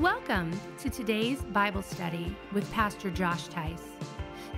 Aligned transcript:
Welcome 0.00 0.50
to 0.80 0.90
today's 0.90 1.40
Bible 1.40 1.80
study 1.80 2.36
with 2.52 2.70
Pastor 2.70 3.10
Josh 3.10 3.48
Tice. 3.48 3.80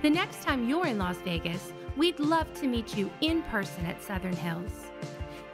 The 0.01 0.09
next 0.09 0.43
time 0.43 0.67
you're 0.67 0.87
in 0.87 0.97
Las 0.97 1.15
Vegas, 1.23 1.71
we'd 1.95 2.19
love 2.19 2.53
to 2.55 2.67
meet 2.67 2.97
you 2.97 3.09
in 3.21 3.41
person 3.43 3.85
at 3.85 4.03
Southern 4.03 4.35
Hills. 4.35 4.87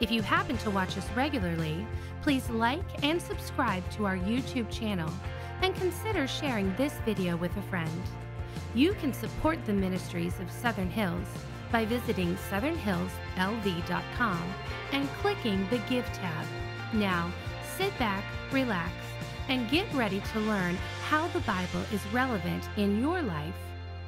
If 0.00 0.10
you 0.10 0.22
happen 0.22 0.58
to 0.58 0.72
watch 0.72 0.98
us 0.98 1.08
regularly, 1.14 1.86
please 2.20 2.50
like 2.50 2.82
and 3.04 3.22
subscribe 3.22 3.88
to 3.92 4.06
our 4.06 4.16
YouTube 4.16 4.68
channel 4.72 5.08
and 5.62 5.72
consider 5.76 6.26
sharing 6.26 6.74
this 6.74 6.94
video 7.04 7.36
with 7.36 7.56
a 7.56 7.62
friend. 7.62 8.02
You 8.74 8.94
can 8.94 9.12
support 9.12 9.64
the 9.66 9.72
ministries 9.72 10.40
of 10.40 10.50
Southern 10.50 10.90
Hills 10.90 11.28
by 11.70 11.84
visiting 11.84 12.34
southernhillslv.com 12.50 14.42
and 14.90 15.08
clicking 15.20 15.64
the 15.70 15.78
Give 15.88 16.06
tab. 16.06 16.44
Now, 16.92 17.30
sit 17.76 17.96
back, 18.00 18.24
relax, 18.50 18.92
and 19.48 19.68
get 19.70 19.92
ready 19.94 20.20
to 20.32 20.40
learn 20.40 20.76
how 21.08 21.28
the 21.28 21.40
Bible 21.40 21.82
is 21.92 22.00
relevant 22.12 22.68
in 22.76 23.00
your 23.00 23.22
life 23.22 23.54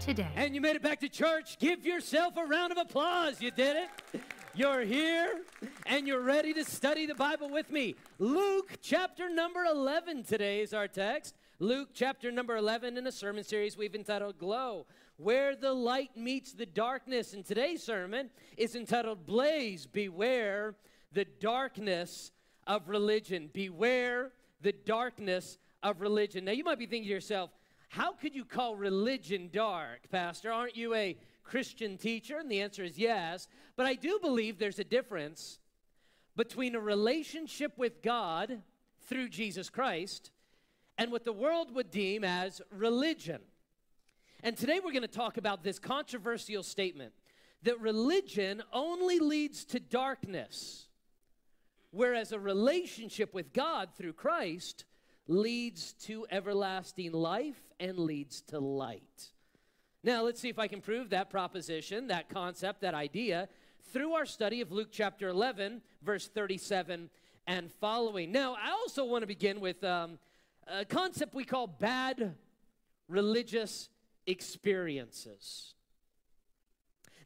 today. 0.01 0.30
And 0.37 0.55
you 0.55 0.60
made 0.60 0.77
it 0.77 0.83
back 0.83 1.01
to 1.01 1.09
church. 1.09 1.59
Give 1.59 1.84
yourself 1.84 2.37
a 2.37 2.45
round 2.45 2.73
of 2.73 2.79
applause. 2.79 3.41
You 3.41 3.51
did 3.51 3.77
it. 3.77 4.23
You're 4.55 4.80
here 4.80 5.43
and 5.87 6.09
you're 6.09 6.23
ready 6.23 6.52
to 6.55 6.65
study 6.65 7.06
the 7.06 7.15
Bible 7.15 7.48
with 7.48 7.70
me. 7.70 7.95
Luke 8.19 8.73
chapter 8.82 9.29
number 9.29 9.65
11 9.65 10.24
today 10.24 10.60
is 10.60 10.74
our 10.74 10.88
text. 10.88 11.34
Luke 11.60 11.91
chapter 11.95 12.32
number 12.32 12.57
11 12.57 12.96
in 12.96 13.07
a 13.07 13.12
sermon 13.12 13.45
series 13.45 13.77
we've 13.77 13.95
entitled 13.95 14.38
Glow, 14.38 14.87
where 15.16 15.55
the 15.55 15.73
light 15.73 16.16
meets 16.16 16.52
the 16.52 16.66
darkness. 16.66 17.34
And 17.34 17.45
today's 17.45 17.82
sermon 17.82 18.30
is 18.57 18.74
entitled 18.74 19.27
Blaze, 19.27 19.87
Beware 19.87 20.74
the 21.12 21.24
Darkness 21.24 22.32
of 22.66 22.88
Religion. 22.88 23.51
Beware 23.52 24.32
the 24.60 24.72
darkness 24.72 25.58
of 25.82 26.00
religion. 26.00 26.44
Now, 26.44 26.52
you 26.52 26.64
might 26.64 26.78
be 26.78 26.86
thinking 26.86 27.08
to 27.08 27.14
yourself, 27.14 27.50
how 27.88 28.12
could 28.12 28.34
you 28.34 28.44
call 28.44 28.76
religion 28.76 29.48
dark, 29.52 30.10
Pastor? 30.10 30.52
Aren't 30.52 30.76
you 30.76 30.95
a 30.95 31.16
Christian 31.42 31.96
teacher? 31.96 32.38
And 32.38 32.50
the 32.50 32.60
answer 32.60 32.84
is 32.84 32.98
yes. 32.98 33.48
But 33.76 33.87
I 33.87 33.95
do 33.95 34.18
believe 34.20 34.59
there's 34.59 34.78
a 34.78 34.84
difference 34.84 35.59
between 36.37 36.74
a 36.74 36.80
relationship 36.80 37.73
with 37.76 38.02
God 38.02 38.62
through 39.09 39.28
Jesus 39.30 39.70
Christ 39.70 40.30
and 40.98 41.10
what 41.10 41.24
the 41.24 41.32
world 41.32 41.74
would 41.74 41.90
deem 41.90 42.24
as 42.24 42.60
religion. 42.70 43.40
And 44.43 44.56
today 44.56 44.80
we're 44.84 44.93
going 44.93 45.02
to 45.02 45.09
talk 45.09 45.37
about 45.37 45.65
this 45.65 45.78
controversial 45.78 46.62
statement 46.62 47.12
that 47.62 47.80
religion 47.80 48.62
only 48.72 49.18
leads 49.18 49.65
to 49.66 49.80
darkness 49.80 50.87
Whereas 51.90 52.32
a 52.32 52.38
relationship 52.38 53.32
with 53.32 53.52
God 53.52 53.90
through 53.96 54.12
Christ 54.12 54.84
leads 55.26 55.92
to 56.04 56.26
everlasting 56.30 57.12
life 57.12 57.60
and 57.80 57.98
leads 57.98 58.40
to 58.42 58.58
light. 58.58 59.30
Now, 60.04 60.22
let's 60.22 60.40
see 60.40 60.48
if 60.48 60.59
I 60.59 60.68
can 60.68 60.80
prove 60.80 61.10
that 61.10 61.30
proposition, 61.30 62.09
that 62.09 62.28
concept, 62.28 62.82
that 62.82 62.94
idea 62.94 63.48
through 63.92 64.12
our 64.12 64.26
study 64.26 64.60
of 64.60 64.70
Luke 64.70 64.88
chapter 64.91 65.28
11, 65.28 65.82
verse 66.03 66.28
37 66.28 67.10
and 67.47 67.72
following. 67.72 68.31
Now, 68.31 68.54
I 68.54 68.70
also 68.70 69.04
want 69.04 69.22
to 69.22 69.26
begin 69.26 69.60
with 69.60 69.82
um, 69.82 70.19
a 70.66 70.84
concept 70.84 71.34
we 71.34 71.44
call 71.44 71.66
bad 71.66 72.34
religious 73.09 73.88
experiences. 74.26 75.75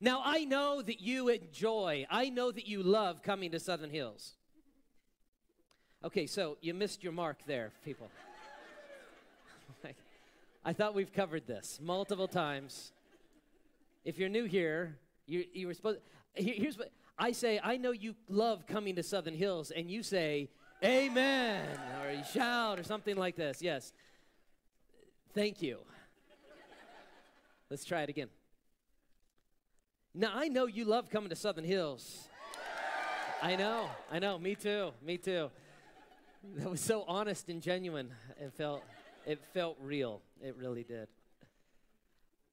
Now, 0.01 0.23
I 0.25 0.45
know 0.45 0.83
that 0.83 1.01
you 1.01 1.29
enjoy, 1.29 2.07
I 2.11 2.29
know 2.29 2.51
that 2.51 2.67
you 2.67 2.83
love 2.83 3.23
coming 3.23 3.51
to 3.53 3.61
Southern 3.61 3.91
Hills. 3.91 4.37
Okay, 6.05 6.27
so 6.27 6.57
you 6.61 6.75
missed 6.75 7.05
your 7.05 7.13
mark 7.13 7.39
there, 7.47 7.71
people. 7.85 8.09
I 10.65 10.73
thought 10.73 10.95
we've 10.95 11.13
covered 11.13 11.47
this 11.47 11.79
multiple 11.81 12.27
times. 12.27 12.91
If 14.05 14.19
you're 14.19 14.29
new 14.29 14.45
here, 14.45 14.97
you, 15.27 15.45
you 15.53 15.69
were 15.69 15.75
supposed. 15.75 16.01
Here's 16.35 16.77
what 16.77 16.91
I 17.17 17.31
say. 17.31 17.61
I 17.63 17.77
know 17.77 17.93
you 17.93 18.17
love 18.29 18.67
coming 18.67 18.97
to 18.97 19.03
Southern 19.05 19.35
Hills, 19.35 19.71
and 19.71 19.89
you 19.89 20.03
say, 20.03 20.49
"Amen," 20.83 21.69
or 22.05 22.11
you 22.11 22.25
shout, 22.33 22.81
or 22.81 22.83
something 22.83 23.17
like 23.17 23.37
this. 23.37 23.63
Yes. 23.63 23.93
Thank 25.35 25.63
you. 25.63 25.79
Let's 27.71 27.85
try 27.85 28.03
it 28.03 28.09
again. 28.09 28.29
Now 30.15 30.33
I 30.35 30.49
know 30.49 30.67
you 30.67 30.85
love 30.85 31.11
coming 31.11 31.31
to 31.31 31.37
Southern 31.37 31.65
Hills. 31.65 32.29
I 33.41 33.55
know. 33.55 33.89
I 34.11 34.19
know. 34.19 34.37
Me 34.37 34.57
too. 34.57 34.91
Me 35.01 35.17
too 35.17 35.51
that 36.57 36.71
was 36.71 36.81
so 36.81 37.05
honest 37.07 37.49
and 37.49 37.63
genuine. 37.63 38.11
It 38.41 38.53
felt, 38.55 38.83
it 39.27 39.41
felt 39.55 39.77
real. 39.81 40.21
It 40.43 40.57
really 40.59 40.83
did. 40.83 41.09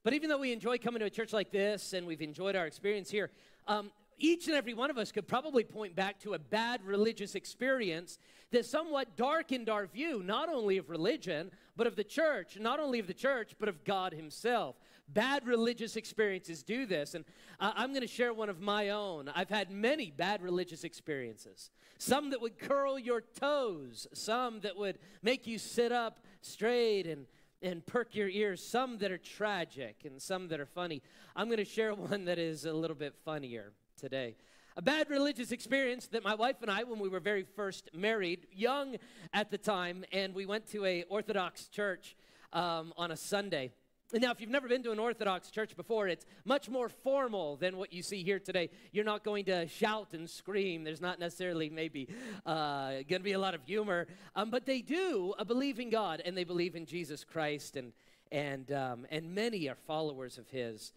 But 0.04 0.14
even 0.14 0.30
though 0.30 0.38
we 0.38 0.54
enjoy 0.54 0.78
coming 0.78 1.00
to 1.00 1.06
a 1.06 1.10
church 1.10 1.34
like 1.34 1.52
this 1.52 1.94
and 1.94 2.08
we've 2.08 2.22
enjoyed 2.22 2.56
our 2.56 2.66
experience 2.66 3.10
here, 3.10 3.32
um, 3.68 3.92
each 4.18 4.48
and 4.48 4.56
every 4.56 4.74
one 4.74 4.90
of 4.90 4.98
us 4.98 5.12
could 5.12 5.28
probably 5.28 5.64
point 5.64 5.96
back 5.96 6.20
to 6.22 6.34
a 6.34 6.40
bad 6.40 6.84
religious 6.86 7.36
experience 7.36 8.20
that 8.52 8.66
somewhat 8.66 9.16
darkened 9.16 9.70
our 9.70 9.86
view, 9.86 10.22
not 10.24 10.50
only 10.50 10.78
of 10.78 10.90
religion, 10.90 11.52
but 11.76 11.88
of 11.88 11.96
the 11.96 12.04
church, 12.04 12.58
not 12.60 12.80
only 12.80 13.00
of 13.00 13.08
the 13.08 13.14
church, 13.14 13.56
but 13.60 13.70
of 13.70 13.84
God 13.84 14.14
Himself. 14.14 14.76
Bad 15.14 15.46
religious 15.46 15.96
experiences 15.96 16.64
do 16.64 16.86
this, 16.86 17.16
and 17.16 17.25
I'm 17.59 17.90
going 17.90 18.02
to 18.02 18.08
share 18.08 18.34
one 18.34 18.50
of 18.50 18.62
my 18.62 18.90
own. 18.90 19.30
I've 19.34 19.50
had 19.50 19.72
many 19.72 20.12
bad 20.12 20.42
religious 20.42 20.84
experiences. 20.84 21.72
Some 21.97 22.30
that 22.30 22.42
would 22.42 22.59
curl 22.59 23.00
your 23.00 23.22
toes, 23.22 24.08
some 24.14 24.59
that 24.62 24.78
would 24.78 25.00
make 25.24 25.48
you 25.48 25.58
sit 25.58 25.92
up 25.92 26.19
straight 26.42 27.08
and 27.08 27.25
and 27.62 27.86
perk 27.86 28.16
your 28.16 28.30
ears, 28.30 28.64
some 28.64 28.98
that 29.00 29.12
are 29.12 29.18
tragic 29.18 30.03
and 30.06 30.22
some 30.22 30.48
that 30.48 30.59
are 30.59 30.66
funny. 30.66 31.02
I'm 31.36 31.48
going 31.48 31.58
to 31.58 31.66
share 31.66 31.94
one 31.96 32.25
that 32.25 32.40
is 32.40 32.66
a 32.66 32.74
little 32.74 32.96
bit 32.96 33.16
funnier 33.25 33.74
today. 33.98 34.36
A 34.78 34.81
bad 34.81 35.09
religious 35.09 35.52
experience 35.52 36.08
that 36.08 36.24
my 36.24 36.36
wife 36.36 36.58
and 36.62 36.72
I, 36.72 36.84
when 36.84 37.00
we 37.00 37.09
were 37.09 37.19
very 37.19 37.44
first 37.44 37.90
married, 37.94 38.48
young 38.53 38.96
at 39.34 39.52
the 39.52 39.58
time, 39.58 40.06
and 40.14 40.34
we 40.34 40.46
went 40.46 40.68
to 40.68 40.86
a 40.86 41.03
Orthodox 41.09 41.68
church 41.68 42.16
um, 42.53 42.94
on 42.96 43.12
a 43.12 43.18
Sunday. 43.18 43.74
Now, 44.12 44.31
if 44.31 44.42
you've 44.42 44.50
never 44.50 44.68
been 44.68 44.81
to 44.84 44.92
an 44.92 44.97
Orthodox 44.97 45.52
church 45.52 45.75
before, 45.75 46.08
it's 46.08 46.25
much 46.44 46.68
more 46.68 46.90
formal 46.90 47.58
than 47.58 47.78
what 47.78 47.94
you 47.94 48.02
see 48.02 48.24
here 48.24 48.40
today. 48.40 48.72
You're 48.92 49.06
not 49.06 49.24
going 49.24 49.46
to 49.46 49.68
shout 49.68 50.14
and 50.14 50.28
scream. 50.28 50.84
There's 50.84 51.00
not 51.00 51.20
necessarily 51.20 51.70
maybe 51.70 52.09
uh, 52.44 52.90
going 53.08 53.19
to 53.19 53.19
be 53.19 53.34
a 53.34 53.40
lot 53.40 53.53
of 53.53 53.64
humor, 53.64 54.08
um, 54.36 54.50
but 54.50 54.66
they 54.66 54.81
do 54.81 55.36
uh, 55.38 55.44
believe 55.44 55.80
in 55.80 55.92
God 55.92 56.24
and 56.25 56.36
they 56.36 56.44
believe 56.44 56.75
in 56.75 56.88
Jesus 56.88 57.24
Christ, 57.24 57.75
and 57.75 57.94
and 58.31 58.72
um, 58.72 59.06
and 59.12 59.36
many 59.36 59.69
are 59.69 59.75
followers 59.75 60.40
of 60.40 60.50
His. 60.50 60.92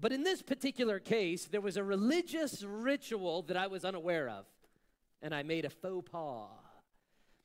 But 0.00 0.12
in 0.12 0.24
this 0.24 0.42
particular 0.42 0.98
case, 0.98 1.44
there 1.44 1.60
was 1.60 1.76
a 1.76 1.84
religious 1.84 2.64
ritual 2.64 3.42
that 3.42 3.56
I 3.56 3.68
was 3.68 3.84
unaware 3.84 4.28
of, 4.28 4.44
and 5.22 5.32
I 5.32 5.44
made 5.44 5.64
a 5.64 5.70
faux 5.70 6.10
pas. 6.10 6.48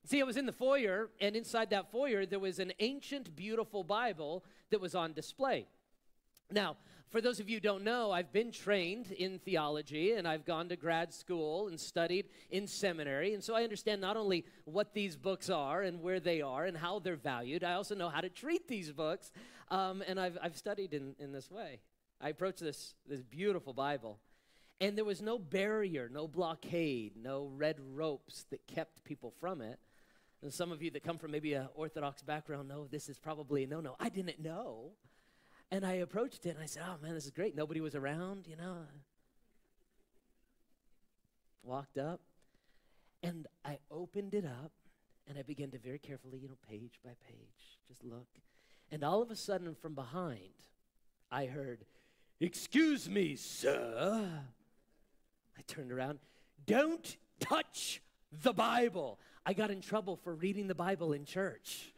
See, 0.05 0.19
I 0.19 0.23
was 0.23 0.37
in 0.37 0.45
the 0.45 0.51
foyer, 0.51 1.09
and 1.19 1.35
inside 1.35 1.69
that 1.69 1.91
foyer, 1.91 2.25
there 2.25 2.39
was 2.39 2.59
an 2.59 2.73
ancient, 2.79 3.35
beautiful 3.35 3.83
Bible 3.83 4.43
that 4.71 4.81
was 4.81 4.95
on 4.95 5.13
display. 5.13 5.67
Now, 6.49 6.77
for 7.11 7.21
those 7.21 7.39
of 7.39 7.49
you 7.49 7.57
who 7.57 7.61
don't 7.61 7.83
know, 7.83 8.11
I've 8.11 8.31
been 8.31 8.51
trained 8.51 9.11
in 9.11 9.37
theology 9.39 10.13
and 10.13 10.25
I've 10.25 10.45
gone 10.45 10.69
to 10.69 10.77
grad 10.77 11.13
school 11.13 11.67
and 11.67 11.77
studied 11.77 12.29
in 12.49 12.67
seminary. 12.67 13.33
And 13.33 13.43
so 13.43 13.53
I 13.53 13.63
understand 13.63 13.99
not 13.99 14.15
only 14.15 14.45
what 14.63 14.93
these 14.93 15.17
books 15.17 15.49
are 15.49 15.81
and 15.81 16.01
where 16.01 16.21
they 16.21 16.41
are 16.41 16.65
and 16.65 16.77
how 16.77 16.99
they're 16.99 17.17
valued, 17.17 17.65
I 17.65 17.73
also 17.73 17.95
know 17.95 18.07
how 18.07 18.21
to 18.21 18.29
treat 18.29 18.67
these 18.69 18.93
books. 18.93 19.31
Um, 19.69 20.01
and 20.07 20.19
I've, 20.19 20.37
I've 20.41 20.55
studied 20.55 20.93
in, 20.93 21.15
in 21.19 21.33
this 21.33 21.51
way. 21.51 21.81
I 22.21 22.29
approached 22.29 22.61
this, 22.61 22.93
this 23.07 23.21
beautiful 23.21 23.73
Bible, 23.73 24.19
and 24.79 24.97
there 24.97 25.05
was 25.05 25.21
no 25.21 25.37
barrier, 25.37 26.09
no 26.11 26.27
blockade, 26.27 27.13
no 27.15 27.51
red 27.55 27.77
ropes 27.93 28.45
that 28.51 28.65
kept 28.67 29.03
people 29.03 29.33
from 29.39 29.61
it. 29.61 29.79
And 30.41 30.51
some 30.51 30.71
of 30.71 30.81
you 30.81 30.89
that 30.91 31.03
come 31.03 31.17
from 31.17 31.31
maybe 31.31 31.53
an 31.53 31.67
Orthodox 31.75 32.23
background 32.23 32.67
know 32.67 32.87
this 32.89 33.09
is 33.09 33.19
probably 33.19 33.63
a 33.63 33.67
no 33.67 33.79
no. 33.79 33.95
I 33.99 34.09
didn't 34.09 34.39
know. 34.39 34.91
And 35.69 35.85
I 35.85 35.93
approached 35.93 36.45
it 36.45 36.49
and 36.49 36.59
I 36.59 36.65
said, 36.65 36.83
Oh 36.85 36.95
man, 37.01 37.13
this 37.13 37.25
is 37.25 37.31
great. 37.31 37.55
Nobody 37.55 37.79
was 37.79 37.95
around, 37.95 38.47
you 38.47 38.55
know. 38.55 38.77
Walked 41.63 41.97
up 41.97 42.21
and 43.21 43.47
I 43.63 43.77
opened 43.91 44.33
it 44.33 44.45
up 44.45 44.71
and 45.27 45.37
I 45.37 45.43
began 45.43 45.69
to 45.71 45.77
very 45.77 45.99
carefully, 45.99 46.39
you 46.39 46.47
know, 46.47 46.57
page 46.67 46.99
by 47.03 47.11
page, 47.27 47.79
just 47.87 48.03
look. 48.03 48.27
And 48.91 49.03
all 49.03 49.21
of 49.21 49.31
a 49.31 49.35
sudden 49.35 49.75
from 49.75 49.93
behind, 49.93 50.49
I 51.31 51.45
heard, 51.45 51.85
Excuse 52.39 53.07
me, 53.07 53.35
sir. 53.35 54.27
I 55.55 55.61
turned 55.67 55.91
around. 55.91 56.17
Don't 56.65 57.15
touch 57.39 58.01
the 58.31 58.53
Bible. 58.53 59.19
I 59.45 59.53
got 59.53 59.71
in 59.71 59.81
trouble 59.81 60.15
for 60.15 60.33
reading 60.33 60.67
the 60.67 60.75
Bible 60.75 61.13
in 61.13 61.25
church. 61.25 61.90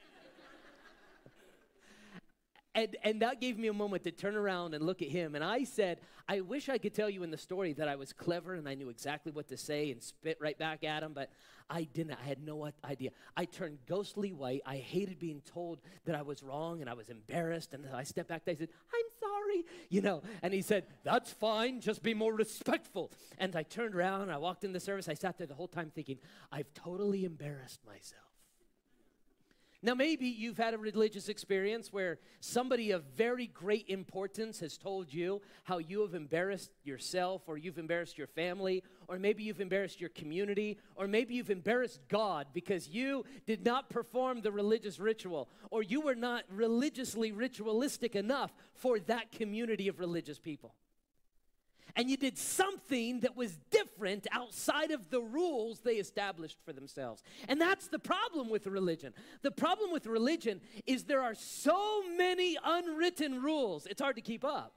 And, 2.75 2.97
and 3.03 3.21
that 3.21 3.39
gave 3.39 3.59
me 3.59 3.67
a 3.67 3.73
moment 3.73 4.03
to 4.03 4.11
turn 4.11 4.35
around 4.35 4.73
and 4.73 4.83
look 4.83 5.03
at 5.03 5.07
him. 5.07 5.35
And 5.35 5.43
I 5.43 5.63
said, 5.63 5.99
I 6.27 6.41
wish 6.41 6.69
I 6.69 6.79
could 6.79 6.95
tell 6.95 7.09
you 7.09 7.21
in 7.21 7.29
the 7.29 7.37
story 7.37 7.73
that 7.73 7.87
I 7.87 7.95
was 7.95 8.13
clever 8.13 8.55
and 8.55 8.67
I 8.67 8.73
knew 8.73 8.89
exactly 8.89 9.31
what 9.31 9.47
to 9.49 9.57
say 9.57 9.91
and 9.91 10.01
spit 10.01 10.39
right 10.41 10.57
back 10.57 10.83
at 10.83 11.03
him, 11.03 11.13
but 11.13 11.29
I 11.69 11.83
didn't. 11.83 12.17
I 12.19 12.27
had 12.27 12.41
no 12.41 12.71
idea. 12.83 13.11
I 13.37 13.45
turned 13.45 13.77
ghostly 13.87 14.33
white. 14.33 14.61
I 14.65 14.77
hated 14.77 15.19
being 15.19 15.41
told 15.41 15.81
that 16.05 16.15
I 16.15 16.23
was 16.23 16.41
wrong 16.41 16.81
and 16.81 16.89
I 16.89 16.93
was 16.93 17.09
embarrassed. 17.09 17.73
And 17.73 17.85
I 17.93 18.03
stepped 18.03 18.29
back. 18.29 18.41
I 18.47 18.55
said, 18.55 18.69
I'm 18.91 19.19
sorry, 19.19 19.65
you 19.89 20.01
know. 20.01 20.23
And 20.41 20.51
he 20.51 20.63
said, 20.63 20.85
That's 21.03 21.31
fine. 21.31 21.79
Just 21.79 22.01
be 22.01 22.13
more 22.13 22.33
respectful. 22.33 23.11
And 23.37 23.55
I 23.55 23.63
turned 23.63 23.93
around. 23.93 24.31
I 24.31 24.37
walked 24.37 24.63
in 24.63 24.73
the 24.73 24.79
service. 24.79 25.07
I 25.07 25.13
sat 25.13 25.37
there 25.37 25.47
the 25.47 25.53
whole 25.53 25.67
time 25.67 25.91
thinking, 25.93 26.17
I've 26.51 26.73
totally 26.73 27.23
embarrassed 27.23 27.81
myself. 27.85 28.32
Now, 29.85 29.93
maybe 29.93 30.27
you've 30.27 30.57
had 30.57 30.73
a 30.73 30.77
religious 30.77 31.27
experience 31.27 31.91
where 31.91 32.17
somebody 32.39 32.91
of 32.91 33.03
very 33.17 33.47
great 33.47 33.89
importance 33.89 34.61
has 34.61 34.77
told 34.77 35.13
you 35.13 35.41
how 35.65 35.79
you 35.79 35.99
have 36.03 36.13
embarrassed 36.13 36.71
yourself, 36.85 37.41
or 37.47 37.57
you've 37.57 37.77
embarrassed 37.77 38.17
your 38.17 38.27
family, 38.27 38.81
or 39.09 39.19
maybe 39.19 39.43
you've 39.43 39.59
embarrassed 39.59 39.99
your 39.99 40.09
community, 40.11 40.77
or 40.95 41.05
maybe 41.05 41.33
you've 41.33 41.49
embarrassed 41.49 41.99
God 42.07 42.47
because 42.53 42.87
you 42.87 43.25
did 43.45 43.65
not 43.65 43.89
perform 43.89 44.39
the 44.39 44.53
religious 44.53 44.99
ritual, 44.99 45.49
or 45.69 45.83
you 45.83 45.99
were 45.99 46.15
not 46.15 46.45
religiously 46.49 47.33
ritualistic 47.33 48.15
enough 48.15 48.53
for 48.73 48.99
that 49.01 49.33
community 49.33 49.89
of 49.89 49.99
religious 49.99 50.39
people 50.39 50.73
and 51.95 52.09
you 52.09 52.17
did 52.17 52.37
something 52.37 53.19
that 53.21 53.35
was 53.35 53.57
different 53.69 54.27
outside 54.31 54.91
of 54.91 55.09
the 55.09 55.21
rules 55.21 55.79
they 55.79 55.95
established 55.95 56.57
for 56.65 56.73
themselves. 56.73 57.21
And 57.47 57.61
that's 57.61 57.87
the 57.87 57.99
problem 57.99 58.49
with 58.49 58.67
religion. 58.67 59.13
The 59.41 59.51
problem 59.51 59.91
with 59.91 60.07
religion 60.07 60.61
is 60.85 61.03
there 61.03 61.21
are 61.21 61.35
so 61.35 62.03
many 62.17 62.57
unwritten 62.63 63.41
rules, 63.41 63.85
it's 63.85 64.01
hard 64.01 64.15
to 64.15 64.21
keep 64.21 64.43
up. 64.43 64.73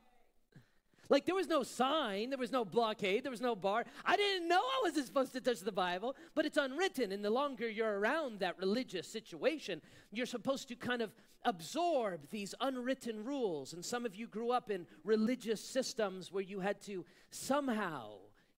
Like 1.08 1.24
there 1.24 1.34
was 1.34 1.46
no 1.46 1.62
sign, 1.62 2.30
there 2.30 2.38
was 2.38 2.52
no 2.52 2.64
blockade, 2.64 3.24
there 3.24 3.30
was 3.30 3.40
no 3.40 3.54
bar. 3.54 3.84
I 4.04 4.16
didn't 4.16 4.48
know 4.48 4.60
I 4.60 4.80
wasn't 4.82 5.06
supposed 5.06 5.32
to 5.34 5.40
touch 5.40 5.60
the 5.60 5.72
Bible, 5.72 6.16
but 6.34 6.44
it's 6.46 6.56
unwritten. 6.56 7.12
And 7.12 7.24
the 7.24 7.30
longer 7.30 7.68
you're 7.68 7.98
around 7.98 8.40
that 8.40 8.58
religious 8.58 9.06
situation, 9.06 9.80
you're 10.12 10.26
supposed 10.26 10.68
to 10.68 10.76
kind 10.76 11.02
of 11.02 11.12
absorb 11.44 12.28
these 12.30 12.54
unwritten 12.60 13.24
rules. 13.24 13.72
And 13.72 13.84
some 13.84 14.04
of 14.04 14.16
you 14.16 14.26
grew 14.26 14.50
up 14.50 14.70
in 14.70 14.86
religious 15.04 15.60
systems 15.60 16.32
where 16.32 16.42
you 16.42 16.60
had 16.60 16.80
to 16.82 17.04
somehow 17.30 18.14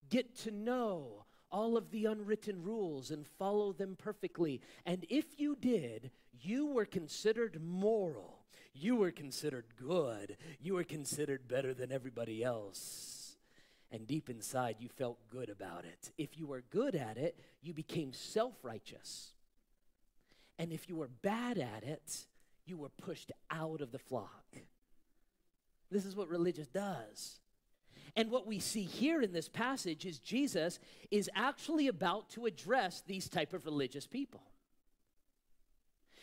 get 0.09 0.35
to 0.39 0.51
know 0.51 1.25
all 1.51 1.77
of 1.77 1.91
the 1.91 2.07
unwritten 2.07 2.63
rules 2.63 3.11
and 3.11 3.27
follow 3.39 3.73
them 3.73 3.97
perfectly. 3.99 4.61
And 4.87 5.05
if 5.09 5.39
you 5.39 5.57
did, 5.57 6.11
you 6.41 6.67
were 6.67 6.85
considered 6.85 7.61
moral. 7.63 8.38
You 8.75 8.97
were 8.97 9.11
considered 9.11 9.67
good. 9.77 10.37
You 10.61 10.75
were 10.75 10.85
considered 10.85 11.49
better 11.49 11.75
than 11.75 11.93
everybody 11.93 12.45
else. 12.45 13.37
And 13.91 14.07
deep 14.07 14.29
inside, 14.29 14.77
you 14.79 14.89
felt 14.89 15.19
good 15.31 15.49
about 15.49 15.85
it. 15.85 16.13
If 16.19 16.39
you 16.39 16.47
were 16.47 16.63
good 16.71 16.95
at 16.95 17.17
it, 17.17 17.39
you 17.63 17.73
became 17.73 18.13
self 18.13 18.55
righteous. 18.63 19.33
And 20.59 20.73
if 20.73 20.89
you 20.89 20.97
were 20.97 21.09
bad 21.09 21.59
at 21.59 21.85
it, 21.85 22.27
you 22.67 22.77
were 22.77 22.91
pushed 22.91 23.33
out 23.51 23.81
of 23.81 23.93
the 23.93 23.99
flock. 23.99 24.45
This 25.91 26.05
is 26.05 26.15
what 26.15 26.29
religious 26.29 26.67
does. 26.69 27.41
And 28.17 28.31
what 28.31 28.47
we 28.47 28.59
see 28.59 28.83
here 28.83 29.23
in 29.23 29.33
this 29.33 29.49
passage 29.49 30.05
is 30.05 30.19
Jesus 30.19 30.79
is 31.11 31.31
actually 31.35 31.89
about 31.89 32.29
to 32.31 32.47
address 32.47 33.03
these 33.07 33.29
type 33.29 33.53
of 33.53 33.65
religious 33.65 34.07
people. 34.07 34.43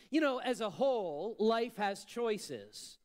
You 0.09 0.21
know, 0.21 0.39
as 0.39 0.61
a 0.61 0.69
whole, 0.69 1.35
life 1.39 1.77
has 1.77 2.05
choices. 2.05 2.97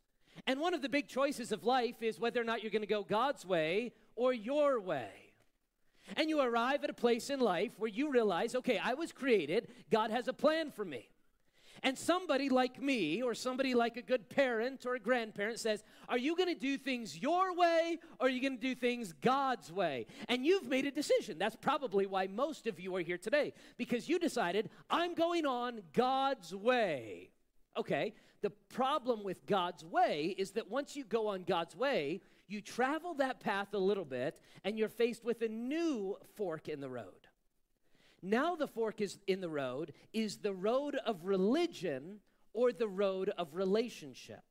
And 0.46 0.60
one 0.60 0.74
of 0.74 0.82
the 0.82 0.88
big 0.88 1.08
choices 1.08 1.52
of 1.52 1.64
life 1.64 2.02
is 2.02 2.18
whether 2.18 2.40
or 2.40 2.44
not 2.44 2.62
you're 2.62 2.70
going 2.70 2.82
to 2.82 2.86
go 2.86 3.02
God's 3.02 3.44
way 3.44 3.92
or 4.16 4.32
your 4.32 4.80
way. 4.80 5.10
And 6.16 6.28
you 6.28 6.40
arrive 6.40 6.82
at 6.84 6.90
a 6.90 6.94
place 6.94 7.30
in 7.30 7.40
life 7.40 7.72
where 7.78 7.90
you 7.90 8.10
realize, 8.10 8.54
okay, 8.54 8.78
I 8.82 8.94
was 8.94 9.12
created, 9.12 9.68
God 9.90 10.10
has 10.10 10.28
a 10.28 10.32
plan 10.32 10.70
for 10.70 10.84
me. 10.84 11.08
And 11.82 11.96
somebody 11.96 12.48
like 12.48 12.80
me, 12.80 13.22
or 13.22 13.34
somebody 13.34 13.74
like 13.74 13.96
a 13.96 14.02
good 14.02 14.28
parent 14.28 14.84
or 14.84 14.94
a 14.94 15.00
grandparent 15.00 15.58
says, 15.58 15.82
Are 16.08 16.18
you 16.18 16.36
going 16.36 16.52
to 16.52 16.58
do 16.58 16.76
things 16.76 17.18
your 17.18 17.54
way, 17.54 17.98
or 18.18 18.26
are 18.26 18.30
you 18.30 18.40
going 18.40 18.56
to 18.56 18.62
do 18.62 18.74
things 18.74 19.12
God's 19.12 19.72
way? 19.72 20.06
And 20.28 20.44
you've 20.44 20.68
made 20.68 20.86
a 20.86 20.90
decision. 20.90 21.38
That's 21.38 21.56
probably 21.56 22.06
why 22.06 22.26
most 22.26 22.66
of 22.66 22.78
you 22.78 22.94
are 22.96 23.00
here 23.00 23.18
today, 23.18 23.54
because 23.78 24.08
you 24.08 24.18
decided, 24.18 24.68
I'm 24.90 25.14
going 25.14 25.46
on 25.46 25.80
God's 25.92 26.54
way. 26.54 27.30
Okay, 27.76 28.14
the 28.42 28.50
problem 28.50 29.22
with 29.22 29.46
God's 29.46 29.84
way 29.84 30.34
is 30.36 30.52
that 30.52 30.70
once 30.70 30.96
you 30.96 31.04
go 31.04 31.28
on 31.28 31.44
God's 31.44 31.76
way, 31.76 32.20
you 32.48 32.60
travel 32.60 33.14
that 33.14 33.40
path 33.40 33.74
a 33.74 33.78
little 33.78 34.04
bit, 34.04 34.40
and 34.64 34.78
you're 34.78 34.88
faced 34.88 35.24
with 35.24 35.42
a 35.42 35.48
new 35.48 36.16
fork 36.36 36.68
in 36.68 36.80
the 36.80 36.88
road. 36.88 37.19
Now 38.22 38.54
the 38.54 38.68
fork 38.68 39.00
is 39.00 39.18
in 39.26 39.40
the 39.40 39.48
road 39.48 39.92
is 40.12 40.38
the 40.38 40.52
road 40.52 40.96
of 41.06 41.24
religion 41.24 42.20
or 42.52 42.72
the 42.72 42.88
road 42.88 43.30
of 43.38 43.54
relationship. 43.54 44.42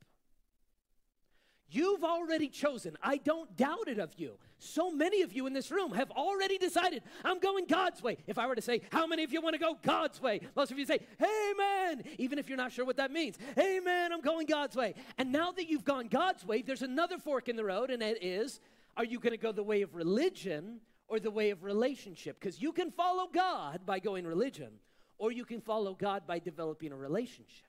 You've 1.71 2.03
already 2.03 2.47
chosen. 2.47 2.97
I 3.03 3.17
don't 3.17 3.55
doubt 3.55 3.87
it 3.87 3.99
of 3.99 4.11
you. 4.17 4.39
So 4.57 4.89
many 4.89 5.21
of 5.21 5.33
you 5.33 5.45
in 5.45 5.53
this 5.53 5.69
room 5.69 5.91
have 5.91 6.09
already 6.09 6.57
decided, 6.57 7.03
I'm 7.23 7.39
going 7.39 7.65
God's 7.65 8.01
way. 8.01 8.17
If 8.25 8.39
I 8.39 8.47
were 8.47 8.55
to 8.55 8.61
say, 8.61 8.81
How 8.91 9.05
many 9.05 9.23
of 9.23 9.31
you 9.31 9.39
want 9.39 9.53
to 9.53 9.59
go 9.59 9.77
God's 9.83 10.19
way? 10.19 10.41
Most 10.55 10.71
of 10.71 10.79
you 10.79 10.85
say, 10.85 10.99
Amen. 11.21 12.03
Even 12.17 12.39
if 12.39 12.49
you're 12.49 12.57
not 12.57 12.71
sure 12.71 12.85
what 12.85 12.97
that 12.97 13.11
means. 13.11 13.37
Amen, 13.57 14.11
I'm 14.11 14.21
going 14.21 14.47
God's 14.47 14.75
way. 14.75 14.95
And 15.19 15.31
now 15.31 15.51
that 15.51 15.69
you've 15.69 15.83
gone 15.83 16.07
God's 16.07 16.43
way, 16.43 16.63
there's 16.63 16.81
another 16.81 17.19
fork 17.19 17.47
in 17.47 17.55
the 17.55 17.65
road, 17.65 17.91
and 17.91 18.01
it 18.01 18.23
is, 18.23 18.59
Are 18.97 19.05
you 19.05 19.19
going 19.19 19.31
to 19.31 19.37
go 19.37 19.51
the 19.51 19.63
way 19.63 19.83
of 19.83 19.93
religion 19.93 20.81
or 21.09 21.19
the 21.19 21.31
way 21.31 21.49
of 21.49 21.63
relationship. 21.63 22.39
Because 22.39 22.61
you 22.61 22.71
can 22.71 22.91
follow 22.91 23.27
God 23.33 23.81
by 23.85 23.99
going 23.99 24.25
religion, 24.25 24.69
or 25.17 25.31
you 25.31 25.43
can 25.43 25.59
follow 25.59 25.93
God 25.93 26.25
by 26.25 26.39
developing 26.39 26.91
a 26.91 26.95
relationship. 26.95 27.65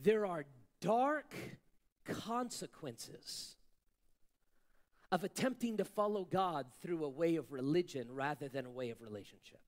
There 0.00 0.26
are 0.26 0.46
dark 0.80 1.32
consequences 2.04 3.56
of 5.12 5.24
attempting 5.24 5.76
to 5.76 5.84
follow 5.84 6.24
God 6.24 6.66
through 6.82 7.04
a 7.04 7.08
way 7.08 7.36
of 7.36 7.52
religion 7.52 8.08
rather 8.10 8.48
than 8.48 8.64
a 8.64 8.70
way 8.70 8.90
of 8.90 9.00
relationship. 9.02 9.60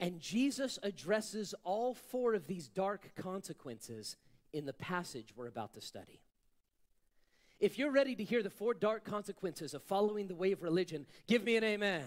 And 0.00 0.20
Jesus 0.20 0.78
addresses 0.82 1.54
all 1.64 1.94
four 1.94 2.34
of 2.34 2.46
these 2.46 2.68
dark 2.68 3.10
consequences 3.16 4.16
in 4.52 4.64
the 4.64 4.72
passage 4.72 5.34
we're 5.36 5.48
about 5.48 5.74
to 5.74 5.80
study. 5.80 6.20
If 7.60 7.78
you're 7.78 7.90
ready 7.90 8.14
to 8.14 8.22
hear 8.22 8.42
the 8.42 8.50
four 8.50 8.72
dark 8.72 9.04
consequences 9.04 9.74
of 9.74 9.82
following 9.82 10.28
the 10.28 10.34
way 10.34 10.52
of 10.52 10.62
religion, 10.62 11.06
give 11.26 11.42
me 11.42 11.56
an 11.56 11.64
amen. 11.64 12.04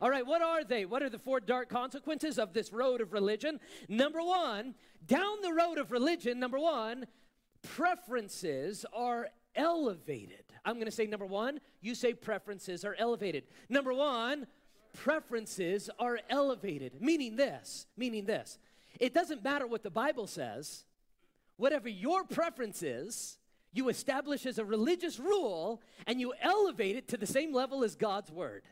All 0.00 0.10
right, 0.10 0.26
what 0.26 0.42
are 0.42 0.64
they? 0.64 0.84
What 0.84 1.02
are 1.02 1.08
the 1.08 1.18
four 1.18 1.40
dark 1.40 1.68
consequences 1.68 2.38
of 2.38 2.52
this 2.52 2.72
road 2.72 3.00
of 3.00 3.12
religion? 3.12 3.60
Number 3.88 4.20
one, 4.20 4.74
down 5.06 5.40
the 5.42 5.52
road 5.52 5.78
of 5.78 5.90
religion, 5.90 6.38
number 6.38 6.58
one, 6.58 7.06
preferences 7.62 8.84
are 8.92 9.28
elevated. 9.54 10.44
I'm 10.64 10.74
going 10.74 10.86
to 10.86 10.92
say 10.92 11.06
number 11.06 11.26
one, 11.26 11.60
you 11.80 11.94
say 11.94 12.12
preferences 12.12 12.84
are 12.84 12.96
elevated. 12.98 13.44
Number 13.68 13.94
one, 13.94 14.46
preferences 14.92 15.88
are 15.98 16.18
elevated. 16.28 17.00
Meaning 17.00 17.36
this, 17.36 17.86
meaning 17.96 18.26
this. 18.26 18.58
It 19.00 19.14
doesn't 19.14 19.42
matter 19.42 19.66
what 19.66 19.82
the 19.82 19.90
Bible 19.90 20.26
says, 20.26 20.84
whatever 21.56 21.88
your 21.88 22.24
preference 22.24 22.82
is, 22.82 23.38
you 23.72 23.88
establish 23.88 24.44
as 24.46 24.58
a 24.58 24.64
religious 24.64 25.18
rule 25.18 25.80
and 26.06 26.20
you 26.20 26.34
elevate 26.40 26.96
it 26.96 27.08
to 27.08 27.16
the 27.16 27.26
same 27.26 27.54
level 27.54 27.82
as 27.84 27.94
God's 27.94 28.30
word. 28.30 28.64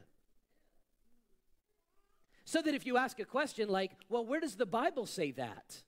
So 2.45 2.61
that 2.61 2.75
if 2.75 2.85
you 2.85 2.97
ask 2.97 3.19
a 3.21 3.25
question 3.25 3.69
like, 3.69 3.92
well, 4.09 4.26
where 4.26 4.40
does 4.40 4.57
the 4.57 4.66
Bible 4.66 5.07
say 5.07 5.30
that? 5.33 5.83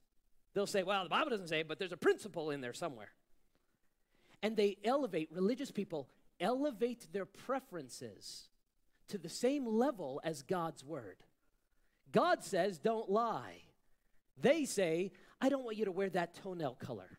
They'll 0.54 0.66
say, 0.66 0.82
well, 0.82 1.02
the 1.02 1.10
Bible 1.10 1.30
doesn't 1.30 1.48
say 1.48 1.60
it, 1.60 1.68
but 1.68 1.78
there's 1.78 1.92
a 1.92 1.96
principle 1.96 2.50
in 2.50 2.60
there 2.60 2.72
somewhere. 2.72 3.10
And 4.42 4.56
they 4.56 4.76
elevate, 4.84 5.30
religious 5.32 5.70
people 5.70 6.08
elevate 6.40 7.08
their 7.12 7.26
preferences 7.26 8.48
to 9.08 9.18
the 9.18 9.28
same 9.28 9.66
level 9.66 10.20
as 10.24 10.42
God's 10.42 10.84
word. 10.84 11.16
God 12.12 12.44
says, 12.44 12.78
don't 12.78 13.10
lie. 13.10 13.62
They 14.40 14.64
say, 14.64 15.12
I 15.40 15.48
don't 15.48 15.64
want 15.64 15.76
you 15.76 15.84
to 15.86 15.92
wear 15.92 16.10
that 16.10 16.34
toenail 16.34 16.76
color. 16.76 17.18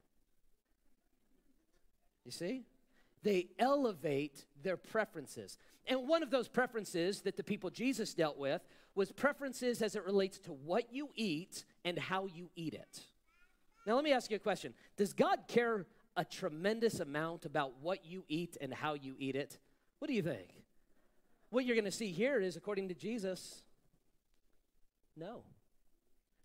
You 2.26 2.32
see? 2.32 2.66
They 3.24 3.48
elevate 3.58 4.46
their 4.62 4.78
preferences. 4.78 5.58
And 5.88 6.08
one 6.08 6.24
of 6.24 6.30
those 6.30 6.48
preferences 6.48 7.22
that 7.22 7.38
the 7.38 7.44
people 7.44 7.70
Jesus 7.70 8.14
dealt 8.14 8.38
with 8.38 8.62
was 8.96 9.12
preferences 9.12 9.82
as 9.82 9.96
it 9.96 10.06
relates 10.06 10.40
to 10.40 10.52
what 10.52 10.94
you 10.94 11.10
eat 11.16 11.66
and 11.84 11.98
how 11.98 12.26
you 12.26 12.50
eat 12.56 12.74
it. 12.74 13.02
Now, 13.86 13.96
let 13.96 14.04
me 14.04 14.14
ask 14.14 14.30
you 14.30 14.38
a 14.38 14.40
question 14.40 14.74
Does 14.98 15.14
God 15.14 15.40
care 15.48 15.86
a 16.16 16.24
tremendous 16.24 17.00
amount 17.00 17.46
about 17.46 17.74
what 17.82 18.06
you 18.06 18.24
eat 18.28 18.58
and 18.62 18.74
how 18.74 18.94
you 18.94 19.16
eat 19.18 19.36
it? 19.36 19.58
What 20.00 20.08
do 20.08 20.14
you 20.14 20.22
think? 20.22 20.64
What 21.50 21.66
you're 21.66 21.76
going 21.76 21.86
to 21.86 21.92
see 21.92 22.12
here 22.12 22.40
is, 22.40 22.56
according 22.56 22.90
to 22.90 22.96
Jesus, 22.96 23.64
no. 25.16 25.44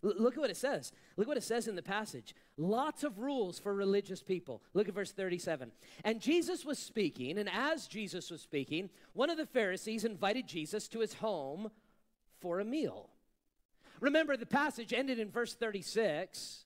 L- 0.03 0.13
look 0.17 0.33
at 0.33 0.39
what 0.39 0.49
it 0.49 0.57
says. 0.57 0.91
Look 1.17 1.27
what 1.27 1.37
it 1.37 1.43
says 1.43 1.67
in 1.67 1.75
the 1.75 1.81
passage. 1.81 2.35
Lots 2.57 3.03
of 3.03 3.19
rules 3.19 3.59
for 3.59 3.73
religious 3.73 4.21
people. 4.21 4.61
Look 4.73 4.87
at 4.87 4.93
verse 4.93 5.11
37. 5.11 5.71
And 6.03 6.21
Jesus 6.21 6.65
was 6.65 6.79
speaking, 6.79 7.37
and 7.37 7.49
as 7.49 7.87
Jesus 7.87 8.31
was 8.31 8.41
speaking, 8.41 8.89
one 9.13 9.29
of 9.29 9.37
the 9.37 9.45
Pharisees 9.45 10.05
invited 10.05 10.47
Jesus 10.47 10.87
to 10.89 10.99
his 10.99 11.15
home 11.15 11.71
for 12.39 12.59
a 12.59 12.65
meal. 12.65 13.09
Remember, 13.99 14.37
the 14.37 14.45
passage 14.45 14.93
ended 14.93 15.19
in 15.19 15.29
verse 15.29 15.53
36. 15.53 16.65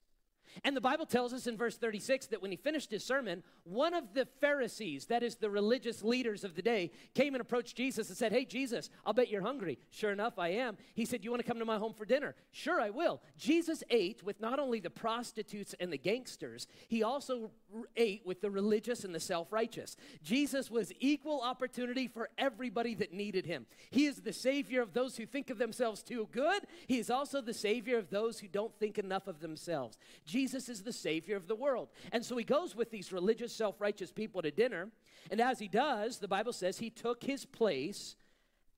And 0.64 0.76
the 0.76 0.82
Bible 0.82 1.06
tells 1.06 1.34
us 1.34 1.48
in 1.48 1.58
verse 1.58 1.78
36 1.78 2.28
that 2.28 2.42
when 2.42 2.52
he 2.52 2.58
finished 2.58 2.92
his 2.92 3.04
sermon, 3.04 3.44
one 3.64 3.94
of 3.94 4.14
the 4.14 4.28
Pharisees, 4.40 5.06
that 5.08 5.24
is 5.24 5.36
the 5.36 5.50
religious 5.50 6.04
leaders 6.04 6.44
of 6.44 6.56
the 6.56 6.62
day, 6.62 6.92
came 7.14 7.34
and 7.34 7.42
approached 7.42 7.76
Jesus 7.76 8.10
and 8.10 8.18
said, 8.18 8.32
Hey, 8.32 8.46
Jesus, 8.46 8.90
I'll 9.06 9.14
bet 9.14 9.30
you're 9.30 9.42
hungry. 9.42 9.80
Sure 9.92 10.12
enough, 10.12 10.38
I 10.38 10.50
am. 10.50 10.78
He 10.94 11.06
said, 11.06 11.24
You 11.24 11.32
want 11.32 11.42
to 11.42 11.48
come 11.48 11.60
to 11.60 11.66
my 11.66 11.78
home 11.78 11.94
for 11.94 12.06
dinner? 12.06 12.36
Sure, 12.52 12.80
I 12.80 12.90
will. 12.90 13.22
Jesus 13.38 13.84
ate 13.90 14.24
with 14.24 14.40
not 14.40 14.60
only 14.60 14.80
the 14.80 14.90
prostitutes 14.90 15.74
and 15.80 15.92
the 15.92 15.98
gangsters, 15.98 16.68
he 16.88 17.04
also 17.04 17.52
ate 17.96 18.26
with 18.26 18.42
the 18.42 18.52
religious 18.52 19.04
and 19.04 19.14
the 19.14 19.20
self 19.20 19.52
righteous. 19.52 19.96
Jesus 20.24 20.70
was 20.70 20.92
equal 21.00 21.42
opportunity 21.42 22.08
for 22.08 22.30
everybody 22.38 22.96
that 22.96 23.14
needed 23.14 23.46
him. 23.46 23.66
He 23.90 24.06
is 24.06 24.18
the 24.18 24.34
Savior 24.34 24.82
of 24.82 24.94
those 24.94 25.18
who 25.18 25.26
think 25.26 25.50
of 25.50 25.58
themselves 25.58 26.04
too 26.04 26.28
good, 26.32 26.64
he 26.88 27.00
is 27.00 27.10
also 27.10 27.42
the 27.42 27.54
Savior 27.54 27.98
of 27.98 28.10
those 28.10 28.40
who 28.40 28.48
don't 28.48 28.78
think 28.80 28.98
enough 28.98 29.28
of 29.28 29.40
themselves. 29.40 29.98
Jesus 30.26 30.43
Jesus 30.44 30.68
is 30.68 30.84
the 30.84 30.92
Savior 30.92 31.38
of 31.38 31.48
the 31.48 31.56
world. 31.56 31.88
And 32.12 32.24
so 32.26 32.36
he 32.36 32.44
goes 32.44 32.76
with 32.76 32.92
these 32.92 33.14
religious, 33.14 33.56
self 33.56 33.80
righteous 33.80 34.12
people 34.12 34.42
to 34.42 34.52
dinner. 34.52 34.90
And 35.32 35.40
as 35.40 35.58
he 35.58 35.70
does, 35.70 36.20
the 36.20 36.28
Bible 36.28 36.52
says 36.52 36.78
he 36.78 36.90
took 36.90 37.24
his 37.24 37.46
place 37.46 38.18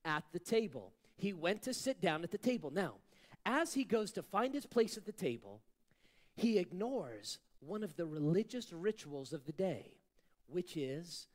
at 0.04 0.22
the 0.32 0.38
table. 0.38 0.92
He 1.16 1.32
went 1.32 1.62
to 1.62 1.74
sit 1.74 2.00
down 2.00 2.22
at 2.22 2.30
the 2.30 2.38
table. 2.38 2.70
Now, 2.70 2.94
as 3.44 3.74
he 3.74 3.82
goes 3.82 4.12
to 4.12 4.22
find 4.22 4.54
his 4.54 4.64
place 4.64 4.96
at 4.96 5.06
the 5.06 5.12
table, 5.12 5.60
he 6.36 6.58
ignores 6.58 7.38
one 7.58 7.82
of 7.82 7.96
the 7.96 8.06
religious 8.06 8.72
rituals 8.72 9.32
of 9.32 9.44
the 9.44 9.52
day, 9.52 9.96
which 10.46 10.76
is 10.76 11.26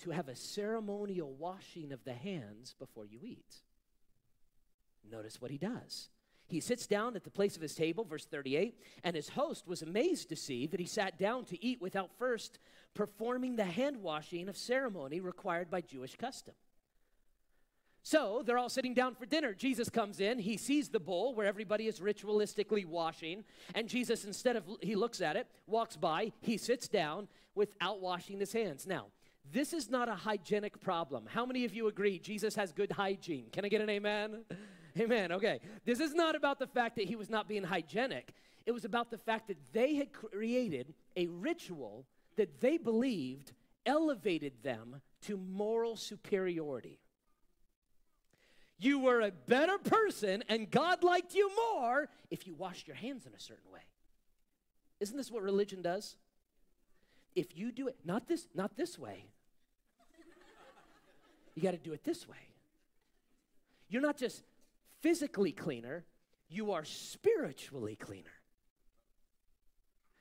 to 0.00 0.10
have 0.10 0.28
a 0.28 0.34
ceremonial 0.34 1.32
washing 1.34 1.92
of 1.92 2.02
the 2.02 2.14
hands 2.14 2.74
before 2.80 3.06
you 3.06 3.20
eat. 3.22 3.60
Notice 5.08 5.40
what 5.40 5.52
he 5.52 5.58
does. 5.58 6.08
He 6.48 6.60
sits 6.60 6.86
down 6.86 7.16
at 7.16 7.24
the 7.24 7.30
place 7.30 7.56
of 7.56 7.62
his 7.62 7.74
table, 7.74 8.04
verse 8.04 8.24
38, 8.24 8.78
and 9.02 9.16
his 9.16 9.30
host 9.30 9.66
was 9.66 9.82
amazed 9.82 10.28
to 10.28 10.36
see 10.36 10.66
that 10.66 10.80
he 10.80 10.86
sat 10.86 11.18
down 11.18 11.44
to 11.46 11.64
eat 11.64 11.80
without 11.80 12.10
first 12.18 12.58
performing 12.94 13.56
the 13.56 13.64
hand 13.64 14.02
washing 14.02 14.48
of 14.48 14.56
ceremony 14.56 15.20
required 15.20 15.70
by 15.70 15.80
Jewish 15.80 16.16
custom. 16.16 16.54
So 18.02 18.44
they're 18.46 18.58
all 18.58 18.68
sitting 18.68 18.94
down 18.94 19.16
for 19.16 19.26
dinner. 19.26 19.52
Jesus 19.52 19.88
comes 19.88 20.20
in, 20.20 20.38
he 20.38 20.56
sees 20.56 20.88
the 20.88 21.00
bowl 21.00 21.34
where 21.34 21.46
everybody 21.46 21.88
is 21.88 21.98
ritualistically 21.98 22.86
washing, 22.86 23.42
and 23.74 23.88
Jesus, 23.88 24.24
instead 24.24 24.54
of 24.54 24.62
he 24.80 24.94
looks 24.94 25.20
at 25.20 25.34
it, 25.34 25.48
walks 25.66 25.96
by, 25.96 26.32
he 26.40 26.56
sits 26.56 26.86
down 26.86 27.26
without 27.56 28.00
washing 28.00 28.38
his 28.38 28.52
hands. 28.52 28.86
Now, 28.86 29.06
this 29.52 29.72
is 29.72 29.90
not 29.90 30.08
a 30.08 30.14
hygienic 30.14 30.80
problem. 30.80 31.26
How 31.28 31.44
many 31.44 31.64
of 31.64 31.74
you 31.74 31.88
agree 31.88 32.20
Jesus 32.20 32.54
has 32.54 32.72
good 32.72 32.92
hygiene? 32.92 33.46
Can 33.50 33.64
I 33.64 33.68
get 33.68 33.80
an 33.80 33.90
amen? 33.90 34.44
Amen. 34.98 35.32
Okay. 35.32 35.60
This 35.84 36.00
is 36.00 36.14
not 36.14 36.34
about 36.34 36.58
the 36.58 36.66
fact 36.66 36.96
that 36.96 37.04
he 37.04 37.16
was 37.16 37.28
not 37.28 37.48
being 37.48 37.64
hygienic. 37.64 38.32
It 38.64 38.72
was 38.72 38.84
about 38.84 39.10
the 39.10 39.18
fact 39.18 39.48
that 39.48 39.58
they 39.72 39.94
had 39.94 40.12
created 40.12 40.94
a 41.16 41.26
ritual 41.26 42.06
that 42.36 42.60
they 42.60 42.76
believed 42.78 43.52
elevated 43.84 44.52
them 44.62 45.00
to 45.22 45.36
moral 45.36 45.96
superiority. 45.96 46.98
You 48.78 48.98
were 48.98 49.20
a 49.20 49.30
better 49.30 49.78
person 49.78 50.44
and 50.48 50.70
God 50.70 51.02
liked 51.02 51.34
you 51.34 51.50
more 51.72 52.08
if 52.30 52.46
you 52.46 52.54
washed 52.54 52.88
your 52.88 52.96
hands 52.96 53.24
in 53.26 53.32
a 53.32 53.40
certain 53.40 53.70
way. 53.72 53.80
Isn't 55.00 55.16
this 55.16 55.30
what 55.30 55.42
religion 55.42 55.82
does? 55.82 56.16
If 57.34 57.56
you 57.56 57.70
do 57.70 57.88
it 57.88 57.96
not 58.04 58.26
this 58.26 58.48
not 58.54 58.76
this 58.76 58.98
way. 58.98 59.26
You 61.54 61.62
got 61.62 61.70
to 61.70 61.78
do 61.78 61.92
it 61.92 62.04
this 62.04 62.28
way. 62.28 62.36
You're 63.88 64.02
not 64.02 64.18
just 64.18 64.42
physically 65.06 65.52
cleaner, 65.52 66.04
you 66.48 66.72
are 66.72 66.84
spiritually 66.84 67.94
cleaner. 67.94 68.40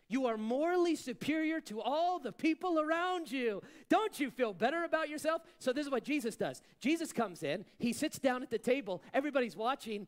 You 0.08 0.28
are 0.28 0.38
morally 0.38 0.96
superior 0.96 1.60
to 1.62 1.82
all 1.82 2.20
the 2.20 2.32
people 2.32 2.80
around 2.80 3.32
you. 3.32 3.64
Don't 3.90 4.20
you 4.20 4.30
feel 4.30 4.54
better 4.54 4.84
about 4.84 5.10
yourself? 5.10 5.42
So, 5.58 5.74
this 5.74 5.88
is 5.88 5.92
what 5.92 6.04
Jesus 6.04 6.36
does 6.36 6.62
Jesus 6.80 7.12
comes 7.12 7.42
in, 7.42 7.66
he 7.80 7.94
sits 7.94 8.20
down 8.20 8.44
at 8.44 8.52
the 8.52 8.60
table, 8.60 9.02
everybody's 9.12 9.58
watching, 9.58 10.06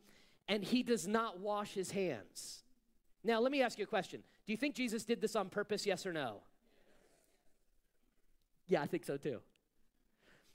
and 0.48 0.64
he 0.64 0.84
does 0.84 1.08
not 1.08 1.40
wash 1.40 1.74
his 1.74 1.90
hands. 1.90 2.64
Now, 3.24 3.40
let 3.40 3.52
me 3.52 3.64
ask 3.64 3.80
you 3.80 3.86
a 3.86 3.88
question 3.88 4.22
Do 4.46 4.54
you 4.54 4.58
think 4.58 4.76
Jesus 4.76 5.06
did 5.06 5.22
this 5.22 5.36
on 5.36 5.50
purpose, 5.50 5.88
yes 5.88 6.06
or 6.06 6.14
no? 6.14 6.44
Yeah, 8.68 8.84
I 8.84 8.86
think 8.86 9.06
so 9.06 9.18
too. 9.18 9.40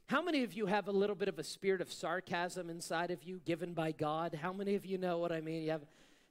How 0.07 0.21
many 0.21 0.43
of 0.43 0.53
you 0.53 0.67
have 0.67 0.89
a 0.89 0.93
little 0.93 1.17
bit 1.17 1.29
of 1.29 1.39
a 1.39 1.45
spirit 1.45 1.81
of 1.81 1.93
sarcasm 1.93 2.69
inside 2.69 3.11
of 3.11 3.23
you 3.23 3.41
given 3.45 3.73
by 3.73 3.93
God? 3.93 4.39
How 4.41 4.53
many 4.53 4.75
of 4.75 4.85
you 4.85 4.99
know 4.99 5.19
what 5.19 5.33
I 5.33 5.41
mean? 5.41 5.63
You 5.63 5.71
have 5.71 5.83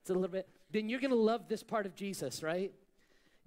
it's 0.02 0.10
a 0.10 0.14
little 0.14 0.30
bit. 0.30 0.48
Then 0.72 0.90
you're 0.90 1.00
going 1.00 1.12
to 1.12 1.18
love 1.18 1.48
this 1.48 1.64
part 1.64 1.86
of 1.86 1.96
Jesus, 1.96 2.42
right? 2.42 2.72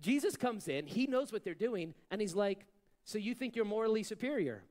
Jesus 0.01 0.37
comes 0.37 0.69
in, 0.69 0.87
he 0.87 1.07
knows 1.07 1.33
what 1.33 1.45
they're 1.45 1.55
doing, 1.55 1.95
and 2.11 2.21
he's 2.21 2.35
like, 2.35 2.67
"So 3.05 3.19
you 3.19 3.35
think 3.35 3.57
you're 3.57 3.65
morally 3.65 4.03
superior? 4.03 4.63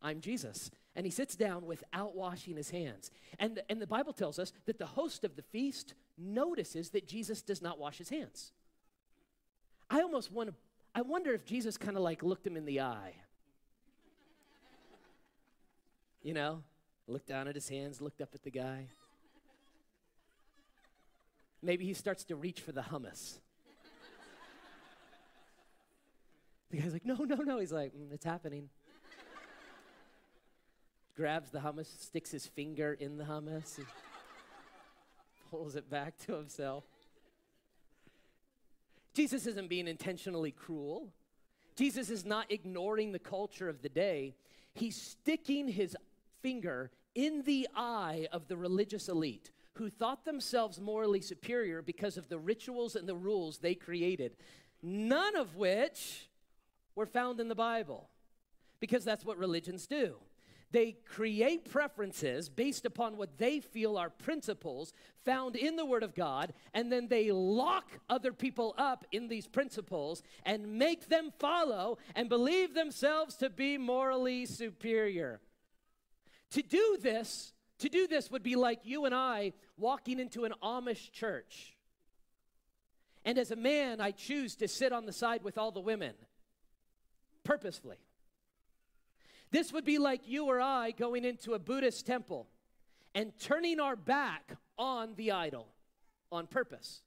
I'm 0.00 0.20
Jesus." 0.20 0.70
And 0.94 1.06
he 1.06 1.10
sits 1.10 1.36
down 1.36 1.66
without 1.66 2.14
washing 2.14 2.56
his 2.56 2.68
hands. 2.70 3.10
And, 3.38 3.62
and 3.70 3.80
the 3.80 3.86
Bible 3.86 4.12
tells 4.12 4.38
us 4.38 4.52
that 4.66 4.78
the 4.78 4.84
host 4.84 5.24
of 5.24 5.36
the 5.36 5.42
feast 5.42 5.94
notices 6.18 6.90
that 6.90 7.08
Jesus 7.08 7.40
does 7.40 7.62
not 7.62 7.78
wash 7.78 7.96
his 7.96 8.10
hands. 8.10 8.52
I 9.88 10.02
almost 10.02 10.30
want 10.30 10.50
to, 10.50 10.54
I 10.94 11.00
wonder 11.00 11.32
if 11.32 11.46
Jesus 11.46 11.78
kind 11.78 11.96
of 11.96 12.02
like 12.02 12.22
looked 12.22 12.46
him 12.46 12.58
in 12.58 12.66
the 12.66 12.82
eye 12.82 13.14
you 16.22 16.34
know, 16.34 16.62
looked 17.06 17.26
down 17.26 17.48
at 17.48 17.54
his 17.54 17.68
hands, 17.68 18.00
looked 18.00 18.20
up 18.20 18.30
at 18.34 18.42
the 18.42 18.50
guy. 18.50 18.86
Maybe 21.62 21.84
he 21.84 21.94
starts 21.94 22.24
to 22.24 22.36
reach 22.36 22.60
for 22.60 22.72
the 22.72 22.80
hummus. 22.80 23.38
the 26.70 26.78
guy's 26.78 26.92
like, 26.92 27.04
no, 27.04 27.14
no, 27.14 27.36
no. 27.36 27.58
He's 27.58 27.72
like, 27.72 27.92
mm, 27.92 28.12
it's 28.12 28.24
happening. 28.24 28.68
Grabs 31.16 31.50
the 31.50 31.58
hummus, 31.58 31.86
sticks 32.00 32.30
his 32.30 32.46
finger 32.46 32.96
in 32.98 33.18
the 33.18 33.24
hummus, 33.24 33.78
and 33.78 33.86
pulls 35.50 35.76
it 35.76 35.90
back 35.90 36.16
to 36.26 36.34
himself. 36.34 36.84
Jesus 39.14 39.46
isn't 39.46 39.68
being 39.68 39.86
intentionally 39.86 40.50
cruel. 40.50 41.12
Jesus 41.76 42.10
is 42.10 42.24
not 42.24 42.50
ignoring 42.50 43.12
the 43.12 43.18
culture 43.18 43.68
of 43.68 43.82
the 43.82 43.88
day. 43.88 44.34
He's 44.74 44.96
sticking 44.96 45.68
his 45.68 45.96
finger 46.42 46.90
in 47.14 47.42
the 47.42 47.68
eye 47.74 48.26
of 48.32 48.48
the 48.48 48.56
religious 48.56 49.08
elite 49.08 49.50
who 49.74 49.88
thought 49.88 50.24
themselves 50.24 50.80
morally 50.80 51.20
superior 51.20 51.80
because 51.80 52.16
of 52.16 52.28
the 52.28 52.38
rituals 52.38 52.94
and 52.94 53.08
the 53.08 53.14
rules 53.14 53.58
they 53.58 53.74
created, 53.74 54.36
none 54.82 55.36
of 55.36 55.56
which 55.56 56.28
were 56.94 57.06
found 57.06 57.40
in 57.40 57.48
the 57.48 57.54
Bible, 57.54 58.08
because 58.80 59.04
that's 59.04 59.24
what 59.24 59.38
religions 59.38 59.86
do. 59.86 60.16
They 60.72 60.96
create 61.04 61.70
preferences 61.70 62.48
based 62.48 62.86
upon 62.86 63.18
what 63.18 63.36
they 63.36 63.60
feel 63.60 63.98
are 63.98 64.08
principles 64.08 64.94
found 65.22 65.54
in 65.54 65.76
the 65.76 65.84
Word 65.84 66.02
of 66.02 66.14
God, 66.14 66.54
and 66.72 66.90
then 66.90 67.08
they 67.08 67.30
lock 67.30 67.84
other 68.08 68.32
people 68.32 68.74
up 68.78 69.04
in 69.12 69.28
these 69.28 69.46
principles 69.46 70.22
and 70.44 70.78
make 70.78 71.08
them 71.08 71.30
follow 71.38 71.98
and 72.14 72.30
believe 72.30 72.74
themselves 72.74 73.36
to 73.36 73.50
be 73.50 73.76
morally 73.76 74.46
superior. 74.46 75.40
To 76.52 76.62
do 76.62 76.98
this, 77.00 77.52
to 77.78 77.88
do 77.88 78.06
this 78.06 78.30
would 78.30 78.42
be 78.42 78.56
like 78.56 78.80
you 78.84 79.04
and 79.04 79.14
I 79.14 79.52
walking 79.76 80.18
into 80.18 80.44
an 80.44 80.52
Amish 80.62 81.10
church. 81.10 81.76
And 83.24 83.38
as 83.38 83.50
a 83.50 83.56
man, 83.56 84.00
I 84.00 84.10
choose 84.10 84.56
to 84.56 84.68
sit 84.68 84.92
on 84.92 85.06
the 85.06 85.12
side 85.12 85.42
with 85.44 85.56
all 85.56 85.70
the 85.70 85.80
women 85.80 86.14
purposefully. 87.44 87.98
This 89.50 89.72
would 89.72 89.84
be 89.84 89.98
like 89.98 90.22
you 90.26 90.46
or 90.46 90.60
I 90.60 90.92
going 90.92 91.24
into 91.24 91.54
a 91.54 91.58
Buddhist 91.58 92.06
temple 92.06 92.48
and 93.14 93.32
turning 93.38 93.80
our 93.80 93.96
back 93.96 94.56
on 94.78 95.14
the 95.16 95.32
idol 95.32 95.68
on 96.30 96.46
purpose. 96.46 97.02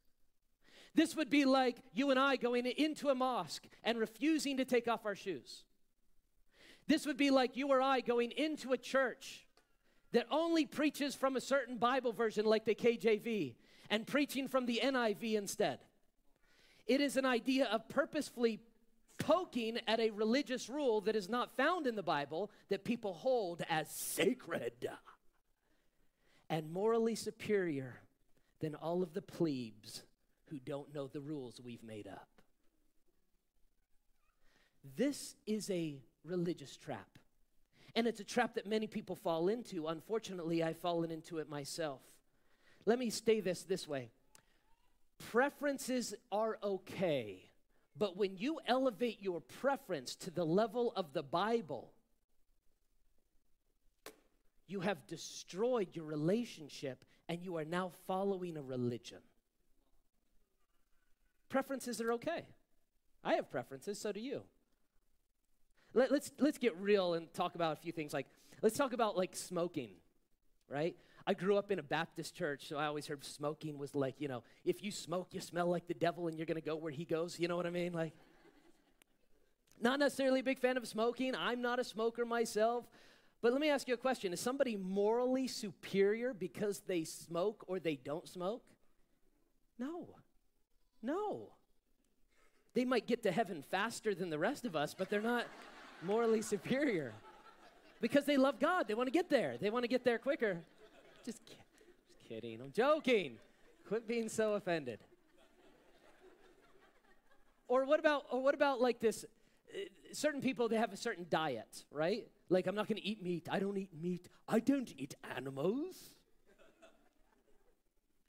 This 0.93 1.15
would 1.15 1.29
be 1.29 1.45
like 1.45 1.77
you 1.93 2.11
and 2.11 2.19
I 2.19 2.35
going 2.35 2.65
into 2.65 3.09
a 3.09 3.15
mosque 3.15 3.65
and 3.83 3.97
refusing 3.97 4.57
to 4.57 4.65
take 4.65 4.87
off 4.87 5.05
our 5.05 5.15
shoes. 5.15 5.63
This 6.87 7.05
would 7.05 7.17
be 7.17 7.31
like 7.31 7.57
you 7.57 7.69
or 7.69 7.81
I 7.81 8.01
going 8.01 8.31
into 8.31 8.73
a 8.73 8.77
church 8.77 9.45
that 10.11 10.27
only 10.31 10.65
preaches 10.65 11.15
from 11.15 11.35
a 11.35 11.41
certain 11.41 11.77
Bible 11.77 12.13
version, 12.13 12.45
like 12.45 12.65
the 12.65 12.75
KJV, 12.75 13.55
and 13.89 14.05
preaching 14.05 14.47
from 14.47 14.65
the 14.65 14.81
NIV 14.83 15.33
instead. 15.33 15.79
It 16.87 17.01
is 17.01 17.17
an 17.17 17.25
idea 17.25 17.65
of 17.65 17.89
purposefully 17.89 18.59
poking 19.17 19.79
at 19.87 19.99
a 19.99 20.11
religious 20.11 20.69
rule 20.69 21.01
that 21.01 21.15
is 21.15 21.29
not 21.29 21.55
found 21.55 21.87
in 21.87 21.95
the 21.95 22.03
Bible 22.03 22.51
that 22.69 22.83
people 22.83 23.13
hold 23.13 23.63
as 23.69 23.89
sacred 23.89 24.89
and 26.49 26.71
morally 26.71 27.15
superior 27.15 28.01
than 28.59 28.75
all 28.75 29.01
of 29.01 29.13
the 29.13 29.21
plebes 29.21 30.03
who 30.49 30.59
don't 30.59 30.93
know 30.93 31.07
the 31.07 31.21
rules 31.21 31.59
we've 31.63 31.83
made 31.83 32.07
up. 32.07 32.27
This 34.95 35.35
is 35.47 35.69
a 35.71 35.99
religious 36.25 36.75
trap. 36.77 37.07
And 37.95 38.07
it's 38.07 38.19
a 38.19 38.25
trap 38.25 38.55
that 38.55 38.67
many 38.67 38.87
people 38.87 39.15
fall 39.15 39.47
into. 39.47 39.87
Unfortunately, 39.87 40.61
I've 40.61 40.77
fallen 40.77 41.11
into 41.11 41.37
it 41.37 41.49
myself. 41.49 42.01
Let 42.85 42.99
me 42.99 43.09
say 43.09 43.39
this 43.39 43.63
this 43.63 43.87
way 43.87 44.09
preferences 45.31 46.13
are 46.31 46.57
okay, 46.61 47.49
but 47.97 48.17
when 48.17 48.35
you 48.37 48.59
elevate 48.67 49.21
your 49.21 49.41
preference 49.41 50.15
to 50.15 50.31
the 50.31 50.45
level 50.45 50.91
of 50.95 51.13
the 51.13 51.23
Bible, 51.23 51.91
you 54.67 54.81
have 54.81 55.07
destroyed 55.07 55.89
your 55.93 56.05
relationship 56.05 57.05
and 57.29 57.41
you 57.43 57.57
are 57.57 57.65
now 57.65 57.91
following 58.07 58.57
a 58.57 58.61
religion. 58.61 59.19
Preferences 61.49 62.01
are 62.01 62.11
okay. 62.13 62.45
I 63.23 63.35
have 63.35 63.49
preferences, 63.49 63.99
so 63.99 64.11
do 64.11 64.19
you. 64.19 64.41
Let, 65.95 66.11
let's 66.11 66.31
let's 66.39 66.57
get 66.57 66.77
real 66.77 67.15
and 67.15 67.33
talk 67.33 67.55
about 67.55 67.73
a 67.73 67.75
few 67.77 67.93
things 67.93 68.13
like 68.13 68.27
let's 68.61 68.77
talk 68.77 68.93
about 68.93 69.17
like 69.17 69.35
smoking, 69.35 69.91
right? 70.69 70.95
I 71.25 71.33
grew 71.33 71.57
up 71.57 71.71
in 71.71 71.79
a 71.79 71.83
Baptist 71.83 72.35
church, 72.35 72.67
so 72.67 72.77
I 72.77 72.85
always 72.85 73.07
heard 73.07 73.23
smoking 73.23 73.79
was 73.79 73.95
like, 73.95 74.15
you 74.19 74.27
know, 74.27 74.43
if 74.63 74.83
you 74.83 74.91
smoke, 74.91 75.29
you 75.31 75.41
smell 75.41 75.67
like 75.67 75.87
the 75.87 75.95
devil 75.95 76.27
and 76.27 76.37
you're 76.37 76.45
going 76.45 76.61
to 76.61 76.65
go 76.65 76.75
where 76.75 76.91
he 76.91 77.03
goes. 77.03 77.39
You 77.39 77.47
know 77.47 77.55
what 77.55 77.65
I 77.65 77.71
mean? 77.71 77.93
Like, 77.93 78.13
not 79.81 79.97
necessarily 79.97 80.41
a 80.41 80.43
big 80.43 80.59
fan 80.59 80.77
of 80.77 80.87
smoking. 80.87 81.33
I'm 81.33 81.63
not 81.63 81.79
a 81.79 81.83
smoker 81.83 82.25
myself. 82.25 82.85
But 83.41 83.53
let 83.53 83.61
me 83.61 83.69
ask 83.69 83.87
you 83.87 83.93
a 83.93 83.97
question 83.97 84.33
Is 84.33 84.39
somebody 84.39 84.75
morally 84.75 85.47
superior 85.47 86.33
because 86.33 86.81
they 86.81 87.05
smoke 87.05 87.63
or 87.67 87.79
they 87.79 87.95
don't 87.95 88.27
smoke? 88.27 88.63
No. 89.79 90.09
No. 91.01 91.53
They 92.75 92.85
might 92.85 93.07
get 93.07 93.23
to 93.23 93.31
heaven 93.31 93.63
faster 93.71 94.13
than 94.13 94.29
the 94.29 94.37
rest 94.37 94.65
of 94.65 94.75
us, 94.75 94.93
but 94.93 95.09
they're 95.09 95.21
not 95.21 95.45
morally 96.01 96.41
superior 96.41 97.13
because 98.01 98.25
they 98.25 98.37
love 98.37 98.59
God. 98.59 98.87
They 98.87 98.93
want 98.93 99.07
to 99.07 99.11
get 99.11 99.29
there, 99.29 99.57
they 99.59 99.69
want 99.69 99.83
to 99.83 99.89
get 99.89 100.03
there 100.03 100.17
quicker. 100.17 100.57
Just, 101.25 101.43
ki- 101.45 101.55
just 102.07 102.29
kidding. 102.29 102.61
I'm 102.61 102.71
joking. 102.71 103.37
Quit 103.87 104.07
being 104.07 104.29
so 104.29 104.53
offended. 104.53 104.99
Or 107.67 107.85
what 107.85 107.99
about, 107.99 108.25
or 108.31 108.41
what 108.41 108.53
about 108.53 108.81
like 108.81 108.99
this? 108.99 109.25
Uh, 109.73 109.79
certain 110.11 110.41
people, 110.41 110.69
they 110.69 110.77
have 110.77 110.93
a 110.93 110.97
certain 110.97 111.25
diet, 111.29 111.83
right? 111.91 112.27
Like, 112.49 112.67
I'm 112.67 112.75
not 112.75 112.87
going 112.87 112.97
to 112.97 113.07
eat 113.07 113.23
meat. 113.23 113.47
I 113.49 113.59
don't 113.59 113.77
eat 113.77 113.89
meat. 113.99 114.29
I 114.47 114.59
don't 114.59 114.93
eat 114.97 115.15
animals. 115.35 115.95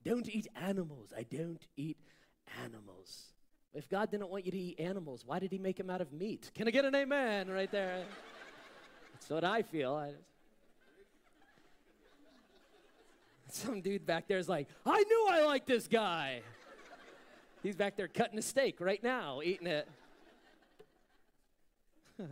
don't 0.05 0.29
eat 0.29 0.47
animals. 0.57 1.13
I 1.17 1.25
don't 1.25 1.67
eat 1.77 1.99
animals. 2.65 3.36
If 3.77 3.91
God 3.91 4.11
didn't 4.11 4.31
want 4.31 4.47
you 4.47 4.53
to 4.53 4.59
eat 4.59 4.81
animals, 4.81 5.23
why 5.27 5.39
did 5.39 5.53
He 5.53 5.59
make 5.59 5.77
them 5.77 5.91
out 5.91 6.01
of 6.01 6.11
meat? 6.11 6.51
Can 6.55 6.67
I 6.67 6.71
get 6.71 6.87
an 6.87 6.95
amen 6.95 7.51
right 7.51 7.71
there? 7.71 8.05
That's 9.13 9.29
what 9.29 9.45
I 9.45 9.61
feel. 9.61 9.95
I, 9.95 10.13
some 13.51 13.83
dude 13.83 14.07
back 14.07 14.29
there 14.29 14.39
is 14.39 14.49
like, 14.49 14.67
I 14.87 15.03
knew 15.03 15.29
I 15.31 15.45
liked 15.45 15.67
this 15.67 15.89
guy. 15.89 16.41
He's 17.63 17.77
back 17.77 17.99
there 17.99 18.09
cutting 18.09 18.39
a 18.39 18.43
steak 18.43 18.81
right 18.81 19.03
now, 19.03 19.43
eating 19.45 19.67
it. 19.67 19.87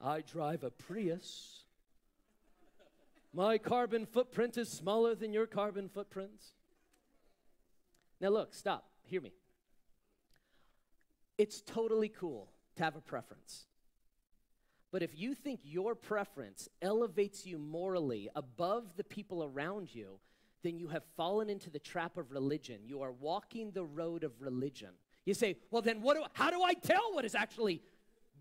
I 0.00 0.20
drive 0.20 0.62
a 0.62 0.70
Prius. 0.70 1.64
My 3.34 3.58
carbon 3.58 4.06
footprint 4.06 4.56
is 4.58 4.68
smaller 4.68 5.16
than 5.16 5.32
your 5.32 5.46
carbon 5.46 5.88
footprints. 5.88 6.52
Now, 8.20 8.28
look, 8.28 8.54
stop. 8.54 8.84
Hear 9.02 9.20
me. 9.20 9.32
It's 11.38 11.60
totally 11.60 12.08
cool 12.08 12.48
to 12.76 12.84
have 12.84 12.96
a 12.96 13.00
preference. 13.00 13.66
But 14.92 15.02
if 15.02 15.10
you 15.14 15.34
think 15.34 15.60
your 15.62 15.94
preference 15.94 16.68
elevates 16.80 17.44
you 17.44 17.58
morally 17.58 18.30
above 18.34 18.96
the 18.96 19.04
people 19.04 19.44
around 19.44 19.94
you, 19.94 20.18
then 20.62 20.78
you 20.78 20.88
have 20.88 21.02
fallen 21.16 21.50
into 21.50 21.70
the 21.70 21.78
trap 21.78 22.16
of 22.16 22.30
religion. 22.30 22.80
You 22.84 23.02
are 23.02 23.12
walking 23.12 23.72
the 23.72 23.84
road 23.84 24.24
of 24.24 24.32
religion. 24.40 24.90
You 25.24 25.34
say, 25.34 25.56
well, 25.70 25.82
then 25.82 26.00
what 26.00 26.16
do, 26.16 26.24
how 26.32 26.50
do 26.50 26.62
I 26.62 26.74
tell 26.74 27.12
what 27.12 27.24
is 27.24 27.34
actually 27.34 27.82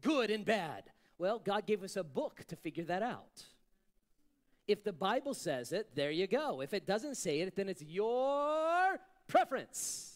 good 0.02 0.30
and 0.30 0.46
bad? 0.46 0.84
Well, 1.18 1.40
God 1.40 1.66
gave 1.66 1.84
us 1.84 1.98
a 1.98 2.04
book 2.04 2.44
to 2.48 2.56
figure 2.56 2.84
that 2.86 3.04
out. 3.04 3.44
If 4.68 4.84
the 4.84 4.94
Bible 4.94 5.34
says 5.34 5.72
it, 5.72 5.90
there 5.94 6.12
you 6.12 6.28
go. 6.28 6.62
If 6.62 6.74
it 6.74 6.88
doesn't 6.88 7.16
say 7.16 7.42
it, 7.42 7.56
then 7.56 7.70
it's 7.70 7.84
your 7.84 9.00
preference. 9.28 10.15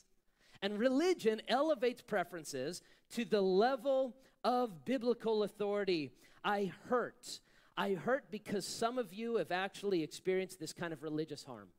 And 0.62 0.78
religion 0.78 1.41
elevates 1.48 2.02
preferences 2.02 2.82
to 3.12 3.26
the 3.26 3.41
level 3.41 4.15
of 4.43 4.86
biblical 4.86 5.43
authority. 5.43 6.12
I 6.43 6.72
hurt. 6.89 7.39
I 7.78 7.93
hurt 7.93 8.26
because 8.30 8.67
some 8.67 8.98
of 8.98 9.13
you 9.13 9.38
have 9.38 9.52
actually 9.52 10.04
experienced 10.04 10.60
this 10.60 10.74
kind 10.74 10.91
of 10.91 11.02
religious 11.02 11.43
harm. 11.43 11.69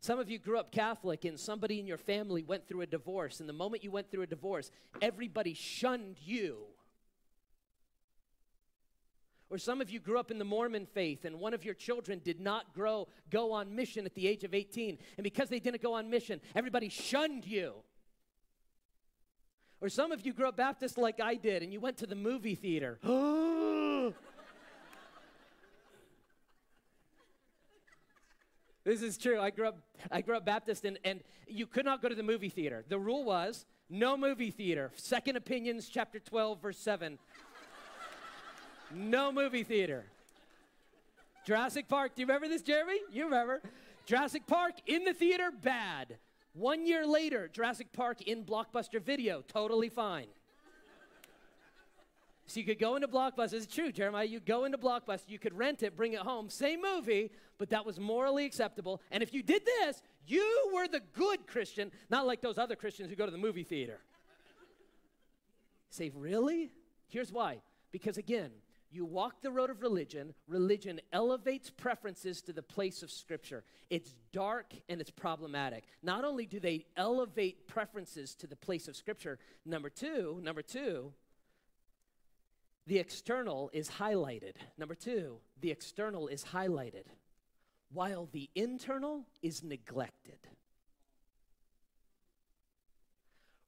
Some 0.00 0.18
of 0.18 0.28
you 0.28 0.38
grew 0.38 0.58
up 0.58 0.72
Catholic 0.72 1.24
and 1.24 1.38
somebody 1.38 1.78
in 1.78 1.86
your 1.86 1.96
family 1.96 2.42
went 2.42 2.66
through 2.66 2.80
a 2.80 2.86
divorce, 2.86 3.38
and 3.38 3.48
the 3.48 3.52
moment 3.52 3.84
you 3.84 3.90
went 3.92 4.10
through 4.10 4.24
a 4.24 4.26
divorce, 4.26 4.70
everybody 5.00 5.54
shunned 5.54 6.16
you. 6.20 6.58
Or 9.52 9.58
some 9.58 9.82
of 9.82 9.90
you 9.90 10.00
grew 10.00 10.18
up 10.18 10.30
in 10.30 10.38
the 10.38 10.46
Mormon 10.46 10.86
faith 10.86 11.26
and 11.26 11.38
one 11.38 11.52
of 11.52 11.62
your 11.62 11.74
children 11.74 12.22
did 12.24 12.40
not 12.40 12.72
grow 12.72 13.06
go 13.28 13.52
on 13.52 13.76
mission 13.76 14.06
at 14.06 14.14
the 14.14 14.26
age 14.26 14.44
of 14.44 14.54
18 14.54 14.96
and 15.18 15.22
because 15.22 15.50
they 15.50 15.58
didn't 15.58 15.82
go 15.82 15.92
on 15.92 16.08
mission, 16.08 16.40
everybody 16.54 16.88
shunned 16.88 17.46
you. 17.46 17.74
Or 19.82 19.90
some 19.90 20.10
of 20.10 20.24
you 20.24 20.32
grew 20.32 20.48
up 20.48 20.56
Baptist 20.56 20.96
like 20.96 21.20
I 21.20 21.34
did 21.34 21.62
and 21.62 21.70
you 21.70 21.80
went 21.80 21.98
to 21.98 22.06
the 22.06 22.14
movie 22.14 22.54
theater. 22.54 22.98
This 28.84 29.00
is 29.00 29.16
true. 29.16 29.38
I 29.38 29.50
grew 29.50 29.68
up, 29.68 29.78
I 30.10 30.22
grew 30.22 30.36
up 30.36 30.44
Baptist, 30.44 30.84
and, 30.84 30.98
and 31.04 31.20
you 31.46 31.68
could 31.68 31.84
not 31.84 32.02
go 32.02 32.08
to 32.08 32.16
the 32.16 32.22
movie 32.24 32.48
theater. 32.48 32.84
The 32.88 32.98
rule 32.98 33.22
was 33.22 33.64
no 33.88 34.16
movie 34.16 34.50
theater. 34.50 34.90
Second 34.96 35.36
Opinions, 35.36 35.88
chapter 35.88 36.18
12, 36.18 36.60
verse 36.60 36.78
7. 36.78 37.16
No 38.94 39.32
movie 39.32 39.64
theater. 39.64 40.04
Jurassic 41.44 41.88
Park, 41.88 42.14
do 42.14 42.22
you 42.22 42.26
remember 42.26 42.48
this, 42.48 42.62
Jeremy? 42.62 42.98
You 43.12 43.24
remember. 43.24 43.62
Jurassic 44.06 44.46
Park 44.46 44.74
in 44.86 45.04
the 45.04 45.12
theater, 45.12 45.50
bad. 45.50 46.18
One 46.54 46.86
year 46.86 47.06
later, 47.06 47.48
Jurassic 47.48 47.92
Park 47.92 48.22
in 48.22 48.44
Blockbuster 48.44 49.02
Video, 49.02 49.42
totally 49.48 49.88
fine. 49.88 50.26
So 52.46 52.60
you 52.60 52.66
could 52.66 52.78
go 52.78 52.96
into 52.96 53.08
Blockbuster. 53.08 53.54
It's 53.54 53.72
true, 53.72 53.90
Jeremiah. 53.90 54.26
You 54.26 54.40
go 54.40 54.64
into 54.64 54.76
Blockbuster, 54.76 55.28
you 55.28 55.38
could 55.38 55.56
rent 55.56 55.82
it, 55.82 55.96
bring 55.96 56.12
it 56.12 56.20
home, 56.20 56.50
same 56.50 56.82
movie, 56.82 57.30
but 57.58 57.70
that 57.70 57.86
was 57.86 57.98
morally 57.98 58.44
acceptable. 58.44 59.00
And 59.10 59.22
if 59.22 59.32
you 59.32 59.42
did 59.42 59.64
this, 59.64 60.02
you 60.26 60.70
were 60.74 60.86
the 60.86 61.00
good 61.14 61.46
Christian, 61.46 61.90
not 62.10 62.26
like 62.26 62.40
those 62.40 62.58
other 62.58 62.76
Christians 62.76 63.08
who 63.08 63.16
go 63.16 63.24
to 63.24 63.32
the 63.32 63.38
movie 63.38 63.64
theater. 63.64 64.00
Say, 65.88 66.10
really? 66.14 66.70
Here's 67.08 67.32
why. 67.32 67.60
Because 67.90 68.18
again, 68.18 68.50
you 68.92 69.04
walk 69.04 69.42
the 69.42 69.50
road 69.50 69.70
of 69.70 69.82
religion, 69.82 70.34
religion 70.46 71.00
elevates 71.12 71.70
preferences 71.70 72.42
to 72.42 72.52
the 72.52 72.62
place 72.62 73.02
of 73.02 73.10
Scripture. 73.10 73.64
It's 73.90 74.14
dark 74.32 74.74
and 74.88 75.00
it's 75.00 75.10
problematic. 75.10 75.84
Not 76.02 76.24
only 76.24 76.46
do 76.46 76.60
they 76.60 76.86
elevate 76.96 77.66
preferences 77.66 78.34
to 78.36 78.46
the 78.46 78.56
place 78.56 78.88
of 78.88 78.96
Scripture, 78.96 79.38
number 79.64 79.90
two, 79.90 80.40
number 80.42 80.62
two, 80.62 81.12
the 82.86 82.98
external 82.98 83.70
is 83.72 83.88
highlighted. 83.88 84.54
Number 84.76 84.94
two, 84.94 85.36
the 85.60 85.70
external 85.70 86.28
is 86.28 86.44
highlighted 86.44 87.04
while 87.92 88.28
the 88.32 88.50
internal 88.54 89.26
is 89.42 89.62
neglected. 89.62 90.38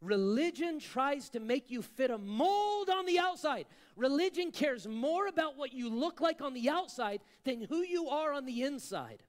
Religion 0.04 0.78
tries 0.78 1.30
to 1.30 1.40
make 1.40 1.70
you 1.70 1.80
fit 1.80 2.10
a 2.10 2.18
mold 2.18 2.90
on 2.90 3.06
the 3.06 3.18
outside. 3.18 3.66
Religion 3.96 4.50
cares 4.52 4.86
more 4.86 5.26
about 5.26 5.56
what 5.56 5.72
you 5.72 5.88
look 5.88 6.20
like 6.20 6.42
on 6.42 6.52
the 6.52 6.68
outside 6.68 7.20
than 7.44 7.62
who 7.62 7.78
you 7.78 8.08
are 8.08 8.32
on 8.32 8.44
the 8.44 8.62
inside. 8.62 9.22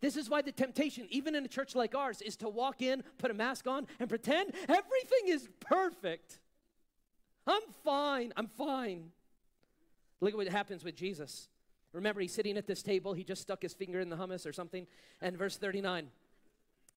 This 0.00 0.16
is 0.18 0.28
why 0.28 0.42
the 0.42 0.52
temptation, 0.52 1.06
even 1.08 1.34
in 1.34 1.44
a 1.46 1.48
church 1.48 1.74
like 1.74 1.94
ours, 1.94 2.20
is 2.20 2.36
to 2.38 2.48
walk 2.48 2.82
in, 2.82 3.02
put 3.16 3.30
a 3.30 3.34
mask 3.34 3.66
on, 3.66 3.86
and 3.98 4.08
pretend 4.08 4.52
everything 4.68 5.28
is 5.28 5.48
perfect. 5.60 6.40
I'm 7.46 7.62
fine. 7.82 8.32
I'm 8.36 8.48
fine. 8.48 9.12
Look 10.20 10.34
at 10.34 10.36
what 10.36 10.48
happens 10.48 10.84
with 10.84 10.96
Jesus. 10.96 11.48
Remember, 11.94 12.20
he's 12.20 12.34
sitting 12.34 12.58
at 12.58 12.66
this 12.66 12.82
table. 12.82 13.14
He 13.14 13.24
just 13.24 13.40
stuck 13.40 13.62
his 13.62 13.72
finger 13.72 14.00
in 14.00 14.10
the 14.10 14.16
hummus 14.16 14.46
or 14.46 14.52
something. 14.52 14.86
And 15.22 15.38
verse 15.38 15.56
39 15.56 16.08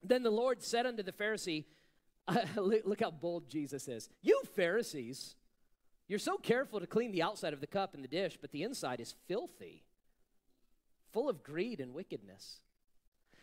Then 0.04 0.24
the 0.24 0.32
Lord 0.32 0.62
said 0.62 0.86
unto 0.86 1.04
the 1.04 1.14
Pharisee, 1.14 1.66
Look 2.56 3.02
how 3.02 3.12
bold 3.12 3.50
Jesus 3.50 3.88
is. 3.88 4.10
You 4.22 4.42
Pharisees, 4.56 5.36
you're 6.08 6.20
so 6.20 6.38
careful 6.38 6.80
to 6.80 6.88
clean 6.88 7.12
the 7.12 7.22
outside 7.22 7.54
of 7.54 7.62
the 7.62 7.68
cup 7.68 7.94
and 7.94 8.04
the 8.04 8.08
dish, 8.08 8.38
but 8.40 8.52
the 8.52 8.64
inside 8.64 9.00
is 9.00 9.16
filthy. 9.28 9.84
full 11.12 11.30
of 11.30 11.42
greed 11.42 11.80
and 11.80 11.94
wickedness. 11.94 12.60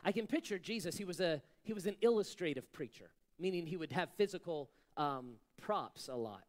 I 0.05 0.13
can 0.13 0.27
picture 0.27 0.59
Jesus, 0.59 0.97
he 0.97 1.05
was, 1.05 1.19
a, 1.19 1.43
he 1.63 1.73
was 1.73 1.87
an 1.87 1.97
illustrative 2.03 2.71
preacher, 2.73 3.11
meaning 3.39 3.67
he 3.67 3.77
would 3.77 3.91
have 3.93 4.11
physical 4.17 4.71
um, 4.97 5.37
props 5.61 6.09
a 6.09 6.15
lot. 6.15 6.45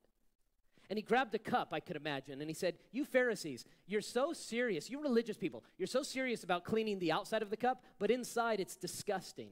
And 0.90 0.98
he 0.98 1.04
grabbed 1.04 1.34
a 1.34 1.40
cup, 1.40 1.70
I 1.72 1.80
could 1.80 1.96
imagine, 1.96 2.42
and 2.42 2.50
he 2.50 2.54
said, 2.54 2.76
You 2.92 3.06
Pharisees, 3.06 3.66
you're 3.88 4.02
so 4.02 4.34
serious, 4.34 4.90
you 4.90 5.02
religious 5.02 5.38
people, 5.38 5.64
you're 5.78 5.88
so 5.88 6.04
serious 6.04 6.44
about 6.44 6.64
cleaning 6.64 7.00
the 7.00 7.12
outside 7.12 7.42
of 7.42 7.50
the 7.50 7.58
cup, 7.58 7.84
but 7.98 8.12
inside 8.12 8.60
it's 8.60 8.76
disgusting. 8.76 9.50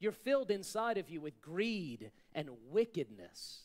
You're 0.00 0.12
filled 0.12 0.50
inside 0.50 0.98
of 0.98 1.08
you 1.08 1.20
with 1.20 1.40
greed 1.40 2.10
and 2.34 2.50
wickedness. 2.70 3.62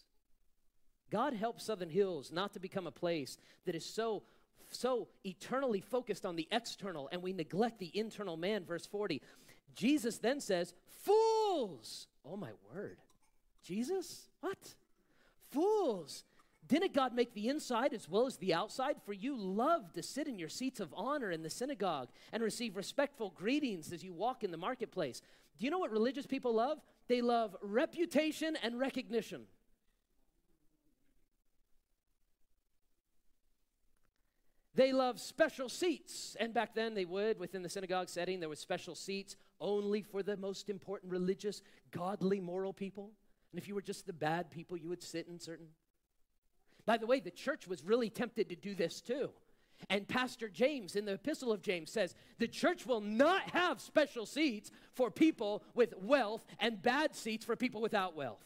God 1.12 1.34
helps 1.34 1.66
Southern 1.66 1.90
Hills 1.90 2.32
not 2.32 2.54
to 2.54 2.60
become 2.60 2.88
a 2.88 2.92
place 2.92 3.38
that 3.66 3.76
is 3.76 3.86
so 3.86 4.24
so 4.70 5.08
eternally 5.24 5.82
focused 5.82 6.26
on 6.26 6.36
the 6.36 6.48
external 6.52 7.08
and 7.12 7.22
we 7.22 7.32
neglect 7.32 7.78
the 7.78 7.92
internal 7.94 8.36
man 8.36 8.66
verse 8.66 8.88
40. 8.88 9.22
Jesus 9.76 10.18
then 10.18 10.40
says, 10.40 10.74
"Fools." 10.88 12.08
Oh 12.26 12.38
my 12.38 12.52
word. 12.74 12.98
Jesus? 13.62 14.30
What? 14.40 14.76
Fools. 15.52 16.24
Didn't 16.68 16.94
God 16.94 17.14
make 17.14 17.34
the 17.34 17.50
inside 17.50 17.94
as 17.94 18.10
well 18.10 18.26
as 18.26 18.38
the 18.38 18.54
outside? 18.54 19.02
For 19.04 19.14
you 19.14 19.36
love 19.36 19.92
to 19.94 20.02
sit 20.02 20.28
in 20.28 20.40
your 20.40 20.50
seats 20.50 20.80
of 20.80 20.94
honor 20.96 21.30
in 21.30 21.44
the 21.44 21.50
synagogue 21.50 22.10
and 22.32 22.42
receive 22.42 22.76
respectful 22.76 23.32
greetings 23.32 23.92
as 23.92 24.04
you 24.04 24.14
walk 24.14 24.44
in 24.44 24.52
the 24.52 24.58
marketplace. 24.58 25.22
Do 25.60 25.66
you 25.66 25.72
know 25.72 25.80
what 25.80 25.92
religious 25.92 26.26
people 26.26 26.54
love? 26.54 26.80
They 27.08 27.22
love 27.22 27.56
reputation 27.62 28.58
and 28.62 28.80
recognition. 28.80 29.44
They 34.76 34.92
love 34.92 35.20
special 35.20 35.70
seats. 35.70 36.36
And 36.40 36.54
back 36.54 36.74
then 36.74 36.96
they 36.96 37.06
would, 37.06 37.40
within 37.40 37.62
the 37.62 37.70
synagogue 37.70 38.10
setting, 38.10 38.40
there 38.40 38.50
were 38.50 38.56
special 38.56 38.96
seats 38.96 39.36
only 39.60 40.02
for 40.02 40.24
the 40.24 40.36
most 40.36 40.70
important 40.70 41.12
religious, 41.12 41.62
godly, 41.92 42.40
moral 42.40 42.74
people. 42.74 43.12
And 43.52 43.62
if 43.62 43.68
you 43.68 43.76
were 43.76 43.82
just 43.82 44.08
the 44.08 44.14
bad 44.14 44.50
people, 44.50 44.76
you 44.76 44.90
would 44.90 45.04
sit 45.04 45.28
in 45.28 45.40
certain. 45.40 45.68
By 46.86 46.98
the 46.98 47.06
way, 47.06 47.20
the 47.20 47.32
church 47.32 47.68
was 47.68 47.84
really 47.84 48.10
tempted 48.10 48.50
to 48.50 48.56
do 48.56 48.74
this 48.74 49.00
too. 49.00 49.30
And 49.90 50.08
Pastor 50.08 50.50
James 50.50 50.96
in 50.96 51.06
the 51.06 51.14
Epistle 51.14 51.52
of 51.52 51.62
James 51.62 51.92
says 51.92 52.16
the 52.40 52.48
church 52.48 52.86
will 52.86 53.02
not 53.02 53.50
have 53.52 53.82
special 53.82 54.26
seats 54.26 54.72
for 54.94 55.12
people 55.12 55.64
with 55.74 55.94
wealth 56.02 56.44
and 56.60 56.82
bad 56.82 57.16
seats 57.16 57.46
for 57.46 57.56
people 57.56 57.82
without 57.82 58.16
wealth. 58.16 58.46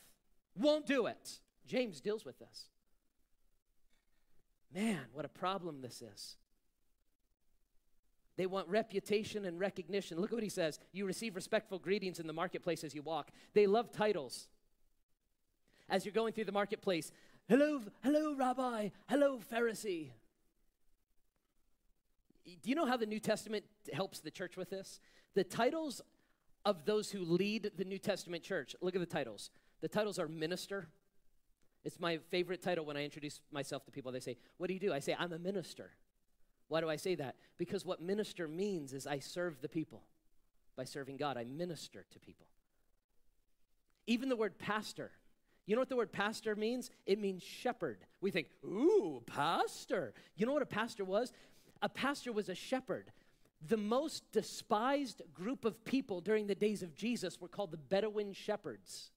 Won't 0.55 0.85
do 0.85 1.05
it. 1.05 1.39
James 1.67 2.01
deals 2.01 2.25
with 2.25 2.39
this. 2.39 2.69
Man, 4.73 4.99
what 5.13 5.25
a 5.25 5.29
problem 5.29 5.81
this 5.81 6.01
is. 6.01 6.37
They 8.37 8.45
want 8.45 8.67
reputation 8.67 9.45
and 9.45 9.59
recognition. 9.59 10.19
Look 10.19 10.31
at 10.31 10.35
what 10.35 10.43
he 10.43 10.49
says. 10.49 10.79
You 10.91 11.05
receive 11.05 11.35
respectful 11.35 11.79
greetings 11.79 12.19
in 12.19 12.27
the 12.27 12.33
marketplace 12.33 12.83
as 12.83 12.93
you 12.93 13.01
walk. 13.01 13.31
They 13.53 13.65
love 13.65 13.91
titles. 13.91 14.47
As 15.89 16.05
you're 16.05 16.13
going 16.13 16.33
through 16.33 16.45
the 16.45 16.51
marketplace, 16.51 17.11
hello, 17.49 17.81
hello, 18.03 18.35
Rabbi, 18.35 18.89
hello, 19.09 19.39
Pharisee. 19.51 20.11
Do 22.47 22.69
you 22.69 22.75
know 22.75 22.85
how 22.85 22.97
the 22.97 23.05
New 23.05 23.19
Testament 23.19 23.65
helps 23.93 24.19
the 24.19 24.31
church 24.31 24.55
with 24.55 24.69
this? 24.69 24.99
The 25.35 25.43
titles 25.43 26.01
of 26.65 26.85
those 26.85 27.11
who 27.11 27.19
lead 27.23 27.71
the 27.77 27.85
New 27.85 27.99
Testament 27.99 28.43
church, 28.43 28.75
look 28.81 28.95
at 28.95 29.01
the 29.01 29.05
titles. 29.05 29.49
The 29.81 29.87
titles 29.87 30.17
are 30.17 30.27
minister. 30.27 30.87
It's 31.83 31.99
my 31.99 32.19
favorite 32.29 32.61
title 32.61 32.85
when 32.85 32.97
I 32.97 33.03
introduce 33.03 33.41
myself 33.51 33.85
to 33.85 33.91
people. 33.91 34.11
They 34.11 34.19
say, 34.19 34.37
What 34.57 34.67
do 34.67 34.73
you 34.73 34.79
do? 34.79 34.93
I 34.93 34.99
say, 34.99 35.15
I'm 35.17 35.33
a 35.33 35.39
minister. 35.39 35.91
Why 36.69 36.81
do 36.81 36.89
I 36.89 36.95
say 36.95 37.15
that? 37.15 37.35
Because 37.57 37.85
what 37.85 38.01
minister 38.01 38.47
means 38.47 38.93
is 38.93 39.07
I 39.07 39.19
serve 39.19 39.61
the 39.61 39.69
people. 39.69 40.03
By 40.75 40.83
serving 40.83 41.17
God, 41.17 41.37
I 41.37 41.43
minister 41.43 42.05
to 42.11 42.19
people. 42.19 42.47
Even 44.05 44.29
the 44.29 44.35
word 44.35 44.57
pastor. 44.59 45.11
You 45.65 45.75
know 45.75 45.81
what 45.81 45.89
the 45.89 45.95
word 45.95 46.11
pastor 46.11 46.55
means? 46.55 46.91
It 47.05 47.19
means 47.19 47.43
shepherd. 47.43 47.99
We 48.21 48.31
think, 48.31 48.47
ooh, 48.63 49.21
pastor. 49.25 50.13
You 50.35 50.45
know 50.45 50.53
what 50.53 50.61
a 50.61 50.67
pastor 50.67 51.03
was? 51.03 51.33
A 51.81 51.89
pastor 51.89 52.31
was 52.31 52.49
a 52.49 52.55
shepherd. 52.55 53.11
The 53.65 53.77
most 53.77 54.31
despised 54.31 55.21
group 55.33 55.65
of 55.65 55.83
people 55.83 56.21
during 56.21 56.47
the 56.47 56.55
days 56.55 56.83
of 56.83 56.95
Jesus 56.95 57.41
were 57.41 57.47
called 57.47 57.71
the 57.71 57.77
Bedouin 57.77 58.33
shepherds 58.33 59.11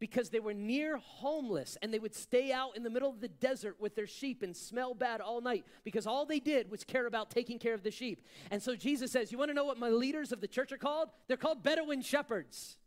because 0.00 0.30
they 0.30 0.40
were 0.40 0.54
near 0.54 0.96
homeless 0.96 1.76
and 1.80 1.92
they 1.92 1.98
would 1.98 2.14
stay 2.14 2.50
out 2.50 2.74
in 2.76 2.82
the 2.82 2.90
middle 2.90 3.10
of 3.10 3.20
the 3.20 3.28
desert 3.28 3.76
with 3.78 3.94
their 3.94 4.06
sheep 4.06 4.42
and 4.42 4.56
smell 4.56 4.94
bad 4.94 5.20
all 5.20 5.40
night 5.40 5.64
because 5.84 6.06
all 6.06 6.24
they 6.24 6.40
did 6.40 6.70
was 6.70 6.82
care 6.82 7.06
about 7.06 7.30
taking 7.30 7.58
care 7.58 7.74
of 7.74 7.82
the 7.82 7.90
sheep. 7.90 8.24
And 8.50 8.62
so 8.62 8.74
Jesus 8.74 9.12
says, 9.12 9.30
You 9.30 9.38
want 9.38 9.50
to 9.50 9.54
know 9.54 9.66
what 9.66 9.78
my 9.78 9.90
leaders 9.90 10.32
of 10.32 10.40
the 10.40 10.48
church 10.48 10.72
are 10.72 10.78
called? 10.78 11.10
They're 11.28 11.36
called 11.36 11.62
Bedouin 11.62 12.00
shepherds. 12.00 12.78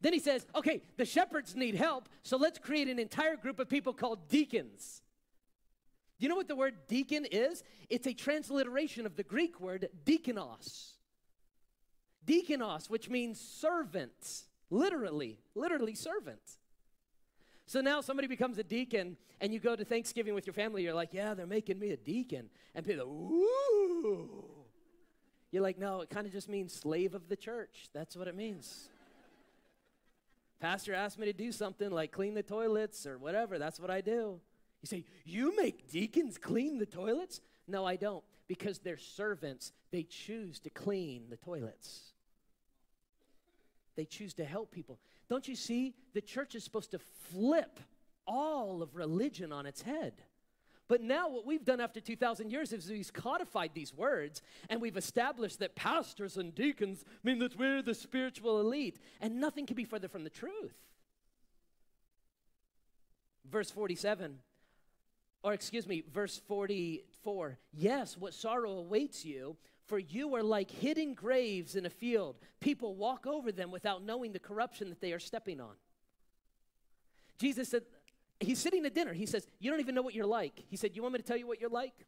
Then 0.00 0.14
he 0.14 0.18
says, 0.18 0.46
Okay, 0.54 0.82
the 0.96 1.04
shepherds 1.04 1.54
need 1.54 1.74
help, 1.74 2.08
so 2.22 2.38
let's 2.38 2.58
create 2.58 2.88
an 2.88 2.98
entire 2.98 3.36
group 3.36 3.60
of 3.60 3.68
people 3.68 3.92
called 3.92 4.28
deacons. 4.28 5.01
Do 6.22 6.26
you 6.26 6.28
know 6.28 6.36
what 6.36 6.46
the 6.46 6.54
word 6.54 6.86
deacon 6.86 7.26
is? 7.32 7.64
It's 7.90 8.06
a 8.06 8.14
transliteration 8.14 9.06
of 9.06 9.16
the 9.16 9.24
Greek 9.24 9.58
word 9.58 9.88
diakonos. 10.04 10.92
Diakonos, 12.24 12.88
which 12.88 13.10
means 13.10 13.40
servant, 13.40 14.44
literally, 14.70 15.40
literally 15.56 15.96
servant. 15.96 16.38
So 17.66 17.80
now 17.80 18.02
somebody 18.02 18.28
becomes 18.28 18.56
a 18.58 18.62
deacon, 18.62 19.16
and 19.40 19.52
you 19.52 19.58
go 19.58 19.74
to 19.74 19.84
Thanksgiving 19.84 20.32
with 20.32 20.46
your 20.46 20.54
family, 20.54 20.84
you're 20.84 20.94
like, 20.94 21.12
yeah, 21.12 21.34
they're 21.34 21.44
making 21.44 21.80
me 21.80 21.90
a 21.90 21.96
deacon. 21.96 22.50
And 22.76 22.86
people, 22.86 23.06
ooh. 23.06 24.44
You're 25.50 25.64
like, 25.64 25.76
no, 25.76 26.02
it 26.02 26.10
kind 26.10 26.24
of 26.24 26.32
just 26.32 26.48
means 26.48 26.72
slave 26.72 27.16
of 27.16 27.28
the 27.28 27.36
church. 27.36 27.88
That's 27.92 28.16
what 28.16 28.28
it 28.28 28.36
means. 28.36 28.90
Pastor 30.60 30.94
asked 30.94 31.18
me 31.18 31.26
to 31.26 31.32
do 31.32 31.50
something 31.50 31.90
like 31.90 32.12
clean 32.12 32.34
the 32.34 32.44
toilets 32.44 33.08
or 33.08 33.18
whatever. 33.18 33.58
That's 33.58 33.80
what 33.80 33.90
I 33.90 34.00
do. 34.00 34.40
You 34.82 34.88
say, 34.88 35.04
You 35.24 35.56
make 35.56 35.90
deacons 35.90 36.38
clean 36.38 36.78
the 36.78 36.86
toilets? 36.86 37.40
No, 37.66 37.86
I 37.86 37.96
don't. 37.96 38.24
Because 38.48 38.80
they're 38.80 38.98
servants, 38.98 39.72
they 39.90 40.02
choose 40.02 40.58
to 40.60 40.70
clean 40.70 41.26
the 41.30 41.36
toilets. 41.36 42.12
They 43.96 44.04
choose 44.04 44.34
to 44.34 44.44
help 44.44 44.70
people. 44.72 44.98
Don't 45.28 45.46
you 45.46 45.54
see? 45.54 45.94
The 46.14 46.20
church 46.20 46.54
is 46.54 46.64
supposed 46.64 46.90
to 46.90 46.98
flip 47.30 47.78
all 48.26 48.82
of 48.82 48.96
religion 48.96 49.52
on 49.52 49.66
its 49.66 49.82
head. 49.82 50.14
But 50.88 51.00
now, 51.00 51.28
what 51.28 51.46
we've 51.46 51.64
done 51.64 51.80
after 51.80 52.00
2,000 52.00 52.50
years 52.50 52.72
is 52.72 52.90
we've 52.90 53.12
codified 53.12 53.70
these 53.72 53.94
words 53.94 54.42
and 54.68 54.80
we've 54.80 54.96
established 54.96 55.60
that 55.60 55.74
pastors 55.74 56.36
and 56.36 56.54
deacons 56.54 57.04
mean 57.22 57.38
that 57.38 57.56
we're 57.56 57.80
the 57.80 57.94
spiritual 57.94 58.60
elite. 58.60 58.98
And 59.20 59.40
nothing 59.40 59.64
can 59.64 59.76
be 59.76 59.84
further 59.84 60.08
from 60.08 60.24
the 60.24 60.30
truth. 60.30 60.74
Verse 63.50 63.70
47 63.70 64.38
or 65.42 65.52
excuse 65.52 65.86
me, 65.86 66.02
verse 66.12 66.40
44 66.46 67.58
Yes, 67.72 68.16
what 68.16 68.34
sorrow 68.34 68.72
awaits 68.72 69.24
you, 69.24 69.56
for 69.86 69.98
you 69.98 70.34
are 70.34 70.42
like 70.42 70.70
hidden 70.70 71.14
graves 71.14 71.74
in 71.76 71.86
a 71.86 71.90
field. 71.90 72.36
People 72.60 72.94
walk 72.94 73.26
over 73.26 73.52
them 73.52 73.70
without 73.70 74.02
knowing 74.02 74.32
the 74.32 74.38
corruption 74.38 74.88
that 74.88 75.00
they 75.00 75.12
are 75.12 75.18
stepping 75.18 75.60
on. 75.60 75.74
Jesus 77.38 77.68
said, 77.68 77.82
He's 78.40 78.58
sitting 78.58 78.84
at 78.86 78.94
dinner. 78.94 79.12
He 79.12 79.26
says, 79.26 79.46
You 79.60 79.70
don't 79.70 79.80
even 79.80 79.94
know 79.94 80.02
what 80.02 80.14
you're 80.14 80.26
like. 80.26 80.64
He 80.68 80.76
said, 80.76 80.94
You 80.94 81.02
want 81.02 81.14
me 81.14 81.18
to 81.18 81.24
tell 81.24 81.36
you 81.36 81.46
what 81.46 81.60
you're 81.60 81.70
like? 81.70 82.06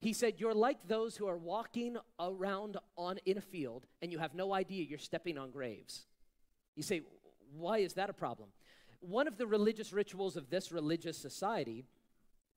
He 0.00 0.12
said, 0.12 0.34
You're 0.38 0.54
like 0.54 0.78
those 0.86 1.16
who 1.16 1.26
are 1.26 1.36
walking 1.36 1.96
around 2.18 2.76
on 2.96 3.18
in 3.26 3.38
a 3.38 3.42
field 3.42 3.86
and 4.02 4.12
you 4.12 4.18
have 4.18 4.34
no 4.34 4.54
idea 4.54 4.84
you're 4.84 4.98
stepping 4.98 5.38
on 5.38 5.50
graves. 5.50 6.06
You 6.76 6.82
say, 6.82 7.02
Why 7.56 7.78
is 7.78 7.94
that 7.94 8.10
a 8.10 8.14
problem? 8.14 8.50
One 9.00 9.26
of 9.26 9.38
the 9.38 9.46
religious 9.46 9.92
rituals 9.92 10.36
of 10.36 10.50
this 10.50 10.70
religious 10.72 11.16
society 11.16 11.84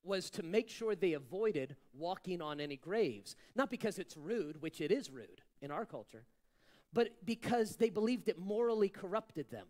was 0.04 0.30
to 0.32 0.44
make 0.44 0.70
sure 0.70 0.96
they 0.96 1.14
avoided 1.14 1.76
walking 1.94 2.42
on 2.42 2.60
any 2.60 2.78
graves. 2.78 3.36
Not 3.56 3.70
because 3.70 4.00
it's 4.00 4.18
rude, 4.18 4.62
which 4.62 4.82
it 4.82 4.92
is 4.92 5.10
rude 5.10 5.42
in 5.62 5.72
our 5.72 5.86
culture, 5.86 6.26
but 6.92 7.26
because 7.26 7.78
they 7.78 7.90
believed 7.90 8.28
it 8.28 8.38
morally 8.38 8.90
corrupted 8.90 9.50
them. 9.50 9.68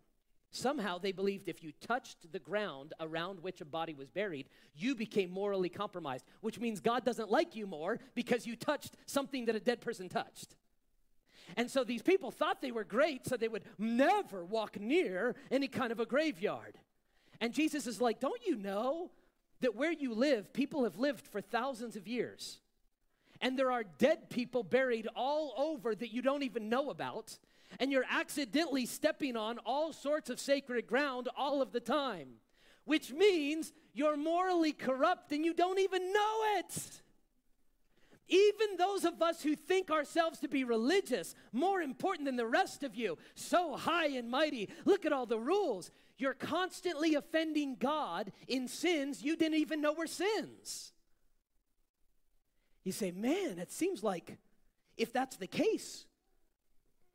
Somehow 0.51 0.99
they 0.99 1.11
believed 1.11 1.49
if 1.49 1.63
you 1.63 1.71
touched 1.81 2.31
the 2.31 2.39
ground 2.39 2.93
around 2.99 3.41
which 3.41 3.59
a 3.59 3.65
body 3.65 3.95
was 3.95 4.11
buried, 4.11 4.47
you 4.75 4.93
became 4.93 5.31
morally 5.31 5.69
compromised, 5.69 6.25
which 6.41 6.59
means 6.59 6.79
God 6.79 7.03
doesn't 7.03 7.31
like 7.31 7.55
you 7.55 7.65
more 7.65 7.99
because 8.13 8.45
you 8.45 8.55
touched 8.55 8.95
something 9.07 9.45
that 9.45 9.55
a 9.55 9.59
dead 9.59 9.81
person 9.81 10.09
touched. 10.09 10.55
And 11.57 11.71
so 11.71 11.83
these 11.83 12.03
people 12.03 12.29
thought 12.29 12.61
they 12.61 12.71
were 12.71 12.83
great, 12.83 13.25
so 13.25 13.35
they 13.35 13.47
would 13.47 13.63
never 13.79 14.45
walk 14.45 14.79
near 14.79 15.35
any 15.49 15.67
kind 15.67 15.91
of 15.91 15.99
a 15.99 16.05
graveyard. 16.05 16.77
And 17.41 17.51
Jesus 17.51 17.87
is 17.87 17.99
like, 17.99 18.19
Don't 18.19 18.45
you 18.45 18.55
know 18.55 19.09
that 19.63 19.75
where 19.75 19.91
you 19.91 20.13
live, 20.13 20.53
people 20.53 20.83
have 20.83 20.97
lived 20.97 21.25
for 21.27 21.41
thousands 21.41 21.95
of 21.95 22.07
years. 22.07 22.59
And 23.41 23.57
there 23.57 23.71
are 23.71 23.83
dead 23.83 24.29
people 24.29 24.63
buried 24.63 25.07
all 25.15 25.53
over 25.57 25.95
that 25.95 26.13
you 26.13 26.21
don't 26.21 26.43
even 26.43 26.69
know 26.69 26.89
about. 26.89 27.37
And 27.79 27.91
you're 27.91 28.05
accidentally 28.09 28.85
stepping 28.85 29.35
on 29.35 29.57
all 29.65 29.91
sorts 29.91 30.29
of 30.29 30.39
sacred 30.39 30.85
ground 30.85 31.27
all 31.35 31.61
of 31.61 31.71
the 31.71 31.79
time, 31.79 32.35
which 32.85 33.11
means 33.11 33.73
you're 33.93 34.15
morally 34.15 34.73
corrupt 34.73 35.31
and 35.31 35.43
you 35.43 35.53
don't 35.53 35.79
even 35.79 36.13
know 36.13 36.35
it. 36.57 37.01
even 38.27 38.77
those 38.77 39.05
of 39.05 39.21
us 39.21 39.43
who 39.43 39.55
think 39.55 39.91
ourselves 39.91 40.39
to 40.39 40.47
be 40.47 40.63
religious, 40.63 41.35
more 41.51 41.81
important 41.81 42.25
than 42.25 42.35
the 42.35 42.47
rest 42.47 42.83
of 42.83 42.95
you, 42.95 43.17
so 43.35 43.75
high 43.75 44.07
and 44.07 44.29
mighty, 44.29 44.69
look 44.85 45.05
at 45.05 45.13
all 45.13 45.25
the 45.25 45.39
rules. 45.39 45.91
You're 46.23 46.33
constantly 46.33 47.15
offending 47.15 47.75
God 47.77 48.31
in 48.47 48.69
sins 48.69 49.21
you 49.21 49.35
didn't 49.35 49.57
even 49.57 49.81
know 49.81 49.91
were 49.91 50.07
sins. 50.07 50.93
You 52.85 52.93
say, 52.93 53.11
man, 53.11 53.59
it 53.59 53.73
seems 53.73 54.03
like 54.03 54.37
if 54.95 55.11
that's 55.11 55.35
the 55.35 55.47
case, 55.47 56.05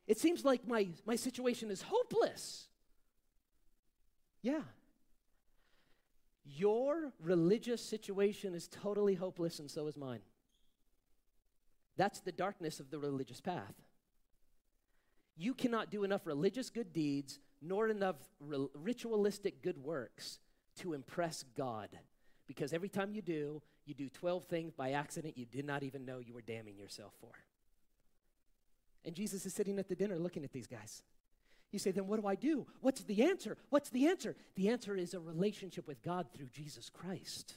it 0.05 0.19
seems 0.19 0.45
like 0.45 0.67
my, 0.67 0.89
my 1.07 1.15
situation 1.15 1.71
is 1.71 1.81
hopeless. 1.81 2.67
Yeah. 4.43 4.61
Your 6.45 7.11
religious 7.19 7.83
situation 7.83 8.53
is 8.53 8.67
totally 8.67 9.15
hopeless, 9.15 9.57
and 9.57 9.71
so 9.71 9.87
is 9.87 9.97
mine. 9.97 10.21
That's 11.97 12.19
the 12.19 12.31
darkness 12.31 12.79
of 12.79 12.91
the 12.91 12.99
religious 12.99 13.41
path. 13.41 13.73
You 15.35 15.55
cannot 15.55 15.89
do 15.89 16.03
enough 16.03 16.27
religious 16.27 16.69
good 16.69 16.93
deeds 16.93 17.39
nor 17.61 17.87
enough 17.87 18.15
ritualistic 18.39 19.61
good 19.61 19.77
works 19.77 20.39
to 20.77 20.93
impress 20.93 21.43
God. 21.55 21.89
Because 22.47 22.73
every 22.73 22.89
time 22.89 23.11
you 23.11 23.21
do, 23.21 23.61
you 23.85 23.93
do 23.93 24.09
12 24.09 24.45
things 24.45 24.73
by 24.73 24.91
accident 24.91 25.37
you 25.37 25.45
did 25.45 25.65
not 25.65 25.83
even 25.83 26.05
know 26.05 26.19
you 26.19 26.33
were 26.33 26.41
damning 26.41 26.77
yourself 26.77 27.13
for. 27.19 27.31
And 29.05 29.15
Jesus 29.15 29.45
is 29.45 29.53
sitting 29.53 29.79
at 29.79 29.87
the 29.87 29.95
dinner 29.95 30.17
looking 30.17 30.43
at 30.43 30.51
these 30.51 30.67
guys. 30.67 31.03
You 31.71 31.79
say, 31.79 31.91
then 31.91 32.07
what 32.07 32.19
do 32.19 32.27
I 32.27 32.35
do? 32.35 32.65
What's 32.81 33.03
the 33.03 33.23
answer? 33.23 33.57
What's 33.69 33.89
the 33.89 34.07
answer? 34.07 34.35
The 34.55 34.69
answer 34.69 34.95
is 34.95 35.13
a 35.13 35.19
relationship 35.19 35.87
with 35.87 36.01
God 36.01 36.27
through 36.33 36.47
Jesus 36.47 36.89
Christ 36.89 37.53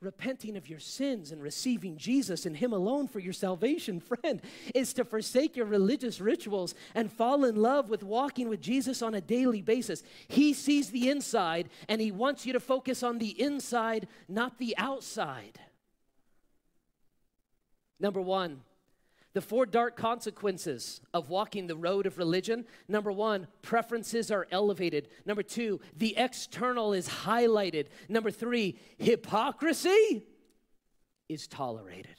repenting 0.00 0.56
of 0.56 0.68
your 0.68 0.78
sins 0.78 1.32
and 1.32 1.42
receiving 1.42 1.96
Jesus 1.96 2.44
and 2.46 2.56
Him 2.56 2.72
alone 2.72 3.08
for 3.08 3.18
your 3.18 3.32
salvation, 3.32 4.00
friend, 4.22 4.42
is 4.74 4.92
to 4.94 5.04
forsake 5.04 5.56
your 5.56 5.66
religious 5.66 6.20
rituals 6.20 6.74
and 6.94 7.10
fall 7.10 7.44
in 7.44 7.56
love 7.56 7.88
with 7.88 8.02
walking 8.02 8.48
with 8.48 8.60
Jesus 8.60 9.02
on 9.02 9.14
a 9.14 9.20
daily 9.20 9.62
basis. 9.62 10.02
He 10.28 10.52
sees 10.52 10.90
the 10.90 11.08
inside 11.08 11.68
and 11.88 12.00
He 12.00 12.12
wants 12.12 12.46
you 12.46 12.52
to 12.52 12.60
focus 12.60 13.02
on 13.02 13.18
the 13.18 13.40
inside, 13.40 14.08
not 14.28 14.58
the 14.58 14.76
outside. 14.76 15.58
Number 17.98 18.20
one, 18.20 18.60
the 19.36 19.42
four 19.42 19.66
dark 19.66 19.96
consequences 19.96 21.02
of 21.12 21.28
walking 21.28 21.66
the 21.66 21.76
road 21.76 22.06
of 22.06 22.16
religion 22.16 22.64
number 22.88 23.12
one, 23.12 23.46
preferences 23.60 24.30
are 24.30 24.46
elevated. 24.50 25.08
Number 25.26 25.42
two, 25.42 25.78
the 25.94 26.16
external 26.16 26.94
is 26.94 27.06
highlighted. 27.06 27.88
Number 28.08 28.30
three, 28.30 28.78
hypocrisy 28.96 30.24
is 31.28 31.46
tolerated. 31.46 32.16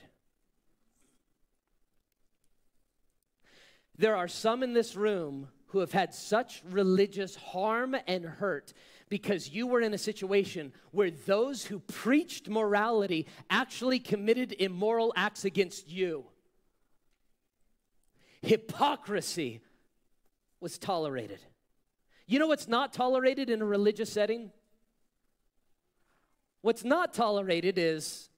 There 3.98 4.16
are 4.16 4.28
some 4.28 4.62
in 4.62 4.74
this 4.74 4.96
room 4.96 5.48
who 5.70 5.80
have 5.80 5.94
had 5.94 6.14
such 6.14 6.62
religious 6.70 7.36
harm 7.36 7.96
and 8.06 8.26
hurt 8.26 8.74
because 9.10 9.50
you 9.50 9.66
were 9.66 9.82
in 9.82 9.96
a 9.96 9.98
situation 9.98 10.72
where 10.92 11.10
those 11.10 11.66
who 11.66 11.80
preached 11.80 12.48
morality 12.48 13.26
actually 13.50 13.98
committed 13.98 14.56
immoral 14.60 15.14
acts 15.16 15.46
against 15.46 15.90
you 15.90 16.24
hypocrisy 18.42 19.62
was 20.60 20.78
tolerated. 20.78 21.40
You 22.26 22.40
know 22.40 22.48
what's 22.48 22.68
not 22.68 22.94
tolerated 22.94 23.50
in 23.50 23.62
a 23.62 23.66
religious 23.66 24.12
setting? 24.12 24.52
What's 26.62 26.84
not 26.84 27.14
tolerated 27.14 27.78
is 27.78 28.30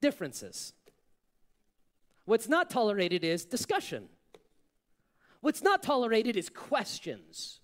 differences. 0.00 0.72
What's 2.24 2.48
not 2.48 2.70
tolerated 2.70 3.24
is 3.24 3.44
discussion. 3.44 4.08
What's 5.40 5.62
not 5.62 5.82
tolerated 5.82 6.36
is 6.36 6.48
questions. 6.48 7.60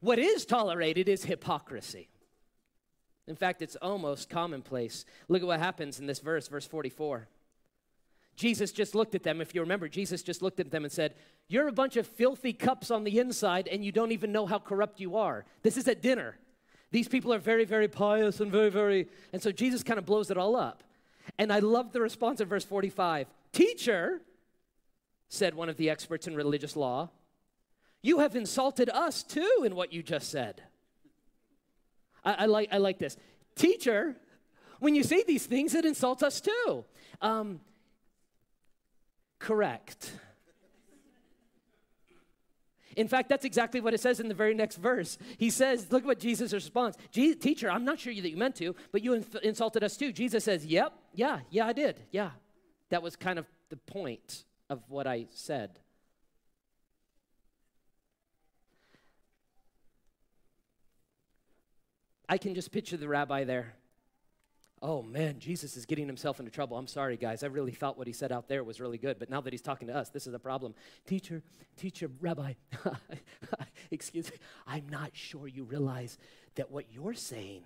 What 0.00 0.18
is 0.18 0.44
tolerated 0.44 1.08
is 1.08 1.24
hypocrisy. 1.24 2.08
In 3.26 3.36
fact, 3.36 3.62
it's 3.62 3.76
almost 3.76 4.28
commonplace. 4.28 5.04
Look 5.28 5.42
at 5.42 5.46
what 5.46 5.60
happens 5.60 5.98
in 5.98 6.06
this 6.06 6.20
verse, 6.20 6.48
verse 6.48 6.66
44. 6.66 7.28
Jesus 8.36 8.72
just 8.72 8.94
looked 8.94 9.14
at 9.14 9.22
them. 9.22 9.40
If 9.40 9.54
you 9.54 9.60
remember, 9.60 9.88
Jesus 9.88 10.22
just 10.22 10.42
looked 10.42 10.60
at 10.60 10.70
them 10.70 10.84
and 10.84 10.92
said, 10.92 11.14
You're 11.48 11.68
a 11.68 11.72
bunch 11.72 11.96
of 11.96 12.06
filthy 12.06 12.52
cups 12.52 12.90
on 12.90 13.04
the 13.04 13.18
inside, 13.18 13.68
and 13.68 13.84
you 13.84 13.92
don't 13.92 14.12
even 14.12 14.32
know 14.32 14.46
how 14.46 14.58
corrupt 14.58 15.00
you 15.00 15.16
are. 15.16 15.44
This 15.62 15.76
is 15.76 15.86
at 15.86 16.02
dinner. 16.02 16.36
These 16.90 17.08
people 17.08 17.32
are 17.32 17.38
very, 17.38 17.64
very 17.64 17.88
pious 17.88 18.40
and 18.40 18.50
very, 18.50 18.70
very. 18.70 19.08
And 19.32 19.42
so 19.42 19.52
Jesus 19.52 19.82
kind 19.82 19.98
of 19.98 20.06
blows 20.06 20.30
it 20.30 20.38
all 20.38 20.56
up. 20.56 20.82
And 21.38 21.52
I 21.52 21.60
love 21.60 21.92
the 21.92 22.00
response 22.00 22.40
in 22.40 22.48
verse 22.48 22.64
45 22.64 23.26
Teacher, 23.52 24.20
said 25.28 25.54
one 25.54 25.68
of 25.68 25.76
the 25.76 25.90
experts 25.90 26.26
in 26.26 26.34
religious 26.34 26.76
law, 26.76 27.10
you 28.02 28.18
have 28.18 28.36
insulted 28.36 28.90
us 28.90 29.22
too 29.22 29.62
in 29.64 29.74
what 29.74 29.92
you 29.92 30.02
just 30.02 30.30
said. 30.30 30.62
I, 32.24 32.34
I 32.34 32.46
like, 32.46 32.68
I 32.72 32.78
like 32.78 32.98
this. 32.98 33.16
Teacher, 33.54 34.16
when 34.80 34.94
you 34.94 35.02
say 35.02 35.22
these 35.22 35.46
things, 35.46 35.74
it 35.74 35.84
insults 35.84 36.22
us 36.22 36.40
too. 36.40 36.84
Um, 37.22 37.60
correct. 39.44 40.10
In 42.96 43.08
fact, 43.08 43.28
that's 43.28 43.44
exactly 43.44 43.80
what 43.80 43.92
it 43.92 44.00
says 44.00 44.20
in 44.20 44.28
the 44.28 44.34
very 44.34 44.54
next 44.54 44.76
verse. 44.76 45.18
He 45.36 45.50
says, 45.50 45.88
Look 45.90 46.06
what 46.06 46.18
Jesus 46.18 46.52
responds. 46.52 46.96
Teacher, 47.12 47.70
I'm 47.70 47.84
not 47.84 47.98
sure 47.98 48.14
that 48.14 48.30
you 48.30 48.36
meant 48.36 48.56
to, 48.56 48.74
but 48.90 49.02
you 49.02 49.22
insulted 49.42 49.84
us 49.84 49.96
too. 49.96 50.12
Jesus 50.12 50.44
says, 50.44 50.64
Yep, 50.64 50.92
yeah, 51.12 51.40
yeah, 51.50 51.66
I 51.66 51.72
did. 51.72 52.00
Yeah. 52.10 52.30
That 52.90 53.02
was 53.02 53.16
kind 53.16 53.38
of 53.38 53.46
the 53.68 53.76
point 53.76 54.44
of 54.70 54.80
what 54.88 55.06
I 55.06 55.26
said. 55.30 55.78
I 62.28 62.38
can 62.38 62.54
just 62.54 62.72
picture 62.72 62.96
the 62.96 63.08
rabbi 63.08 63.44
there 63.44 63.74
oh 64.84 65.02
man, 65.02 65.38
Jesus 65.38 65.78
is 65.78 65.86
getting 65.86 66.06
himself 66.06 66.38
into 66.38 66.52
trouble. 66.52 66.76
I'm 66.76 66.86
sorry, 66.86 67.16
guys. 67.16 67.42
I 67.42 67.46
really 67.46 67.72
thought 67.72 67.96
what 67.96 68.06
he 68.06 68.12
said 68.12 68.30
out 68.30 68.48
there 68.48 68.62
was 68.62 68.80
really 68.80 68.98
good, 68.98 69.18
but 69.18 69.30
now 69.30 69.40
that 69.40 69.52
he's 69.52 69.62
talking 69.62 69.88
to 69.88 69.96
us, 69.96 70.10
this 70.10 70.26
is 70.26 70.34
a 70.34 70.38
problem. 70.38 70.74
Teacher, 71.06 71.42
teacher, 71.78 72.10
rabbi, 72.20 72.52
excuse 73.90 74.30
me, 74.30 74.36
I'm 74.66 74.86
not 74.90 75.12
sure 75.14 75.48
you 75.48 75.64
realize 75.64 76.18
that 76.56 76.70
what 76.70 76.84
you're 76.92 77.14
saying, 77.14 77.62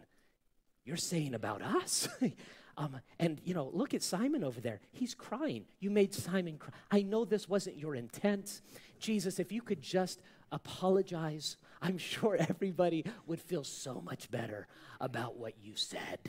you're 0.85 0.96
saying 0.96 1.35
about 1.35 1.61
us. 1.61 2.09
um, 2.78 3.00
and, 3.18 3.40
you 3.44 3.52
know, 3.52 3.68
look 3.72 3.94
at 3.94 4.02
Simon 4.04 4.44
over 4.44 4.61
there. 4.61 4.81
He's 4.92 5.16
crying. 5.16 5.64
You 5.81 5.90
made 5.90 6.14
Simon 6.14 6.57
cry. 6.57 6.72
I 6.92 7.02
know 7.02 7.24
this 7.24 7.48
wasn't 7.48 7.78
your 7.78 7.96
intent. 7.96 8.61
Jesus, 9.00 9.40
if 9.40 9.50
you 9.50 9.61
could 9.61 9.83
just 9.83 10.22
apologize, 10.52 11.57
I'm 11.83 11.98
sure 11.98 12.37
everybody 12.38 13.04
would 13.26 13.40
feel 13.40 13.64
so 13.64 14.00
much 14.00 14.31
better 14.31 14.68
about 15.00 15.37
what 15.37 15.54
you 15.61 15.74
said. 15.74 16.20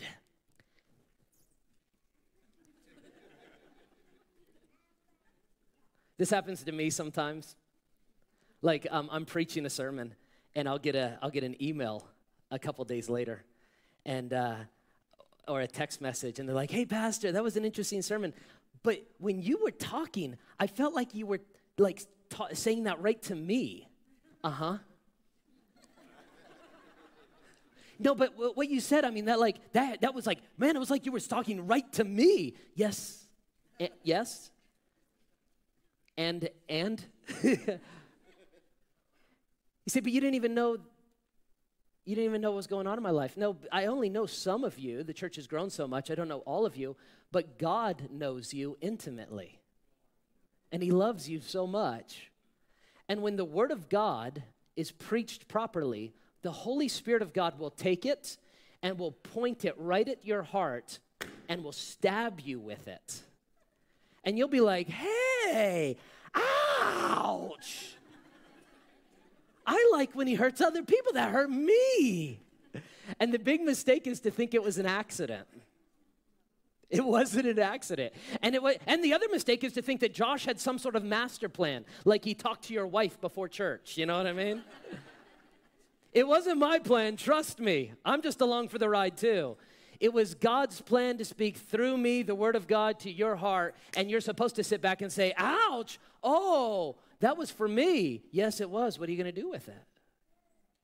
This 6.20 6.30
happens 6.30 6.64
to 6.64 6.74
me 6.74 6.90
sometimes. 6.90 7.56
Like 8.62 8.86
um, 8.92 9.08
I'm 9.10 9.26
preaching 9.26 9.66
a 9.66 9.70
sermon, 9.70 10.14
and 10.54 10.68
I'll 10.68 10.78
get 10.78 10.94
a 10.94 11.18
I'll 11.22 11.30
get 11.30 11.46
an 11.46 11.56
email 11.64 12.06
a 12.52 12.60
couple 12.60 12.84
days 12.84 13.10
later, 13.10 13.42
and 14.06 14.34
uh, 14.34 14.56
or 15.48 15.62
a 15.62 15.68
text 15.68 16.02
message, 16.02 16.38
and 16.40 16.48
they're 16.48 16.58
like, 16.58 16.72
"Hey, 16.72 16.86
pastor, 16.86 17.32
that 17.32 17.42
was 17.42 17.56
an 17.56 17.64
interesting 17.64 18.02
sermon, 18.02 18.34
but 18.84 19.02
when 19.20 19.42
you 19.42 19.60
were 19.64 19.72
talking, 19.72 20.36
I 20.60 20.68
felt 20.68 20.94
like 20.94 21.16
you 21.16 21.26
were 21.26 21.40
like 21.78 22.02
ta- 22.30 22.50
saying 22.52 22.84
that 22.84 23.02
right 23.02 23.22
to 23.24 23.36
me." 23.36 23.88
Uh 24.44 24.50
huh. 24.50 24.78
No, 27.98 28.14
but 28.14 28.34
what 28.58 28.70
you 28.70 28.82
said, 28.82 29.06
I 29.06 29.10
mean, 29.10 29.26
that 29.26 29.40
like 29.40 29.72
that 29.72 30.02
that 30.02 30.14
was 30.14 30.28
like, 30.28 30.40
man, 30.58 30.76
it 30.76 30.80
was 30.80 30.90
like 30.90 31.06
you 31.06 31.14
were 31.14 31.22
talking 31.22 31.66
right 31.66 31.90
to 31.94 32.04
me. 32.04 32.56
Yes, 32.76 33.26
a- 33.80 33.90
yes, 34.04 34.52
and 36.20 36.50
and? 36.68 37.04
You 39.86 39.92
say 39.92 40.02
but 40.02 40.12
you 40.12 40.22
didn't 40.22 40.36
even 40.36 40.54
know 40.54 40.78
you 42.06 42.16
didn't 42.16 42.30
even 42.30 42.42
know 42.42 42.52
what 42.52 42.58
was 42.58 42.68
going 42.68 42.86
on 42.86 42.98
in 42.98 43.04
my 43.04 43.10
life. 43.10 43.36
No 43.36 43.58
i 43.72 43.88
only 43.88 44.08
know 44.08 44.28
some 44.28 44.64
of 44.64 44.78
you. 44.78 45.02
The 45.02 45.16
church 45.16 45.38
has 45.38 45.48
grown 45.48 45.72
so 45.72 45.88
much. 45.88 46.12
I 46.12 46.16
don't 46.16 46.28
know 46.28 46.44
all 46.46 46.68
of 46.68 46.78
you 46.78 46.96
but 47.32 47.58
god 47.58 48.10
knows 48.12 48.54
you 48.54 48.78
intimately. 48.82 49.62
And 50.72 50.84
he 50.84 50.92
loves 50.92 51.28
you 51.28 51.42
so 51.42 51.66
much. 51.66 52.30
And 53.08 53.24
when 53.24 53.36
the 53.36 53.46
word 53.46 53.72
of 53.72 53.90
god 53.90 54.44
is 54.76 54.92
preached 54.92 55.48
properly 55.48 56.14
the 56.44 56.52
holy 56.52 56.88
spirit 56.88 57.24
of 57.24 57.34
god 57.34 57.58
will 57.58 57.72
take 57.72 58.06
it 58.06 58.38
and 58.84 59.00
will 59.00 59.14
point 59.14 59.66
it 59.66 59.74
right 59.80 60.08
at 60.08 60.24
your 60.24 60.44
heart 60.44 61.00
and 61.48 61.64
will 61.64 61.72
stab 61.72 62.42
you 62.42 62.60
with 62.60 62.88
it. 62.88 63.24
And 64.24 64.38
you'll 64.38 64.50
be 64.50 64.62
like, 64.62 64.88
hey, 64.88 65.98
ouch. 66.80 67.96
I 69.66 69.90
like 69.92 70.16
when 70.16 70.28
he 70.28 70.34
hurts 70.34 70.62
other 70.62 70.84
people 70.84 71.14
that 71.14 71.32
hurt 71.32 71.50
me. 71.50 72.40
And 73.20 73.34
the 73.34 73.40
big 73.40 73.62
mistake 73.62 74.08
is 74.08 74.20
to 74.22 74.32
think 74.32 74.54
it 74.54 74.64
was 74.64 74.78
an 74.78 74.86
accident. 74.86 75.48
It 76.90 77.06
wasn't 77.06 77.46
an 77.46 77.60
accident. 77.60 78.14
And, 78.42 78.56
it 78.56 78.64
was, 78.64 78.78
and 78.88 79.04
the 79.04 79.14
other 79.14 79.28
mistake 79.32 79.64
is 79.64 79.74
to 79.74 79.82
think 79.82 80.00
that 80.00 80.14
Josh 80.14 80.46
had 80.46 80.60
some 80.60 80.80
sort 80.80 80.96
of 80.96 81.04
master 81.04 81.48
plan, 81.48 81.86
like 82.04 82.26
he 82.26 82.34
talked 82.34 82.64
to 82.66 82.74
your 82.74 82.88
wife 82.88 83.22
before 83.22 83.48
church. 83.48 83.96
You 83.96 84.08
know 84.08 84.18
what 84.18 84.26
I 84.26 84.34
mean? 84.34 84.64
it 86.14 86.28
wasn't 86.28 86.58
my 86.58 86.80
plan, 86.80 87.16
trust 87.16 87.60
me. 87.60 87.94
I'm 88.04 88.24
just 88.24 88.42
along 88.42 88.70
for 88.70 88.80
the 88.80 88.90
ride 88.90 89.18
too. 89.18 89.56
It 90.00 90.14
was 90.14 90.34
God's 90.34 90.80
plan 90.82 91.18
to 91.18 91.26
speak 91.26 91.58
through 91.58 91.98
me 91.98 92.24
the 92.24 92.36
word 92.36 92.56
of 92.56 92.68
God 92.68 93.00
to 93.02 93.12
your 93.12 93.36
heart, 93.36 93.76
and 93.98 94.10
you're 94.10 94.22
supposed 94.22 94.56
to 94.56 94.64
sit 94.64 94.82
back 94.82 95.02
and 95.02 95.12
say, 95.12 95.34
ouch, 95.38 96.00
oh, 96.24 96.96
that 97.20 97.38
was 97.38 97.52
for 97.52 97.68
me. 97.68 98.24
Yes, 98.32 98.62
it 98.62 98.70
was. 98.70 98.98
What 98.98 99.10
are 99.10 99.12
you 99.12 99.18
going 99.22 99.34
to 99.34 99.42
do 99.42 99.50
with 99.50 99.68
it? 99.68 99.84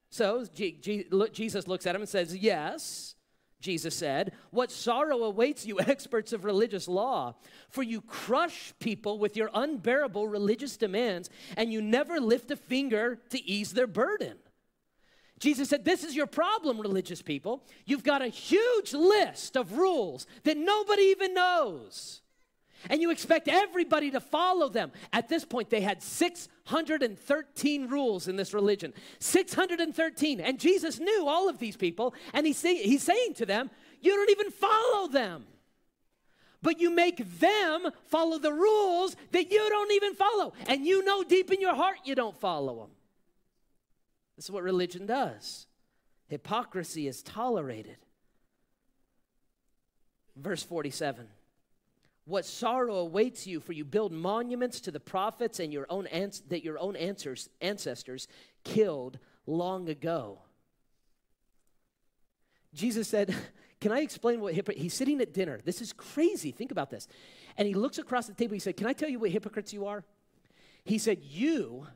So 0.10 0.45
Jesus 0.56 1.67
looks 1.67 1.86
at 1.86 1.95
him 1.95 2.01
and 2.01 2.10
says, 2.10 2.36
Yes, 2.36 3.15
Jesus 3.60 3.95
said, 3.95 4.34
What 4.51 4.71
sorrow 4.71 5.23
awaits 5.23 5.65
you, 5.65 5.80
experts 5.88 6.34
of 6.34 6.45
religious 6.45 6.88
law, 6.88 7.36
for 7.69 7.84
you 7.84 8.01
crush 8.01 8.73
people 8.80 9.19
with 9.19 9.36
your 9.36 9.49
unbearable 9.54 10.28
religious 10.28 10.78
demands, 10.78 11.30
and 11.58 11.71
you 11.71 11.82
never 11.82 12.19
lift 12.19 12.51
a 12.51 12.56
finger 12.56 13.19
to 13.30 13.43
ease 13.43 13.73
their 13.73 13.88
burden. 13.88 14.38
Jesus 15.46 15.70
said, 15.70 15.86
This 15.86 16.04
is 16.04 16.16
your 16.16 16.26
problem, 16.26 16.82
religious 16.82 17.22
people. 17.22 17.64
You've 17.86 18.04
got 18.04 18.24
a 18.24 18.30
huge 18.30 18.96
list 18.96 19.56
of 19.56 19.74
rules 19.74 20.26
that 20.44 20.58
nobody 20.58 21.04
even 21.04 21.36
knows. 21.36 22.24
And 22.90 23.00
you 23.00 23.12
expect 23.12 23.48
everybody 23.48 24.10
to 24.10 24.20
follow 24.20 24.70
them. 24.70 24.92
At 25.14 25.30
this 25.30 25.46
point, 25.46 25.70
they 25.70 25.82
had 25.82 26.02
613 26.02 27.88
rules 27.88 28.28
in 28.28 28.38
this 28.38 28.56
religion. 28.56 28.92
613. 29.20 30.40
And 30.40 30.60
Jesus 30.60 31.00
knew 31.00 31.28
all 31.28 31.48
of 31.48 31.60
these 31.60 31.78
people. 31.78 32.16
And 32.34 32.48
he's, 32.48 32.58
say, 32.58 32.78
he's 32.82 33.04
saying 33.04 33.36
to 33.36 33.46
them, 33.46 33.70
You 34.02 34.16
don't 34.16 34.32
even 34.32 34.50
follow 34.50 35.10
them. 35.10 35.46
But 36.64 36.80
you 36.80 36.90
make 36.90 37.18
them 37.40 37.88
follow 38.08 38.40
the 38.40 38.52
rules 38.52 39.16
that 39.32 39.52
you 39.52 39.70
don't 39.70 39.92
even 39.92 40.16
follow. 40.16 40.54
And 40.66 40.88
you 40.88 41.06
know 41.06 41.24
deep 41.24 41.52
in 41.52 41.62
your 41.62 41.76
heart 41.76 41.98
you 42.04 42.16
don't 42.16 42.36
follow 42.36 42.80
them. 42.80 42.90
This 44.36 44.45
is 44.45 44.52
what 44.52 44.63
religion 44.63 45.06
does. 45.06 45.67
Hypocrisy 46.28 47.08
is 47.08 47.21
tolerated. 47.21 47.98
Verse 50.36 50.63
47 50.63 51.28
What 52.26 52.45
sorrow 52.45 52.95
awaits 52.95 53.48
you, 53.48 53.60
for 53.60 53.74
you 53.74 53.86
build 53.86 54.12
monuments 54.12 54.82
to 54.82 54.91
the 54.91 55.00
prophets 55.00 55.60
and 55.60 55.71
your 55.71 55.86
own 55.89 56.08
ans- 56.08 56.43
that 56.50 56.63
your 56.63 56.80
own 56.80 56.95
answers, 56.95 57.50
ancestors 57.62 58.28
killed 58.63 59.19
long 59.45 59.88
ago. 59.89 60.39
Jesus 62.74 63.08
said, 63.08 63.34
Can 63.82 63.91
I 63.91 64.00
explain 64.00 64.41
what? 64.41 64.54
He's 64.54 64.93
sitting 64.93 65.21
at 65.21 65.34
dinner. 65.34 65.60
This 65.63 65.82
is 65.82 65.93
crazy. 65.93 66.52
Think 66.52 66.71
about 66.71 66.89
this. 66.89 67.08
And 67.58 67.67
he 67.67 67.74
looks 67.74 68.00
across 68.00 68.26
the 68.26 68.34
table. 68.34 68.54
He 68.54 68.60
said, 68.60 68.78
Can 68.78 68.88
I 68.88 68.93
tell 68.93 69.10
you 69.10 69.19
what 69.19 69.30
hypocrites 69.30 69.74
you 69.74 69.86
are? 69.86 70.04
He 70.84 70.98
said, 70.98 71.19
You 71.21 71.88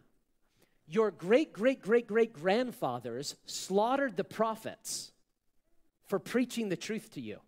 your 0.89 1.11
great, 1.11 1.53
great, 1.53 1.81
great, 1.81 2.07
great 2.07 2.33
grandfathers 2.33 3.35
slaughtered 3.45 4.17
the 4.17 4.23
prophets 4.23 5.11
for 6.07 6.17
preaching 6.17 6.69
the 6.69 6.75
truth 6.75 7.11
to 7.13 7.21
you. 7.21 7.39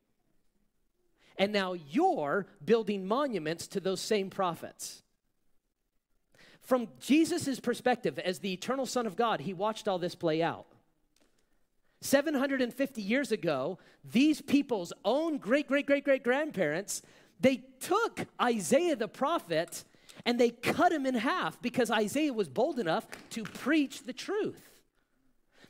And 1.38 1.52
now 1.52 1.74
you're 1.74 2.46
building 2.64 3.08
monuments 3.08 3.68
to 3.70 3.80
those 3.80 4.00
same 4.00 4.30
prophets. 4.30 5.02
From 6.62 6.88
Jesus' 7.00 7.60
perspective, 7.60 8.20
as 8.20 8.40
the 8.40 8.54
eternal 8.54 8.86
Son 8.86 9.08
of 9.08 9.16
God, 9.16 9.42
he 9.42 9.54
watched 9.54 9.88
all 9.88 9.98
this 9.98 10.14
play 10.14 10.44
out. 10.44 10.68
750 12.02 13.02
years 13.02 13.32
ago, 13.32 13.80
these 14.04 14.42
people's 14.42 14.94
own 15.04 15.38
great, 15.38 15.68
great, 15.68 15.88
great, 15.88 16.04
great 16.04 16.24
grandparents, 16.24 17.02
they 17.40 17.64
took 17.80 18.28
Isaiah 18.40 18.96
the 18.96 19.08
prophet 19.08 19.84
and 20.26 20.40
they 20.40 20.50
cut 20.50 20.92
him 20.92 21.06
in 21.06 21.16
half 21.16 21.62
because 21.62 21.90
Isaiah 21.92 22.34
was 22.34 22.50
bold 22.50 22.80
enough 22.80 23.08
to 23.32 23.44
preach 23.44 24.04
the 24.04 24.14
truth. 24.14 24.72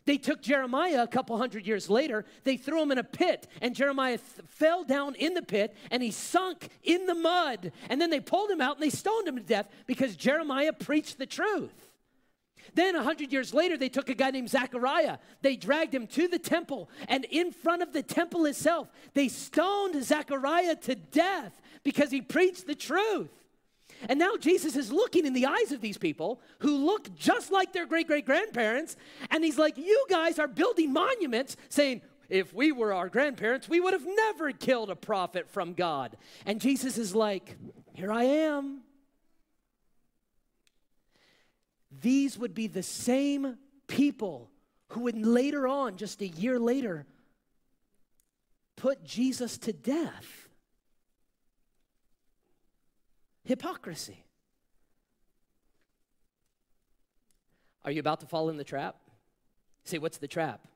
They 0.06 0.18
took 0.18 0.42
Jeremiah 0.42 1.04
a 1.04 1.08
couple 1.08 1.38
hundred 1.38 1.68
years 1.68 1.90
later, 1.90 2.26
they 2.44 2.58
threw 2.58 2.82
him 2.82 2.92
in 2.92 2.98
a 2.98 3.04
pit, 3.04 3.48
and 3.62 3.76
Jeremiah 3.76 4.18
th- 4.18 4.48
fell 4.48 4.84
down 4.84 5.14
in 5.16 5.36
the 5.36 5.44
pit 5.44 5.76
and 5.92 6.02
he 6.02 6.10
sunk 6.10 6.70
in 6.84 7.06
the 7.06 7.14
mud. 7.14 7.72
And 7.90 8.02
then 8.02 8.10
they 8.10 8.20
pulled 8.20 8.50
him 8.50 8.62
out 8.62 8.78
and 8.78 8.84
they 8.84 8.90
stoned 8.90 9.28
him 9.28 9.36
to 9.36 9.44
death 9.44 9.68
because 9.86 10.16
Jeremiah 10.16 10.74
preached 10.74 11.20
the 11.20 11.28
truth. 11.28 11.92
Then, 12.74 12.96
a 12.96 13.04
hundred 13.04 13.34
years 13.34 13.54
later, 13.54 13.78
they 13.78 13.90
took 13.90 14.10
a 14.10 14.14
guy 14.14 14.32
named 14.32 14.50
Zechariah. 14.50 15.18
They 15.42 15.56
dragged 15.56 15.94
him 15.94 16.08
to 16.08 16.28
the 16.28 16.40
temple, 16.40 16.90
and 17.08 17.26
in 17.26 17.52
front 17.52 17.82
of 17.82 17.92
the 17.92 18.04
temple 18.04 18.46
itself, 18.46 18.88
they 19.14 19.28
stoned 19.28 20.02
Zechariah 20.04 20.76
to 20.78 20.96
death 20.96 21.60
because 21.84 22.12
he 22.12 22.22
preached 22.22 22.68
the 22.68 22.76
truth. 22.76 23.30
And 24.10 24.20
now 24.20 24.36
Jesus 24.38 24.76
is 24.76 24.92
looking 24.92 25.26
in 25.26 25.34
the 25.34 25.46
eyes 25.46 25.72
of 25.72 25.82
these 25.82 25.98
people 25.98 26.42
who 26.60 26.86
look 26.86 27.16
just 27.16 27.52
like 27.52 27.74
their 27.74 27.86
great 27.86 28.08
great 28.08 28.26
grandparents. 28.26 28.96
And 29.30 29.44
he's 29.44 29.58
like, 29.58 29.78
You 29.78 30.06
guys 30.10 30.40
are 30.40 30.48
building 30.48 30.94
monuments 30.94 31.56
saying, 31.70 32.02
if 32.30 32.54
we 32.54 32.72
were 32.72 32.94
our 32.94 33.10
grandparents, 33.10 33.68
we 33.68 33.82
would 33.82 33.92
have 33.92 34.06
never 34.08 34.54
killed 34.54 34.90
a 34.90 34.96
prophet 34.96 35.50
from 35.50 35.74
God. 35.74 36.16
And 36.46 36.62
Jesus 36.62 36.98
is 36.98 37.14
like, 37.14 37.58
Here 37.94 38.12
I 38.12 38.24
am. 38.24 38.82
These 42.02 42.38
would 42.38 42.56
be 42.56 42.68
the 42.68 42.84
same 42.84 43.58
people 43.88 44.50
who 44.90 45.02
would 45.02 45.26
later 45.26 45.68
on, 45.68 45.98
just 45.98 46.22
a 46.22 46.28
year 46.28 46.58
later, 46.58 47.06
put 48.78 49.04
Jesus 49.04 49.58
to 49.60 49.74
death. 49.74 50.41
Hypocrisy. 53.52 54.24
Are 57.84 57.92
you 57.92 58.00
about 58.00 58.22
to 58.22 58.26
fall 58.26 58.48
in 58.48 58.56
the 58.56 58.64
trap? 58.64 58.96
Say, 59.84 59.98
what's 59.98 60.20
the 60.20 60.28
trap? 60.30 60.70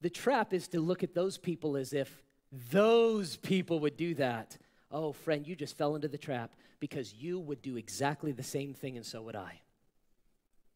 The 0.00 0.10
trap 0.10 0.52
is 0.52 0.66
to 0.66 0.80
look 0.80 1.04
at 1.04 1.14
those 1.14 1.38
people 1.38 1.76
as 1.76 1.92
if 1.92 2.24
those 2.72 3.36
people 3.36 3.78
would 3.78 3.96
do 3.96 4.16
that. 4.16 4.58
Oh, 4.90 5.12
friend, 5.12 5.46
you 5.46 5.54
just 5.54 5.78
fell 5.78 5.94
into 5.94 6.08
the 6.08 6.18
trap 6.18 6.56
because 6.80 7.14
you 7.14 7.38
would 7.38 7.62
do 7.62 7.76
exactly 7.76 8.32
the 8.32 8.42
same 8.42 8.74
thing, 8.74 8.96
and 8.96 9.06
so 9.06 9.22
would 9.22 9.36
I. 9.36 9.60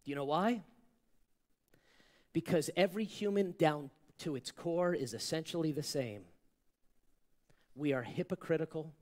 Do 0.05 0.11
you 0.13 0.15
know 0.15 0.27
why? 0.27 0.63
Because 2.33 2.71
every 2.77 3.03
human 3.03 3.57
down 3.59 3.91
to 4.19 4.37
its 4.37 4.53
core 4.53 4.95
is 4.95 5.15
essentially 5.15 5.73
the 5.73 5.83
same. 5.83 6.23
We 7.75 7.93
are 7.93 8.05
hypocritical, 8.05 8.95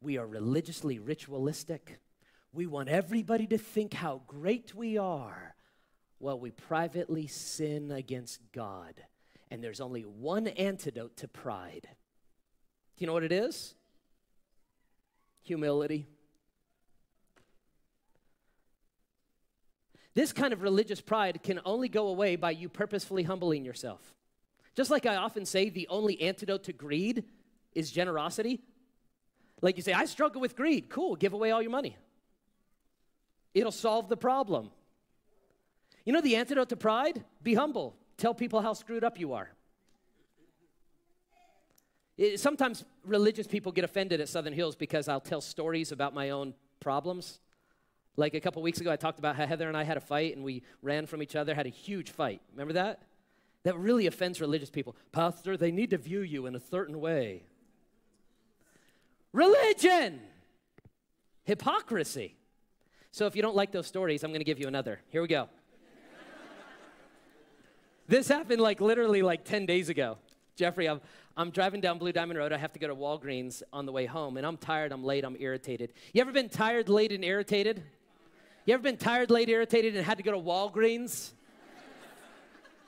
we 0.00 0.18
are 0.18 0.26
religiously 0.26 0.98
ritualistic. 0.98 1.98
We 2.52 2.66
want 2.66 2.88
everybody 2.88 3.46
to 3.48 3.58
think 3.58 3.94
how 3.94 4.22
great 4.26 4.74
we 4.74 4.96
are 4.96 5.54
while 6.18 6.38
we 6.38 6.50
privately 6.50 7.26
sin 7.26 7.90
against 7.90 8.40
God. 8.52 8.94
And 9.50 9.62
there's 9.62 9.80
only 9.80 10.02
one 10.02 10.46
antidote 10.48 11.16
to 11.18 11.28
pride. 11.28 11.88
Do 12.96 13.02
you 13.02 13.06
know 13.06 13.12
what 13.12 13.24
it 13.24 13.32
is? 13.32 13.74
Humility. 15.42 16.06
This 20.14 20.32
kind 20.32 20.52
of 20.52 20.62
religious 20.62 21.00
pride 21.00 21.42
can 21.42 21.60
only 21.64 21.88
go 21.88 22.08
away 22.08 22.36
by 22.36 22.50
you 22.50 22.68
purposefully 22.68 23.22
humbling 23.22 23.64
yourself. 23.64 24.14
Just 24.74 24.90
like 24.90 25.06
I 25.06 25.16
often 25.16 25.44
say, 25.44 25.70
the 25.70 25.86
only 25.88 26.20
antidote 26.20 26.64
to 26.64 26.72
greed 26.72 27.24
is 27.72 27.90
generosity. 27.90 28.60
Like 29.60 29.76
you 29.76 29.82
say, 29.82 29.92
I 29.92 30.04
struggle 30.04 30.40
with 30.40 30.56
greed. 30.56 30.88
Cool, 30.88 31.16
give 31.16 31.32
away 31.32 31.50
all 31.50 31.62
your 31.62 31.70
money. 31.70 31.96
It'll 33.54 33.72
solve 33.72 34.08
the 34.08 34.16
problem. 34.16 34.70
You 36.04 36.12
know 36.12 36.20
the 36.20 36.36
antidote 36.36 36.68
to 36.70 36.76
pride? 36.76 37.24
Be 37.42 37.54
humble. 37.54 37.96
Tell 38.16 38.34
people 38.34 38.60
how 38.60 38.72
screwed 38.72 39.04
up 39.04 39.18
you 39.18 39.32
are. 39.32 39.50
It, 42.16 42.40
sometimes 42.40 42.84
religious 43.04 43.46
people 43.46 43.70
get 43.70 43.84
offended 43.84 44.20
at 44.20 44.28
Southern 44.28 44.52
Hills 44.52 44.74
because 44.74 45.08
I'll 45.08 45.20
tell 45.20 45.40
stories 45.40 45.92
about 45.92 46.14
my 46.14 46.30
own 46.30 46.54
problems. 46.80 47.38
Like 48.16 48.34
a 48.34 48.40
couple 48.40 48.60
weeks 48.62 48.80
ago, 48.80 48.90
I 48.90 48.96
talked 48.96 49.20
about 49.20 49.36
how 49.36 49.46
Heather 49.46 49.68
and 49.68 49.76
I 49.76 49.84
had 49.84 49.96
a 49.96 50.00
fight 50.00 50.34
and 50.34 50.44
we 50.44 50.64
ran 50.82 51.06
from 51.06 51.22
each 51.22 51.36
other, 51.36 51.54
had 51.54 51.66
a 51.66 51.70
huge 51.70 52.10
fight. 52.10 52.40
Remember 52.52 52.72
that? 52.72 53.02
That 53.62 53.76
really 53.78 54.06
offends 54.06 54.40
religious 54.40 54.70
people. 54.70 54.96
Pastor, 55.12 55.56
they 55.56 55.70
need 55.70 55.90
to 55.90 55.98
view 55.98 56.20
you 56.20 56.46
in 56.46 56.56
a 56.56 56.60
certain 56.60 57.00
way. 57.00 57.44
Religion, 59.32 60.20
hypocrisy. 61.44 62.36
So 63.10 63.26
if 63.26 63.36
you 63.36 63.42
don't 63.42 63.56
like 63.56 63.72
those 63.72 63.86
stories, 63.86 64.24
I'm 64.24 64.30
going 64.30 64.40
to 64.40 64.44
give 64.44 64.58
you 64.58 64.68
another. 64.68 65.00
Here 65.10 65.20
we 65.20 65.28
go. 65.28 65.48
this 68.08 68.28
happened 68.28 68.60
like 68.60 68.80
literally 68.80 69.22
like 69.22 69.44
10 69.44 69.66
days 69.66 69.88
ago. 69.88 70.18
Jeffrey, 70.56 70.88
I'm, 70.88 71.00
I'm 71.36 71.50
driving 71.50 71.80
down 71.80 71.98
Blue 71.98 72.10
Diamond 72.10 72.38
Road. 72.38 72.52
I 72.52 72.58
have 72.58 72.72
to 72.72 72.78
go 72.78 72.88
to 72.88 72.94
Walgreens 72.94 73.62
on 73.72 73.86
the 73.86 73.92
way 73.92 74.06
home, 74.06 74.36
and 74.38 74.46
I'm 74.46 74.56
tired, 74.56 74.92
I'm 74.92 75.04
late, 75.04 75.24
I'm 75.24 75.36
irritated. 75.38 75.92
You 76.12 76.20
ever 76.20 76.32
been 76.32 76.48
tired, 76.48 76.88
late, 76.88 77.12
and 77.12 77.24
irritated? 77.24 77.82
You 78.64 78.74
ever 78.74 78.82
been 78.82 78.96
tired, 78.96 79.30
late, 79.30 79.48
irritated, 79.48 79.96
and 79.96 80.04
had 80.04 80.16
to 80.18 80.24
go 80.24 80.32
to 80.32 80.38
Walgreens? 80.38 81.30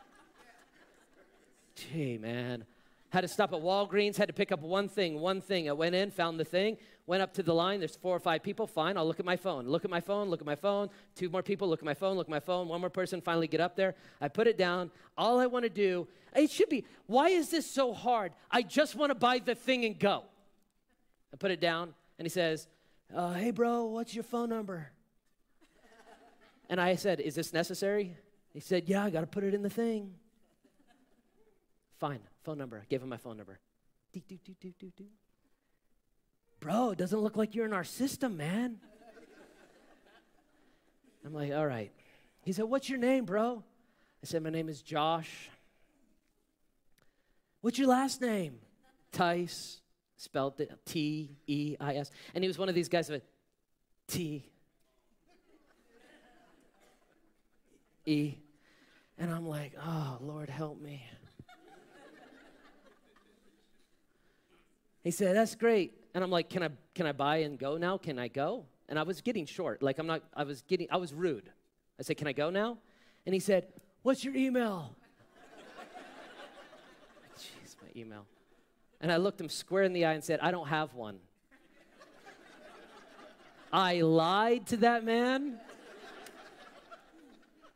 Gee, 1.76 2.18
man. 2.18 2.64
Had 3.10 3.22
to 3.22 3.28
stop 3.28 3.52
at 3.52 3.60
Walgreens, 3.60 4.16
had 4.16 4.28
to 4.28 4.32
pick 4.32 4.52
up 4.52 4.60
one 4.60 4.88
thing, 4.88 5.18
one 5.20 5.40
thing. 5.40 5.68
I 5.68 5.72
went 5.72 5.96
in, 5.96 6.12
found 6.12 6.38
the 6.38 6.44
thing, 6.44 6.76
went 7.06 7.22
up 7.22 7.34
to 7.34 7.42
the 7.42 7.52
line. 7.52 7.80
There's 7.80 7.96
four 7.96 8.14
or 8.14 8.20
five 8.20 8.42
people. 8.42 8.68
Fine, 8.68 8.96
I'll 8.96 9.06
look 9.06 9.18
at 9.18 9.26
my 9.26 9.36
phone. 9.36 9.66
Look 9.66 9.84
at 9.84 9.90
my 9.90 10.00
phone, 10.00 10.28
look 10.28 10.40
at 10.40 10.46
my 10.46 10.54
phone. 10.54 10.90
Two 11.16 11.28
more 11.28 11.42
people, 11.42 11.68
look 11.68 11.80
at 11.80 11.84
my 11.84 11.94
phone, 11.94 12.16
look 12.16 12.28
at 12.28 12.30
my 12.30 12.40
phone. 12.40 12.68
One 12.68 12.80
more 12.80 12.90
person, 12.90 13.20
finally 13.20 13.48
get 13.48 13.60
up 13.60 13.74
there. 13.74 13.96
I 14.20 14.28
put 14.28 14.46
it 14.46 14.56
down. 14.56 14.92
All 15.18 15.40
I 15.40 15.46
want 15.46 15.64
to 15.64 15.70
do, 15.70 16.06
it 16.36 16.50
should 16.50 16.68
be, 16.68 16.84
why 17.06 17.30
is 17.30 17.50
this 17.50 17.68
so 17.68 17.92
hard? 17.92 18.32
I 18.48 18.62
just 18.62 18.94
want 18.94 19.10
to 19.10 19.16
buy 19.16 19.40
the 19.40 19.56
thing 19.56 19.84
and 19.84 19.98
go. 19.98 20.22
I 21.32 21.36
put 21.36 21.50
it 21.50 21.60
down, 21.60 21.94
and 22.18 22.24
he 22.24 22.30
says, 22.30 22.68
uh, 23.14 23.34
Hey, 23.34 23.50
bro, 23.50 23.86
what's 23.86 24.14
your 24.14 24.24
phone 24.24 24.48
number? 24.48 24.92
And 26.68 26.80
I 26.80 26.94
said, 26.94 27.18
Is 27.18 27.34
this 27.34 27.52
necessary? 27.52 28.16
He 28.52 28.60
said, 28.60 28.88
Yeah, 28.88 29.04
I 29.04 29.10
got 29.10 29.22
to 29.22 29.26
put 29.26 29.42
it 29.42 29.52
in 29.52 29.62
the 29.62 29.70
thing. 29.70 30.14
Fine, 31.98 32.20
phone 32.42 32.58
number. 32.58 32.78
I 32.78 32.86
gave 32.88 33.02
him 33.02 33.08
my 33.08 33.16
phone 33.16 33.36
number. 33.36 33.58
Do, 34.12 34.20
do, 34.28 34.36
do, 34.44 34.54
do, 34.60 34.92
do. 34.96 35.04
Bro, 36.58 36.90
it 36.90 36.98
doesn't 36.98 37.20
look 37.20 37.36
like 37.36 37.54
you're 37.54 37.66
in 37.66 37.72
our 37.72 37.84
system, 37.84 38.36
man. 38.36 38.78
I'm 41.24 41.34
like, 41.34 41.52
All 41.52 41.66
right. 41.66 41.92
He 42.42 42.52
said, 42.52 42.64
What's 42.64 42.88
your 42.88 42.98
name, 42.98 43.24
bro? 43.24 43.62
I 44.22 44.26
said, 44.26 44.42
My 44.42 44.50
name 44.50 44.68
is 44.68 44.82
Josh. 44.82 45.50
What's 47.60 47.78
your 47.78 47.88
last 47.88 48.20
name? 48.20 48.58
Teis. 49.12 49.80
Spelled 50.16 50.60
T 50.84 51.30
E 51.46 51.76
I 51.80 51.94
S. 51.94 52.10
And 52.34 52.44
he 52.44 52.48
was 52.48 52.58
one 52.58 52.68
of 52.68 52.74
these 52.74 52.90
guys 52.90 53.08
with 53.08 53.22
T 54.06 54.44
E. 58.04 58.34
And 59.18 59.30
I'm 59.30 59.46
like, 59.46 59.72
oh, 59.82 60.18
Lord, 60.20 60.48
help 60.48 60.80
me. 60.80 61.02
He 65.02 65.10
said, 65.10 65.34
that's 65.34 65.54
great. 65.54 65.94
And 66.14 66.22
I'm 66.22 66.30
like, 66.30 66.50
can 66.50 66.62
I, 66.62 66.68
can 66.94 67.06
I 67.06 67.12
buy 67.12 67.38
and 67.38 67.58
go 67.58 67.76
now? 67.76 67.96
Can 67.96 68.18
I 68.18 68.28
go? 68.28 68.66
And 68.88 68.98
I 68.98 69.02
was 69.02 69.20
getting 69.20 69.46
short. 69.46 69.82
Like, 69.82 69.98
I'm 69.98 70.06
not, 70.06 70.22
I 70.34 70.44
was 70.44 70.62
getting, 70.62 70.88
I 70.90 70.96
was 70.96 71.14
rude. 71.14 71.50
I 71.98 72.02
said, 72.02 72.16
can 72.16 72.26
I 72.26 72.32
go 72.32 72.50
now? 72.50 72.78
And 73.24 73.34
he 73.34 73.40
said, 73.40 73.68
what's 74.02 74.24
your 74.24 74.34
email? 74.34 74.94
Jeez, 77.38 77.76
my 77.82 78.00
email. 78.00 78.26
And 79.00 79.10
I 79.10 79.16
looked 79.16 79.40
him 79.40 79.48
square 79.48 79.84
in 79.84 79.92
the 79.92 80.04
eye 80.04 80.12
and 80.12 80.22
said, 80.22 80.40
I 80.40 80.50
don't 80.50 80.68
have 80.68 80.94
one. 80.94 81.18
I 83.72 84.00
lied 84.00 84.66
to 84.68 84.76
that 84.78 85.04
man. 85.04 85.58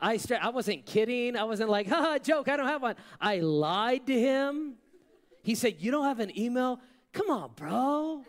I, 0.00 0.18
I 0.42 0.50
wasn't 0.50 0.84
kidding. 0.84 1.36
I 1.36 1.44
wasn't 1.44 1.70
like, 1.70 1.88
ha, 1.88 2.18
joke, 2.18 2.48
I 2.48 2.58
don't 2.58 2.66
have 2.66 2.82
one. 2.82 2.96
I 3.18 3.38
lied 3.38 4.06
to 4.08 4.20
him. 4.20 4.74
He 5.42 5.54
said, 5.54 5.76
You 5.78 5.90
don't 5.90 6.04
have 6.04 6.20
an 6.20 6.38
email? 6.38 6.80
Come 7.14 7.30
on, 7.30 7.50
bro. 7.54 8.24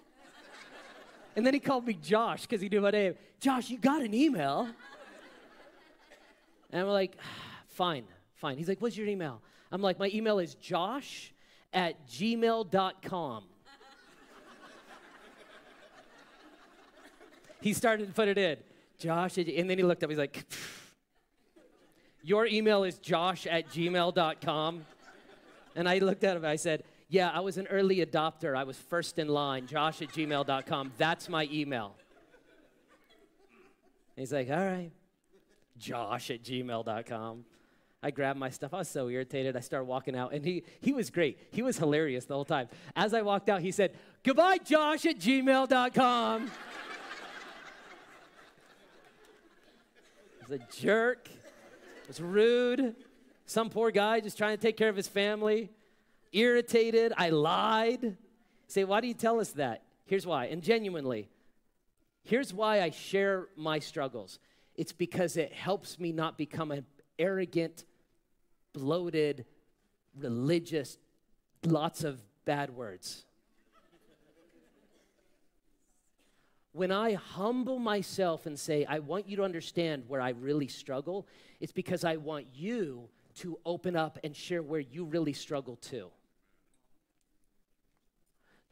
And 1.36 1.46
then 1.46 1.54
he 1.54 1.60
called 1.60 1.86
me 1.86 1.96
Josh 1.96 2.44
because 2.44 2.62
he 2.62 2.70
knew 2.70 2.80
my 2.80 2.92
name. 2.92 3.16
Josh, 3.40 3.70
you 3.70 3.78
got 3.78 4.02
an 4.02 4.14
email? 4.14 4.70
And 6.72 6.82
I'm 6.82 6.88
like, 6.88 7.18
Fine, 7.70 8.06
fine. 8.36 8.58
He's 8.58 8.70
like, 8.70 8.80
What's 8.80 8.96
your 8.96 9.08
email? 9.08 9.42
I'm 9.70 9.82
like, 9.82 10.00
My 10.00 10.10
email 10.14 10.40
is 10.40 10.56
josh 10.56 11.34
at 11.74 12.08
gmail.com. 12.08 13.44
he 17.60 17.74
started 17.74 18.08
to 18.08 18.14
put 18.14 18.30
it 18.30 18.38
in. 18.38 18.58
Josh, 18.98 19.38
and 19.38 19.70
then 19.70 19.78
he 19.78 19.84
looked 19.84 20.04
up, 20.04 20.10
he's 20.10 20.18
like, 20.20 20.46
your 22.24 22.46
email 22.46 22.86
is 22.86 22.98
josh 23.00 23.46
at 23.46 23.68
gmail.com. 23.70 24.86
And 25.76 25.90
I 25.90 25.98
looked 25.98 26.24
at 26.24 26.38
him, 26.38 26.46
I 26.46 26.56
said, 26.56 26.84
Yeah, 27.16 27.32
I 27.34 27.40
was 27.40 27.58
an 27.58 27.68
early 27.68 28.06
adopter. 28.06 28.58
I 28.58 28.66
was 28.66 28.76
first 28.76 29.20
in 29.20 29.30
line, 29.30 29.68
josh 29.68 30.02
at 30.02 30.10
gmail.com. 30.10 30.92
That's 30.98 31.30
my 31.30 31.48
email. 31.50 31.96
He's 34.18 34.34
like, 34.34 34.50
All 34.50 34.58
right, 34.58 34.92
josh 35.78 36.30
at 36.30 36.44
gmail.com. 36.44 37.46
I 38.04 38.12
grabbed 38.12 38.38
my 38.38 38.50
stuff. 38.50 38.74
I 38.74 38.80
was 38.80 38.90
so 38.90 39.08
irritated. 39.08 39.56
I 39.56 39.62
started 39.62 39.86
walking 39.86 40.14
out, 40.14 40.34
and 40.34 40.44
he, 40.44 40.64
he 40.82 40.92
was 40.92 41.10
great. 41.10 41.40
He 41.52 41.62
was 41.62 41.78
hilarious 41.78 42.26
the 42.26 42.34
whole 42.34 42.44
time. 42.44 42.68
As 42.98 43.14
I 43.14 43.22
walked 43.22 43.48
out, 43.48 43.62
he 43.62 43.72
said, 43.72 43.96
Goodbye, 44.22 44.58
Josh 44.58 45.06
at 45.06 45.18
gmail.com. 45.18 46.52
He's 50.42 50.52
a 50.52 50.60
jerk. 50.82 51.30
It's 52.10 52.20
rude. 52.20 52.94
Some 53.46 53.70
poor 53.70 53.90
guy 53.90 54.20
just 54.20 54.38
trying 54.38 54.58
to 54.58 54.62
take 54.62 54.76
care 54.76 54.90
of 54.90 54.98
his 54.98 55.08
family. 55.08 55.70
Irritated. 56.36 57.14
I 57.18 57.30
lied. 57.30 58.18
Say, 58.68 58.84
why 58.84 59.02
do 59.02 59.08
you 59.08 59.14
tell 59.14 59.40
us 59.40 59.52
that? 59.52 59.84
Here's 60.06 60.28
why. 60.28 60.46
And 60.46 60.62
genuinely, 60.62 61.30
here's 62.24 62.54
why 62.54 62.82
I 62.82 62.90
share 62.90 63.48
my 63.56 63.80
struggles. 63.80 64.40
It's 64.76 64.92
because 64.92 65.38
it 65.38 65.54
helps 65.54 66.00
me 66.00 66.12
not 66.12 66.38
become 66.38 66.72
an 66.72 66.86
arrogant, 67.18 67.86
bloated, 68.74 69.46
religious, 70.20 70.98
lots 71.64 72.04
of 72.04 72.20
bad 72.44 72.70
words. 72.72 73.26
when 76.76 76.92
I 76.92 77.14
humble 77.14 77.80
myself 77.80 78.46
and 78.46 78.60
say, 78.60 78.84
I 78.84 79.00
want 79.00 79.30
you 79.30 79.38
to 79.38 79.44
understand 79.44 80.04
where 80.10 80.20
I 80.20 80.32
really 80.32 80.68
struggle, 80.68 81.26
it's 81.62 81.72
because 81.72 82.04
I 82.04 82.18
want 82.18 82.48
you 82.54 83.08
to 83.36 83.58
open 83.66 83.96
up 83.96 84.20
and 84.26 84.36
share 84.36 84.62
where 84.62 84.82
you 84.82 85.06
really 85.06 85.32
struggle 85.32 85.78
too. 85.78 86.10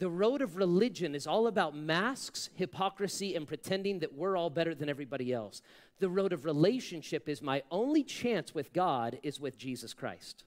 The 0.03 0.09
road 0.09 0.41
of 0.41 0.57
religion 0.57 1.15
is 1.15 1.25
all 1.25 1.47
about 1.47 1.77
masks, 1.77 2.49
hypocrisy, 2.55 3.37
and 3.37 3.47
pretending 3.47 3.99
that 3.99 4.13
we're 4.13 4.35
all 4.35 4.49
better 4.49 4.75
than 4.75 4.89
everybody 4.89 5.31
else. 5.31 5.61
The 5.99 6.09
road 6.09 6.33
of 6.33 6.43
relationship 6.43 7.29
is 7.29 7.41
my 7.41 7.63
only 7.71 8.03
chance 8.03 8.53
with 8.53 8.73
God 8.73 9.17
is 9.23 9.39
with 9.39 9.57
Jesus 9.57 9.93
Christ. 9.93 10.43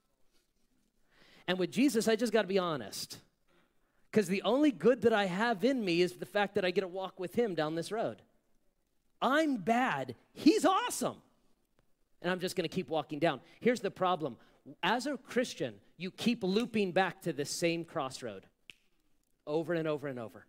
And 1.48 1.58
with 1.58 1.70
Jesus, 1.70 2.06
I 2.06 2.16
just 2.16 2.34
got 2.34 2.42
to 2.42 2.48
be 2.48 2.58
honest. 2.58 3.16
Because 4.10 4.28
the 4.28 4.42
only 4.42 4.70
good 4.70 5.00
that 5.00 5.14
I 5.14 5.24
have 5.24 5.64
in 5.64 5.82
me 5.82 6.02
is 6.02 6.12
the 6.16 6.26
fact 6.26 6.56
that 6.56 6.66
I 6.66 6.70
get 6.70 6.82
to 6.82 6.88
walk 6.88 7.18
with 7.18 7.34
Him 7.34 7.54
down 7.54 7.76
this 7.76 7.90
road. 7.90 8.20
I'm 9.22 9.56
bad, 9.56 10.16
He's 10.34 10.66
awesome. 10.66 11.16
And 12.20 12.30
I'm 12.30 12.40
just 12.40 12.56
going 12.56 12.68
to 12.68 12.74
keep 12.76 12.90
walking 12.90 13.20
down. 13.20 13.40
Here's 13.60 13.80
the 13.80 13.90
problem 13.90 14.36
as 14.82 15.06
a 15.06 15.16
Christian, 15.16 15.76
you 15.96 16.10
keep 16.10 16.44
looping 16.44 16.92
back 16.92 17.22
to 17.22 17.32
the 17.32 17.46
same 17.46 17.86
crossroad 17.86 18.44
over 19.46 19.74
and 19.74 19.86
over 19.86 20.08
and 20.08 20.18
over. 20.18 20.46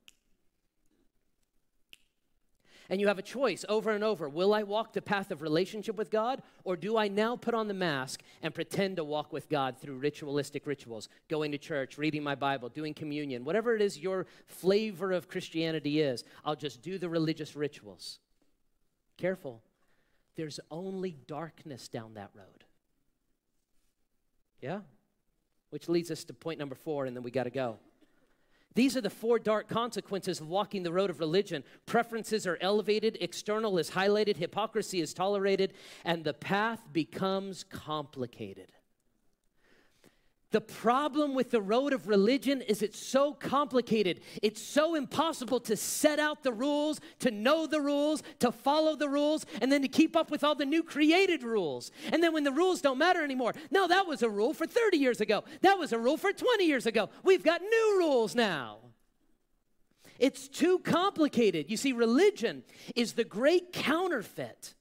And 2.89 3.01
you 3.01 3.07
have 3.07 3.19
a 3.19 3.23
choice 3.23 3.65
over 3.67 3.91
and 3.91 4.03
over. 4.03 4.29
Will 4.29 4.53
I 4.53 4.63
walk 4.63 4.93
the 4.93 5.01
path 5.01 5.29
of 5.31 5.41
relationship 5.41 5.97
with 5.97 6.09
God, 6.09 6.41
or 6.63 6.77
do 6.77 6.97
I 6.97 7.09
now 7.09 7.35
put 7.35 7.53
on 7.53 7.67
the 7.67 7.73
mask 7.73 8.21
and 8.41 8.55
pretend 8.55 8.95
to 8.95 9.03
walk 9.03 9.33
with 9.33 9.49
God 9.49 9.77
through 9.77 9.97
ritualistic 9.97 10.65
rituals, 10.65 11.09
going 11.27 11.51
to 11.51 11.57
church, 11.57 11.97
reading 11.97 12.23
my 12.23 12.35
Bible, 12.35 12.69
doing 12.69 12.93
communion, 12.93 13.43
whatever 13.43 13.75
it 13.75 13.81
is 13.81 13.99
your 13.99 14.25
flavor 14.45 15.11
of 15.11 15.27
Christianity 15.27 15.99
is? 15.99 16.23
I'll 16.45 16.55
just 16.55 16.81
do 16.81 16.97
the 16.97 17.09
religious 17.09 17.57
rituals. 17.57 18.19
Careful. 19.17 19.61
There's 20.37 20.59
only 20.71 21.17
darkness 21.27 21.89
down 21.89 22.13
that 22.13 22.29
road. 22.33 22.63
Yeah? 24.61 24.79
Which 25.71 25.89
leads 25.89 26.09
us 26.09 26.23
to 26.25 26.33
point 26.33 26.57
number 26.57 26.75
four, 26.75 27.05
and 27.05 27.15
then 27.15 27.23
we 27.23 27.31
got 27.31 27.43
to 27.43 27.49
go. 27.49 27.79
These 28.77 28.95
are 28.95 29.01
the 29.01 29.09
four 29.09 29.39
dark 29.39 29.67
consequences 29.67 30.39
of 30.39 30.49
walking 30.49 30.83
the 30.83 30.91
road 30.91 31.09
of 31.09 31.19
religion. 31.19 31.63
Preferences 31.87 32.45
are 32.45 32.59
elevated, 32.61 33.17
external 33.19 33.79
is 33.79 33.89
highlighted, 33.89 34.37
hypocrisy 34.37 35.01
is 35.01 35.15
tolerated, 35.15 35.73
and 36.05 36.23
the 36.23 36.35
path 36.35 36.83
becomes 36.93 37.63
complicated. 37.63 38.71
The 40.51 40.61
problem 40.61 41.33
with 41.33 41.51
the 41.51 41.61
road 41.61 41.91
of 41.91 42.07
religion 42.07 42.61
is 42.61 42.81
it's 42.81 43.05
so 43.05 43.33
complicated. 43.33 44.21
It's 44.41 44.61
so 44.61 44.95
impossible 44.95 45.59
to 45.61 45.75
set 45.75 46.19
out 46.19 46.41
the 46.41 46.53
rules, 46.53 47.01
to 47.19 47.31
know 47.31 47.67
the 47.67 47.81
rules, 47.81 48.23
to 48.39 48.53
follow 48.53 48.95
the 48.95 49.09
rules, 49.09 49.45
and 49.61 49.69
then 49.69 49.81
to 49.81 49.89
keep 49.89 50.15
up 50.15 50.31
with 50.31 50.45
all 50.45 50.55
the 50.55 50.65
new 50.65 50.83
created 50.83 51.43
rules. 51.43 51.91
And 52.13 52.23
then 52.23 52.31
when 52.31 52.45
the 52.45 52.51
rules 52.51 52.81
don't 52.81 52.97
matter 52.97 53.23
anymore, 53.23 53.53
no, 53.71 53.87
that 53.89 54.07
was 54.07 54.23
a 54.23 54.29
rule 54.29 54.53
for 54.53 54.65
30 54.65 54.97
years 54.97 55.19
ago. 55.19 55.43
That 55.61 55.77
was 55.77 55.91
a 55.91 55.99
rule 55.99 56.15
for 56.15 56.31
20 56.31 56.65
years 56.65 56.85
ago. 56.85 57.09
We've 57.23 57.43
got 57.43 57.61
new 57.61 57.95
rules 57.97 58.33
now. 58.33 58.77
It's 60.17 60.47
too 60.47 60.79
complicated. 60.79 61.69
You 61.69 61.77
see, 61.77 61.91
religion 61.91 62.63
is 62.95 63.13
the 63.13 63.25
great 63.25 63.73
counterfeit 63.73 64.75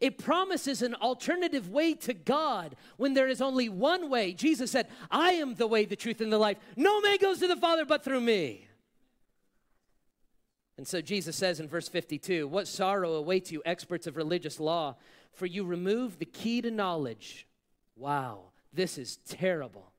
it 0.00 0.18
promises 0.18 0.82
an 0.82 0.94
alternative 0.96 1.70
way 1.70 1.94
to 1.94 2.14
God 2.14 2.76
when 2.96 3.14
there 3.14 3.28
is 3.28 3.40
only 3.40 3.68
one 3.68 4.10
way. 4.10 4.32
Jesus 4.32 4.70
said, 4.70 4.88
I 5.10 5.32
am 5.32 5.54
the 5.54 5.66
way, 5.66 5.84
the 5.84 5.96
truth, 5.96 6.20
and 6.20 6.32
the 6.32 6.38
life. 6.38 6.58
No 6.76 7.00
man 7.00 7.18
goes 7.20 7.38
to 7.40 7.46
the 7.46 7.56
Father 7.56 7.84
but 7.84 8.04
through 8.04 8.20
me. 8.20 8.66
And 10.76 10.86
so 10.86 11.00
Jesus 11.00 11.34
says 11.36 11.58
in 11.58 11.68
verse 11.68 11.88
52 11.88 12.46
What 12.46 12.68
sorrow 12.68 13.14
awaits 13.14 13.50
you, 13.50 13.62
experts 13.64 14.06
of 14.06 14.16
religious 14.16 14.60
law, 14.60 14.96
for 15.32 15.46
you 15.46 15.64
remove 15.64 16.18
the 16.18 16.24
key 16.24 16.62
to 16.62 16.70
knowledge. 16.70 17.46
Wow, 17.96 18.44
this 18.72 18.96
is 18.96 19.16
terrible. 19.28 19.92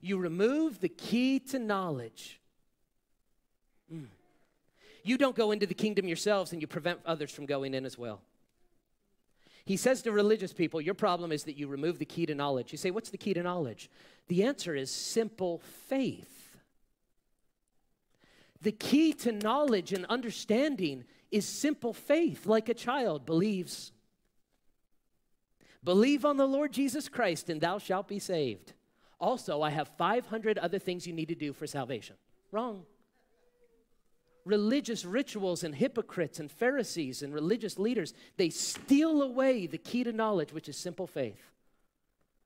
You 0.00 0.18
remove 0.18 0.80
the 0.80 0.88
key 0.88 1.38
to 1.50 1.58
knowledge. 1.58 2.40
Mm. 3.92 4.06
You 5.04 5.16
don't 5.16 5.36
go 5.36 5.52
into 5.52 5.66
the 5.66 5.74
kingdom 5.74 6.06
yourselves 6.06 6.52
and 6.52 6.60
you 6.60 6.66
prevent 6.66 7.00
others 7.06 7.30
from 7.30 7.46
going 7.46 7.74
in 7.74 7.84
as 7.84 7.96
well. 7.96 8.20
He 9.64 9.76
says 9.76 10.02
to 10.02 10.12
religious 10.12 10.52
people, 10.52 10.80
Your 10.80 10.94
problem 10.94 11.32
is 11.32 11.44
that 11.44 11.56
you 11.56 11.68
remove 11.68 11.98
the 11.98 12.04
key 12.04 12.26
to 12.26 12.34
knowledge. 12.34 12.72
You 12.72 12.78
say, 12.78 12.90
What's 12.90 13.10
the 13.10 13.18
key 13.18 13.34
to 13.34 13.42
knowledge? 13.42 13.90
The 14.28 14.44
answer 14.44 14.74
is 14.74 14.90
simple 14.90 15.60
faith. 15.88 16.56
The 18.62 18.72
key 18.72 19.12
to 19.14 19.32
knowledge 19.32 19.92
and 19.92 20.04
understanding 20.06 21.04
is 21.30 21.46
simple 21.46 21.92
faith, 21.92 22.46
like 22.46 22.68
a 22.68 22.74
child 22.74 23.24
believes. 23.24 23.92
Believe 25.82 26.24
on 26.24 26.36
the 26.36 26.46
Lord 26.46 26.72
Jesus 26.72 27.08
Christ, 27.08 27.48
and 27.48 27.60
thou 27.60 27.78
shalt 27.78 28.08
be 28.08 28.18
saved. 28.18 28.74
Also, 29.18 29.62
I 29.62 29.70
have 29.70 29.88
500 29.96 30.58
other 30.58 30.78
things 30.78 31.06
you 31.06 31.12
need 31.12 31.28
to 31.28 31.34
do 31.34 31.52
for 31.52 31.66
salvation. 31.66 32.16
Wrong. 32.52 32.84
Religious 34.44 35.04
rituals 35.04 35.62
and 35.62 35.74
hypocrites 35.74 36.40
and 36.40 36.50
Pharisees 36.50 37.22
and 37.22 37.34
religious 37.34 37.78
leaders, 37.78 38.14
they 38.36 38.50
steal 38.50 39.22
away 39.22 39.66
the 39.66 39.78
key 39.78 40.04
to 40.04 40.12
knowledge, 40.12 40.52
which 40.52 40.68
is 40.68 40.76
simple 40.76 41.06
faith. 41.06 41.50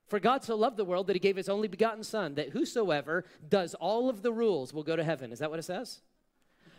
For 0.06 0.20
God 0.20 0.44
so 0.44 0.54
loved 0.54 0.76
the 0.76 0.84
world 0.84 1.06
that 1.06 1.16
he 1.16 1.20
gave 1.20 1.36
his 1.36 1.48
only 1.48 1.68
begotten 1.68 2.04
Son, 2.04 2.34
that 2.34 2.50
whosoever 2.50 3.24
does 3.48 3.74
all 3.74 4.08
of 4.08 4.22
the 4.22 4.32
rules 4.32 4.72
will 4.72 4.82
go 4.82 4.96
to 4.96 5.04
heaven. 5.04 5.32
Is 5.32 5.38
that 5.38 5.50
what 5.50 5.58
it 5.58 5.64
says? 5.64 6.00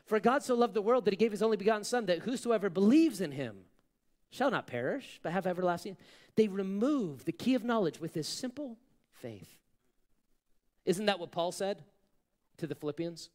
For 0.06 0.20
God 0.20 0.44
so 0.44 0.54
loved 0.54 0.76
the 0.76 0.82
world 0.82 1.06
that 1.06 1.14
he 1.14 1.18
gave 1.18 1.32
his 1.32 1.42
only 1.42 1.58
begotten 1.58 1.84
Son, 1.84 2.06
that 2.06 2.20
whosoever 2.20 2.70
believes 2.70 3.22
in 3.22 3.32
him 3.32 3.58
shall 4.30 4.52
not 4.52 4.68
perish, 4.68 5.20
but 5.24 5.32
have 5.32 5.48
everlasting. 5.48 5.98
They 6.36 6.48
remove 6.48 7.26
the 7.26 7.32
key 7.32 7.56
of 7.56 7.64
knowledge 7.64 8.00
with 8.00 8.14
this 8.14 8.28
simple 8.28 8.78
faith. 9.14 9.58
Isn't 10.86 11.08
that 11.08 11.20
what 11.20 11.32
Paul 11.32 11.52
said 11.52 11.84
to 12.58 12.68
the 12.68 12.76
Philippians? 12.76 13.30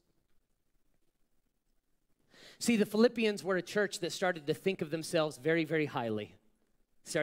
See, 2.61 2.77
the 2.77 2.85
Philippians 2.85 3.43
were 3.43 3.57
a 3.57 3.63
church 3.63 4.01
that 4.01 4.13
started 4.13 4.47
to 4.47 4.53
think 4.53 4.83
of 4.83 4.91
themselves 4.91 5.39
very, 5.39 5.65
very 5.65 5.87
highly. 5.87 6.35